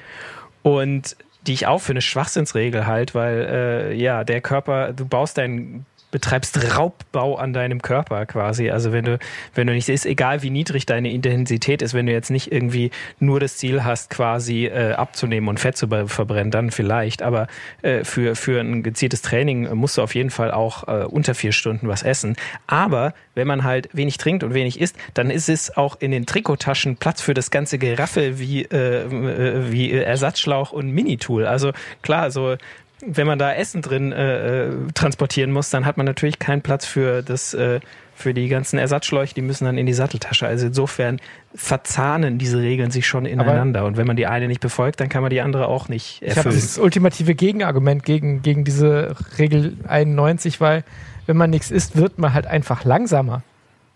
[0.63, 1.17] Und
[1.47, 5.87] die ich auch für eine Schwachsinnsregel halt, weil äh, ja, der Körper, du baust deinen
[6.13, 8.71] betreibst Raubbau an deinem Körper quasi.
[8.71, 9.19] Also wenn du,
[9.55, 12.93] wenn du nicht, ist egal wie niedrig deine Intensität ist, wenn du jetzt nicht irgendwie
[13.19, 17.23] nur das Ziel hast, quasi äh, abzunehmen und Fett zu verbrennen, dann vielleicht.
[17.23, 17.49] Aber
[17.81, 21.53] äh, für, für ein gezieltes Training musst du auf jeden Fall auch äh, unter vier
[21.53, 22.37] Stunden was essen.
[22.67, 26.27] Aber wenn man halt wenig trinkt und wenig isst, dann ist es auch in den
[26.27, 31.47] Trikottaschen Platz für das ganze Geraffe wie, äh, äh wie Ersatzschlauch und Minitool.
[31.47, 32.57] Also klar, so
[33.05, 36.87] wenn man da Essen drin äh, äh, transportieren muss, dann hat man natürlich keinen Platz
[36.87, 37.81] für das äh,
[38.15, 40.47] für die ganzen Ersatzschläuche, die müssen dann in die Satteltasche.
[40.47, 41.19] Also insofern
[41.55, 43.81] verzahnen diese Regeln sich schon ineinander.
[43.81, 46.23] Aber und wenn man die eine nicht befolgt, dann kann man die andere auch nicht
[46.23, 46.33] erfüllen.
[46.33, 50.85] Ich habe das ultimative Gegenargument gegen, gegen diese Regel 91, weil
[51.27, 53.43] wenn man nichts isst, wird man halt einfach langsamer.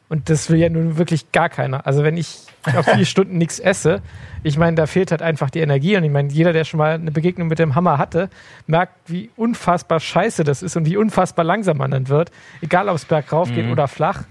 [0.09, 1.87] Und das will ja nun wirklich gar keiner.
[1.87, 2.39] Also wenn ich
[2.77, 4.03] auf vier Stunden nichts esse,
[4.43, 5.97] ich meine, da fehlt halt einfach die Energie.
[5.97, 8.31] Und ich meine, jeder, der schon mal eine Begegnung mit dem Hammer hatte,
[8.67, 12.31] merkt, wie unfassbar scheiße das ist und wie unfassbar langsam man dann wird.
[12.61, 13.55] Egal, ob es bergauf mhm.
[13.55, 14.23] geht oder flach.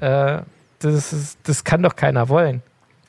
[0.00, 0.38] Äh,
[0.80, 2.62] das, ist, das kann doch keiner wollen.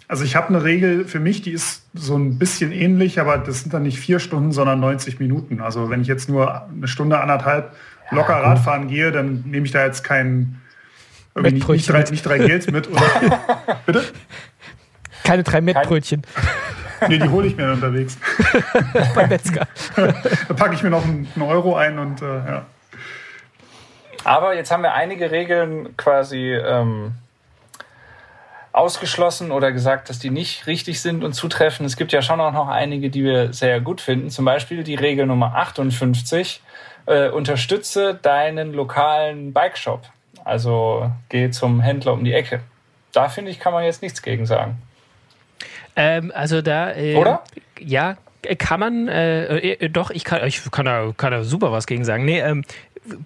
[0.07, 3.61] Also ich habe eine Regel für mich, die ist so ein bisschen ähnlich, aber das
[3.61, 5.61] sind dann nicht vier Stunden, sondern 90 Minuten.
[5.61, 7.73] Also wenn ich jetzt nur eine Stunde, anderthalb
[8.11, 10.61] locker ja, Radfahren gehe, dann nehme ich da jetzt keinen
[11.41, 12.89] nicht, nicht, drei, nicht drei Gels mit.
[12.89, 13.01] Oder,
[13.85, 14.03] bitte?
[15.23, 16.23] Keine drei Mettbrötchen.
[17.07, 18.17] nee, die hole ich mir unterwegs.
[19.15, 19.67] Beim Metzger.
[19.95, 22.65] da packe ich mir noch einen, Euro ein und äh, ja.
[24.23, 27.13] Aber jetzt haben wir einige Regeln quasi ähm,
[28.71, 31.85] ausgeschlossen oder gesagt, dass die nicht richtig sind und zutreffen.
[31.85, 34.29] Es gibt ja schon auch noch einige, die wir sehr gut finden.
[34.29, 36.61] Zum Beispiel die Regel Nummer 58.
[37.07, 40.01] Äh, unterstütze deinen lokalen Bikeshop.
[40.45, 42.61] Also geh zum Händler um die Ecke.
[43.11, 44.77] Da finde ich, kann man jetzt nichts gegen sagen.
[45.97, 46.93] Ähm, also da.
[46.93, 47.43] Äh, Oder?
[47.79, 48.15] Ja,
[48.57, 49.07] kann man.
[49.09, 52.23] Äh, äh, doch, ich kann, ich kann da, kann da super was gegen sagen.
[52.23, 52.63] Nee, ähm,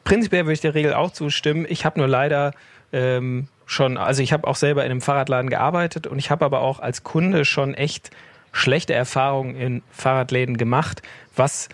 [0.03, 1.67] prinzipiell würde ich der Regel auch zustimmen.
[1.70, 2.53] Ich habe nur leider.
[2.91, 6.61] Ähm, schon, also ich habe auch selber in einem Fahrradladen gearbeitet und ich habe aber
[6.61, 8.09] auch als Kunde schon echt
[8.51, 11.03] schlechte Erfahrungen in Fahrradläden gemacht,
[11.36, 11.70] was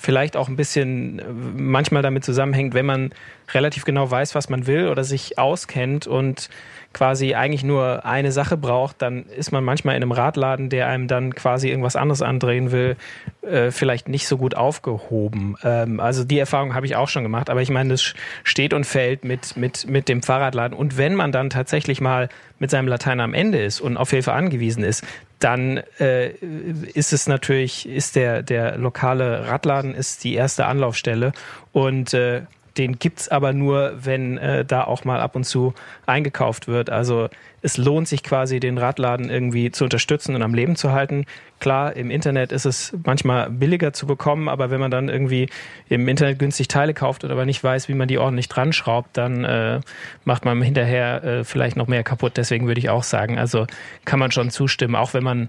[0.00, 3.10] vielleicht auch ein bisschen äh, manchmal damit zusammenhängt, wenn man
[3.52, 6.48] relativ genau weiß, was man will oder sich auskennt und
[6.92, 11.08] quasi eigentlich nur eine Sache braucht, dann ist man manchmal in einem Radladen, der einem
[11.08, 12.96] dann quasi irgendwas anderes andrehen will,
[13.42, 15.56] äh, vielleicht nicht so gut aufgehoben.
[15.64, 18.84] Ähm, also die Erfahrung habe ich auch schon gemacht, aber ich meine, das steht und
[18.84, 20.76] fällt mit, mit, mit dem Fahrradladen.
[20.76, 22.28] Und wenn man dann tatsächlich mal
[22.58, 25.04] mit seinem Latein am Ende ist und auf Hilfe angewiesen ist,
[25.38, 31.32] dann äh, ist es natürlich, ist der, der lokale Radladen ist die erste Anlaufstelle.
[31.72, 32.42] Und äh,
[32.78, 35.74] den gibt's aber nur, wenn äh, da auch mal ab und zu
[36.06, 36.90] eingekauft wird.
[36.90, 37.28] Also
[37.60, 41.26] es lohnt sich quasi, den Radladen irgendwie zu unterstützen und am Leben zu halten.
[41.58, 45.48] Klar, im Internet ist es manchmal billiger zu bekommen, aber wenn man dann irgendwie
[45.88, 49.16] im Internet günstig Teile kauft oder aber nicht weiß, wie man die ordentlich dran schraubt,
[49.16, 49.80] dann äh,
[50.24, 52.36] macht man hinterher äh, vielleicht noch mehr kaputt.
[52.36, 53.66] Deswegen würde ich auch sagen, also
[54.04, 55.48] kann man schon zustimmen, auch wenn man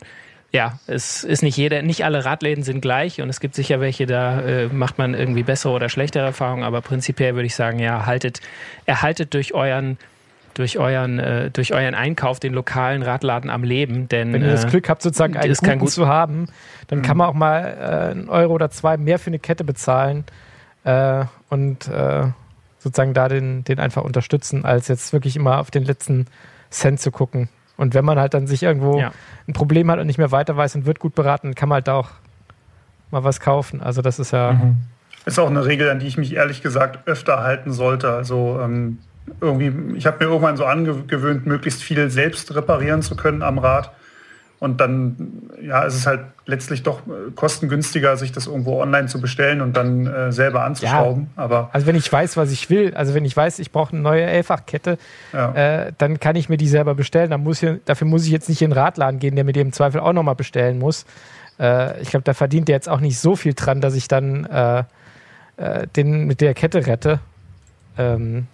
[0.52, 4.06] ja, es ist nicht jeder, nicht alle Radläden sind gleich und es gibt sicher welche,
[4.06, 8.06] da äh, macht man irgendwie bessere oder schlechtere Erfahrungen, aber prinzipiell würde ich sagen, ja,
[8.06, 8.42] haltet,
[8.86, 9.98] erhaltet durch euren
[10.56, 14.10] durch euren, äh, durch euren Einkauf den lokalen Radladen am Leben.
[14.10, 16.48] Denn, Wenn ihr das äh, Glück habt, sozusagen einen guten gut zu haben,
[16.88, 17.04] dann mhm.
[17.04, 20.26] kann man auch mal äh, einen Euro oder zwei mehr für eine Kette bezahlen
[20.84, 22.28] äh, und äh,
[22.80, 26.26] sozusagen da den, den einfach unterstützen, als jetzt wirklich immer auf den letzten
[26.72, 27.48] Cent zu gucken.
[27.80, 29.14] Und wenn man halt dann sich irgendwo ja.
[29.48, 31.88] ein Problem hat und nicht mehr weiter weiß und wird gut beraten, kann man halt
[31.88, 32.10] da auch
[33.10, 33.82] mal was kaufen.
[33.82, 34.52] Also das ist ja.
[34.52, 34.78] Mhm.
[35.26, 38.12] Ist auch eine Regel, an die ich mich ehrlich gesagt öfter halten sollte.
[38.12, 38.98] Also ähm,
[39.40, 43.92] irgendwie, ich habe mir irgendwann so angewöhnt, möglichst viel selbst reparieren zu können am Rad.
[44.60, 49.22] Und dann ja, ist es halt letztlich doch äh, kostengünstiger, sich das irgendwo online zu
[49.22, 51.30] bestellen und dann äh, selber anzuschrauben.
[51.38, 53.94] Ja, Aber also wenn ich weiß, was ich will, also wenn ich weiß, ich brauche
[53.94, 54.98] eine neue Elffachkette,
[55.32, 55.54] ja.
[55.54, 57.30] äh, dann kann ich mir die selber bestellen.
[57.30, 59.62] Dann muss ich, dafür muss ich jetzt nicht in den Radladen gehen, der mir die
[59.62, 61.06] im Zweifel auch nochmal bestellen muss.
[61.58, 64.46] Äh, ich glaube, da verdient der jetzt auch nicht so viel dran, dass ich dann
[64.46, 64.84] äh,
[65.56, 67.20] äh, den mit der Kette rette.
[67.98, 68.48] Ähm,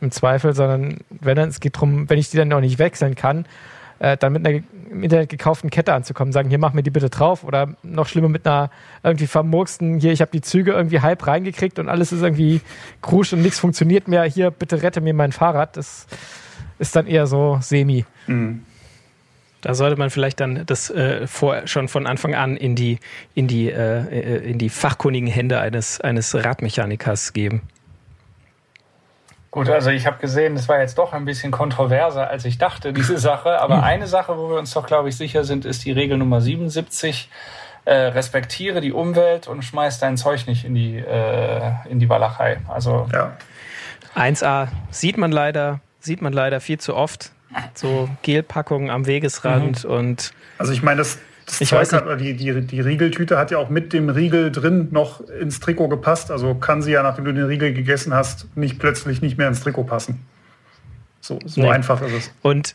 [0.00, 3.14] Im Zweifel, sondern wenn dann, es geht darum, wenn ich die dann auch nicht wechseln
[3.16, 3.44] kann,
[4.00, 7.10] äh, dann mit einer im Internet gekauften Kette anzukommen, sagen, hier mach mir die bitte
[7.10, 8.70] drauf oder noch schlimmer mit einer
[9.04, 12.60] irgendwie vermurksten, hier, ich habe die Züge irgendwie halb reingekriegt und alles ist irgendwie
[13.00, 15.76] krusch und nichts funktioniert mehr, hier, bitte rette mir mein Fahrrad.
[15.76, 16.08] Das
[16.80, 18.04] ist dann eher so semi.
[18.26, 18.64] Mhm.
[19.60, 22.98] Da sollte man vielleicht dann das äh, vor, schon von Anfang an in die,
[23.34, 27.62] in die, äh, äh in die fachkundigen Hände eines, eines Radmechanikers geben.
[29.50, 32.92] Gut, also ich habe gesehen, das war jetzt doch ein bisschen kontroverser, als ich dachte,
[32.92, 33.60] diese Sache.
[33.60, 33.84] Aber mhm.
[33.84, 37.28] eine Sache, wo wir uns doch, glaube ich, sicher sind, ist die Regel Nummer 77.
[37.84, 42.60] Äh, respektiere die Umwelt und schmeiß dein Zeug nicht in die, äh, in die Walachei.
[42.68, 43.36] Also ja.
[44.14, 47.32] 1a sieht man leider, sieht man leider viel zu oft.
[47.74, 49.90] So Gelpackungen am Wegesrand mhm.
[49.90, 51.18] und also ich meine, das
[51.50, 54.88] das ich weiß hat, die, die, die Riegeltüte hat ja auch mit dem Riegel drin
[54.90, 56.30] noch ins Trikot gepasst.
[56.30, 59.60] Also kann sie ja, nachdem du den Riegel gegessen hast, nicht plötzlich nicht mehr ins
[59.60, 60.24] Trikot passen.
[61.20, 61.70] So, so nee.
[61.70, 62.30] einfach ist es.
[62.42, 62.74] Und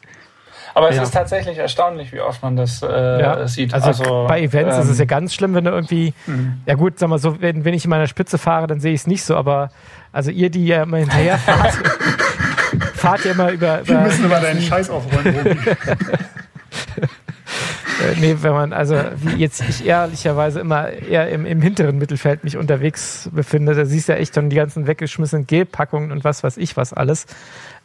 [0.75, 1.03] aber es ja.
[1.03, 3.47] ist tatsächlich erstaunlich, wie oft man das äh, ja.
[3.47, 3.73] sieht.
[3.73, 6.59] Also, also, bei Events ähm, ist es ja ähm, ganz schlimm, wenn du irgendwie, mhm.
[6.65, 9.01] ja gut, sag mal so, wenn, wenn ich in meiner Spitze fahre, dann sehe ich
[9.01, 9.71] es nicht so, aber
[10.11, 11.75] also ihr, die ja immer hinterher fahrt,
[12.93, 15.57] fahrt ja immer über, über Wir müssen immer deinen Scheiß aufräumen.
[18.05, 22.43] Äh, nee, wenn man, also wie jetzt ich ehrlicherweise immer eher im, im hinteren Mittelfeld
[22.43, 26.43] mich unterwegs befinde, da siehst du ja echt schon die ganzen weggeschmissenen Gelpackungen und was
[26.43, 27.25] weiß ich was alles.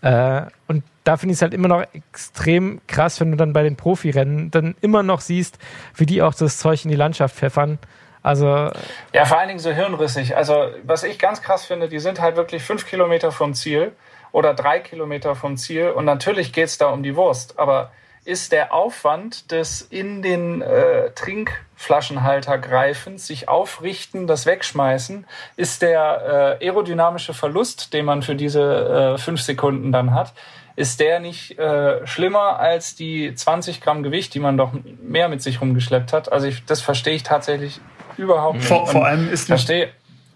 [0.02, 3.62] Äh, und da finde ich es halt immer noch extrem krass, wenn du dann bei
[3.62, 5.58] den Profirennen dann immer noch siehst,
[5.94, 7.78] wie die auch das Zeug in die Landschaft pfeffern.
[8.22, 8.70] Also.
[9.12, 10.36] Ja, vor allen Dingen so hirnrissig.
[10.36, 13.92] Also, was ich ganz krass finde, die sind halt wirklich fünf Kilometer vom Ziel
[14.32, 15.88] oder drei Kilometer vom Ziel.
[15.90, 17.58] Und natürlich geht es da um die Wurst.
[17.58, 17.90] Aber
[18.24, 26.58] ist der Aufwand des in den äh, Trinkflaschenhalter greifens, sich aufrichten, das wegschmeißen, ist der
[26.60, 30.34] äh, aerodynamische Verlust, den man für diese äh, fünf Sekunden dann hat,
[30.76, 35.42] ist der nicht äh, schlimmer als die 20 Gramm Gewicht, die man doch mehr mit
[35.42, 36.32] sich rumgeschleppt hat?
[36.32, 37.80] Also ich, das verstehe ich tatsächlich
[38.16, 38.66] überhaupt nicht.
[38.66, 39.70] Vor, vor allem ist nicht,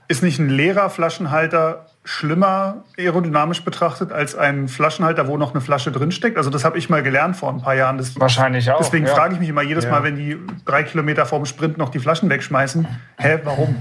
[0.08, 5.90] ist nicht ein leerer Flaschenhalter schlimmer aerodynamisch betrachtet als ein Flaschenhalter, wo noch eine Flasche
[5.90, 6.36] drinsteckt.
[6.36, 7.96] Also das habe ich mal gelernt vor ein paar Jahren.
[7.96, 8.78] Das, Wahrscheinlich auch.
[8.78, 9.14] Deswegen ja.
[9.14, 9.90] frage ich mich immer jedes ja.
[9.90, 12.86] Mal, wenn die drei Kilometer vorm Sprint noch die Flaschen wegschmeißen,
[13.16, 13.76] hä, warum?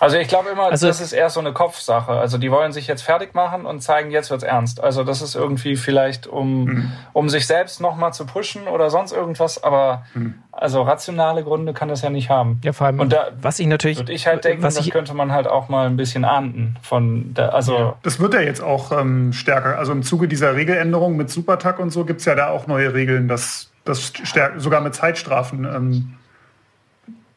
[0.00, 2.12] Also ich glaube immer, also das ist eher so eine Kopfsache.
[2.12, 4.82] Also die wollen sich jetzt fertig machen und zeigen, jetzt wird's ernst.
[4.82, 6.92] Also das ist irgendwie vielleicht, um, mhm.
[7.12, 9.62] um sich selbst nochmal zu pushen oder sonst irgendwas.
[9.62, 10.34] Aber mhm.
[10.50, 12.60] also rationale Gründe kann das ja nicht haben.
[12.64, 12.98] Ja, vor allem.
[12.98, 15.68] Und da was ich natürlich, würde ich halt denken, was das könnte man halt auch
[15.68, 17.96] mal ein bisschen ahnden von der, also.
[18.02, 19.78] Das wird ja jetzt auch ähm, stärker.
[19.78, 23.28] Also im Zuge dieser Regeländerung mit Supertag und so gibt's ja da auch neue Regeln,
[23.28, 24.12] dass das
[24.56, 26.14] sogar mit Zeitstrafen ähm,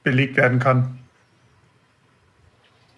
[0.03, 0.97] belegt werden kann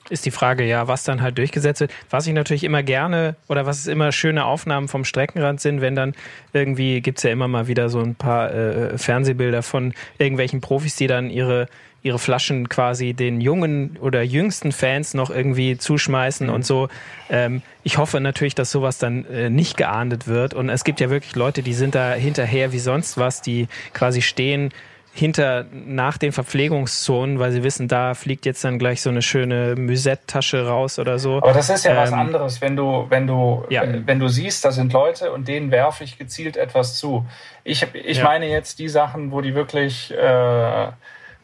[0.10, 1.91] ist die Frage, ja, was dann halt durchgesetzt wird.
[2.10, 5.95] Was ich natürlich immer gerne oder was es immer schöne Aufnahmen vom Streckenrand sind, wenn
[5.95, 6.14] dann
[6.53, 11.07] irgendwie gibt's ja immer mal wieder so ein paar äh, Fernsehbilder von irgendwelchen Profis, die
[11.07, 11.68] dann ihre
[12.01, 16.53] ihre Flaschen quasi den jungen oder jüngsten Fans noch irgendwie zuschmeißen mhm.
[16.53, 16.88] und so.
[17.30, 20.53] Ähm, ich hoffe natürlich, dass sowas dann äh, nicht geahndet wird.
[20.53, 24.22] Und es gibt ja wirklich Leute, die sind da hinterher wie sonst was, die quasi
[24.22, 24.72] stehen
[25.20, 29.76] hinter nach den Verpflegungszonen, weil sie wissen, da fliegt jetzt dann gleich so eine schöne
[29.78, 31.38] Musette-Tasche raus oder so.
[31.38, 33.84] Aber das ist ja ähm, was anderes, wenn du, wenn du, ja.
[33.86, 37.26] wenn du siehst, da sind Leute und denen werfe ich gezielt etwas zu.
[37.63, 38.24] Ich, ich ja.
[38.24, 40.88] meine jetzt die Sachen, wo die wirklich äh,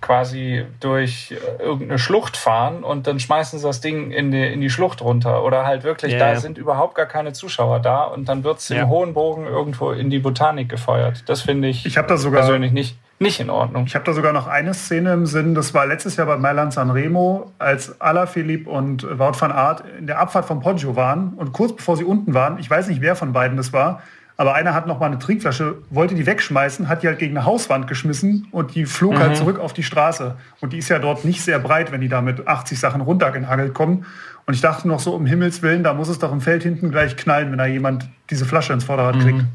[0.01, 4.61] quasi durch äh, irgendeine Schlucht fahren und dann schmeißen sie das Ding in die, in
[4.61, 5.43] die Schlucht runter.
[5.43, 6.39] Oder halt wirklich, ja, da ja.
[6.39, 10.09] sind überhaupt gar keine Zuschauer da und dann wird es im hohen Bogen irgendwo in
[10.09, 11.23] die Botanik gefeuert.
[11.28, 13.86] Das finde ich, ich da sogar, persönlich nicht nicht in Ordnung.
[13.86, 16.74] Ich habe da sogar noch eine Szene im Sinn, das war letztes Jahr bei Mailand
[16.74, 21.53] San Remo, als Alaphilippe und Wout van Aert in der Abfahrt von Poggio waren und
[21.53, 24.01] kurz bevor sie unten waren, ich weiß nicht, wer von beiden das war,
[24.38, 27.45] aber einer hat noch mal eine Trinkflasche, wollte die wegschmeißen, hat die halt gegen eine
[27.45, 29.28] Hauswand geschmissen und die flog halt mhm.
[29.28, 30.36] halt zurück auf die Straße.
[30.59, 33.74] Und die ist ja dort nicht sehr breit, wenn die da mit 80 Sachen runtergenagelt
[33.74, 34.05] kommen.
[34.45, 36.91] Und ich dachte noch so, um Himmels Willen, da muss es doch im Feld hinten
[36.91, 39.45] gleich knallen, wenn da jemand diese Flasche ins Vorderrad kriegt.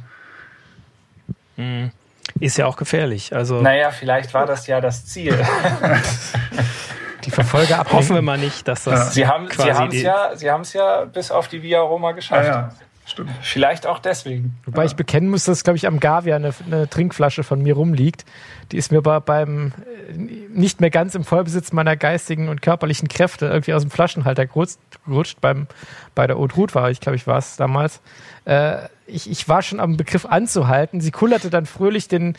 [1.57, 1.65] Mhm.
[1.65, 1.91] Mhm.
[2.39, 3.35] Ist ja auch gefährlich.
[3.35, 5.39] Also naja, vielleicht war das ja das Ziel.
[7.25, 7.93] die Verfolger ab.
[7.93, 8.99] Hoffen wir mal nicht, dass das.
[8.99, 9.05] Ja.
[9.11, 12.47] Sie haben es ja, Sie haben es ja bis auf die Via Roma geschafft.
[12.47, 12.71] Ja, ja.
[13.11, 13.31] Stimmt.
[13.43, 14.57] Vielleicht auch deswegen.
[14.67, 18.25] Wobei ich bekennen muss, dass, glaube ich, am Gavia eine, eine, Trinkflasche von mir rumliegt.
[18.71, 19.73] Die ist mir bei, beim
[20.09, 24.47] äh, nicht mehr ganz im Vollbesitz meiner geistigen und körperlichen Kräfte irgendwie aus dem Flaschenhalter
[24.47, 25.41] gerutscht.
[25.41, 25.67] Beim,
[26.15, 28.01] bei der Haute Route war ich, glaube ich, war es damals.
[28.45, 31.01] Äh, ich, ich war schon am Begriff anzuhalten.
[31.01, 32.35] Sie kullerte dann fröhlich den,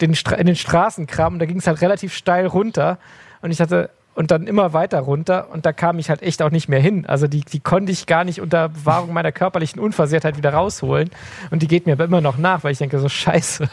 [0.00, 2.98] den in den Straßenkram und da ging es halt relativ steil runter.
[3.42, 6.50] Und ich dachte, und dann immer weiter runter und da kam ich halt echt auch
[6.50, 7.04] nicht mehr hin.
[7.06, 11.10] Also die, die konnte ich gar nicht unter Wahrung meiner körperlichen Unversehrtheit wieder rausholen
[11.50, 13.68] und die geht mir aber immer noch nach, weil ich denke so, scheiße.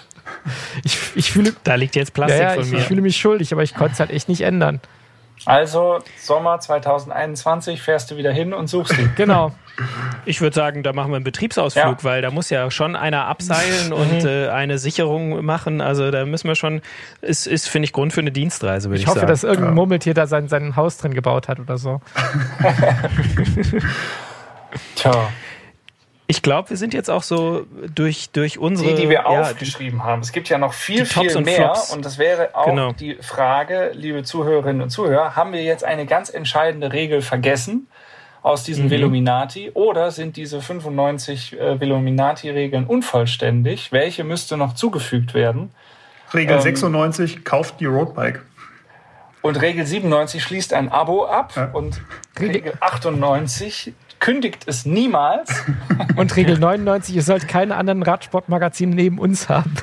[0.84, 2.78] Ich, ich fühle, Da liegt jetzt Plastik ja, ja, von ich, mir.
[2.80, 4.82] ich fühle mich schuldig, aber ich konnte es halt echt nicht ändern.
[5.46, 9.12] Also Sommer 2021 fährst du wieder hin und suchst ihn.
[9.16, 9.52] Genau.
[10.26, 12.04] Ich würde sagen, da machen wir einen Betriebsausflug, Ja.
[12.04, 15.82] weil da muss ja schon einer abseilen und äh, eine Sicherung machen.
[15.82, 16.82] Also da müssen wir schon,
[17.22, 19.30] ist, ist finde ich, Grund für eine Dienstreise, würde ich, Ich hoffe, sagen.
[19.32, 22.02] dass irgendein Murmeltier da sein, sein Haus drin gebaut hat oder so.
[24.96, 25.30] Tja,
[26.34, 28.90] ich glaube, wir sind jetzt auch so durch, durch unsere.
[28.90, 30.22] die, die wir ja, aufgeschrieben haben.
[30.24, 31.56] Es gibt ja noch viel, viel und mehr.
[31.58, 31.94] Flops.
[31.94, 32.92] Und das wäre auch Genau.
[32.92, 37.88] die Frage, liebe Zuhörerinnen und Zuhörer, haben wir jetzt eine ganz entscheidende Regel vergessen
[38.42, 38.66] aus Mhm.
[38.66, 43.92] diesen Veluminati oder sind diese 95 äh, Veluminati-Regeln unvollständig?
[43.92, 45.70] Welche müsste noch zugefügt werden?
[46.34, 48.42] Regel Ähm, 96, kauft die Roadbike.
[49.44, 51.70] Und Regel 97 schließt ein Abo ab Ja.
[51.74, 52.02] und
[52.40, 53.94] Regel 98
[54.24, 55.66] kündigt es niemals.
[56.16, 59.74] Und Regel 99, ihr sollt keine anderen Radsportmagazine neben uns haben.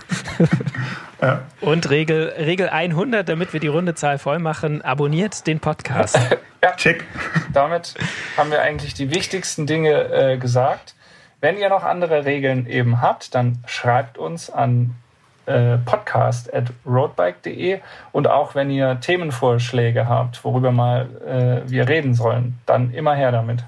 [1.61, 6.19] Und Regel, Regel 100, damit wir die Rundezahl voll machen, abonniert den Podcast.
[6.79, 7.05] Check.
[7.53, 7.97] Damit
[8.39, 10.95] haben wir eigentlich die wichtigsten Dinge äh, gesagt.
[11.41, 14.95] Wenn ihr noch andere Regeln eben habt, dann schreibt uns an
[15.45, 17.81] äh, podcast.roadbike.de
[18.13, 23.33] und auch wenn ihr Themenvorschläge habt, worüber mal äh, wir reden sollen, dann immer her
[23.33, 23.65] damit.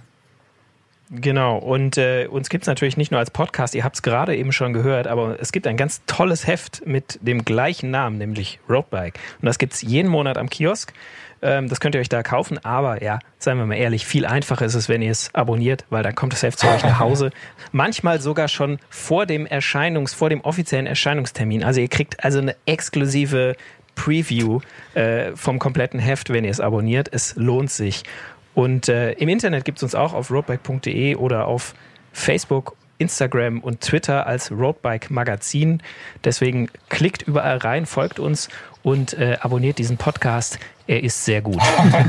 [1.15, 4.35] Genau, und äh, uns gibt es natürlich nicht nur als Podcast, ihr habt es gerade
[4.35, 8.61] eben schon gehört, aber es gibt ein ganz tolles Heft mit dem gleichen Namen, nämlich
[8.67, 9.19] Roadbike.
[9.43, 10.95] Und das gibt es jeden Monat am Kiosk.
[11.43, 14.65] Ähm, das könnt ihr euch da kaufen, aber ja, seien wir mal ehrlich, viel einfacher
[14.65, 17.31] ist es, wenn ihr es abonniert, weil dann kommt das Heft zu euch nach Hause.
[17.73, 21.63] Manchmal sogar schon vor dem Erscheinungs-, vor dem offiziellen Erscheinungstermin.
[21.63, 23.55] Also ihr kriegt also eine exklusive
[23.95, 24.61] Preview
[24.95, 27.09] äh, vom kompletten Heft, wenn ihr es abonniert.
[27.13, 28.05] Es lohnt sich.
[28.55, 31.75] Und äh, im Internet gibt es uns auch auf roadbike.de oder auf
[32.13, 35.83] Facebook, Instagram und Twitter als Roadbike Magazin.
[36.25, 38.49] Deswegen klickt überall rein, folgt uns
[38.83, 40.59] und äh, abonniert diesen Podcast.
[40.87, 41.61] Er ist sehr gut.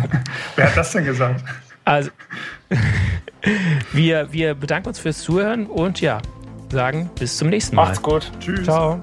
[0.55, 1.43] Wer hat das denn gesagt?
[1.85, 2.11] Also,
[3.93, 6.21] wir, wir bedanken uns fürs Zuhören und ja,
[6.71, 7.85] sagen bis zum nächsten Mal.
[7.85, 8.31] Macht's gut.
[8.39, 8.63] Tschüss.
[8.63, 8.99] Ciao.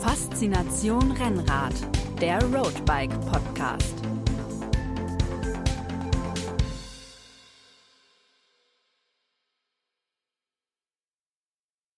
[0.00, 1.74] Faszination Rennrad,
[2.20, 4.01] der Roadbike Podcast.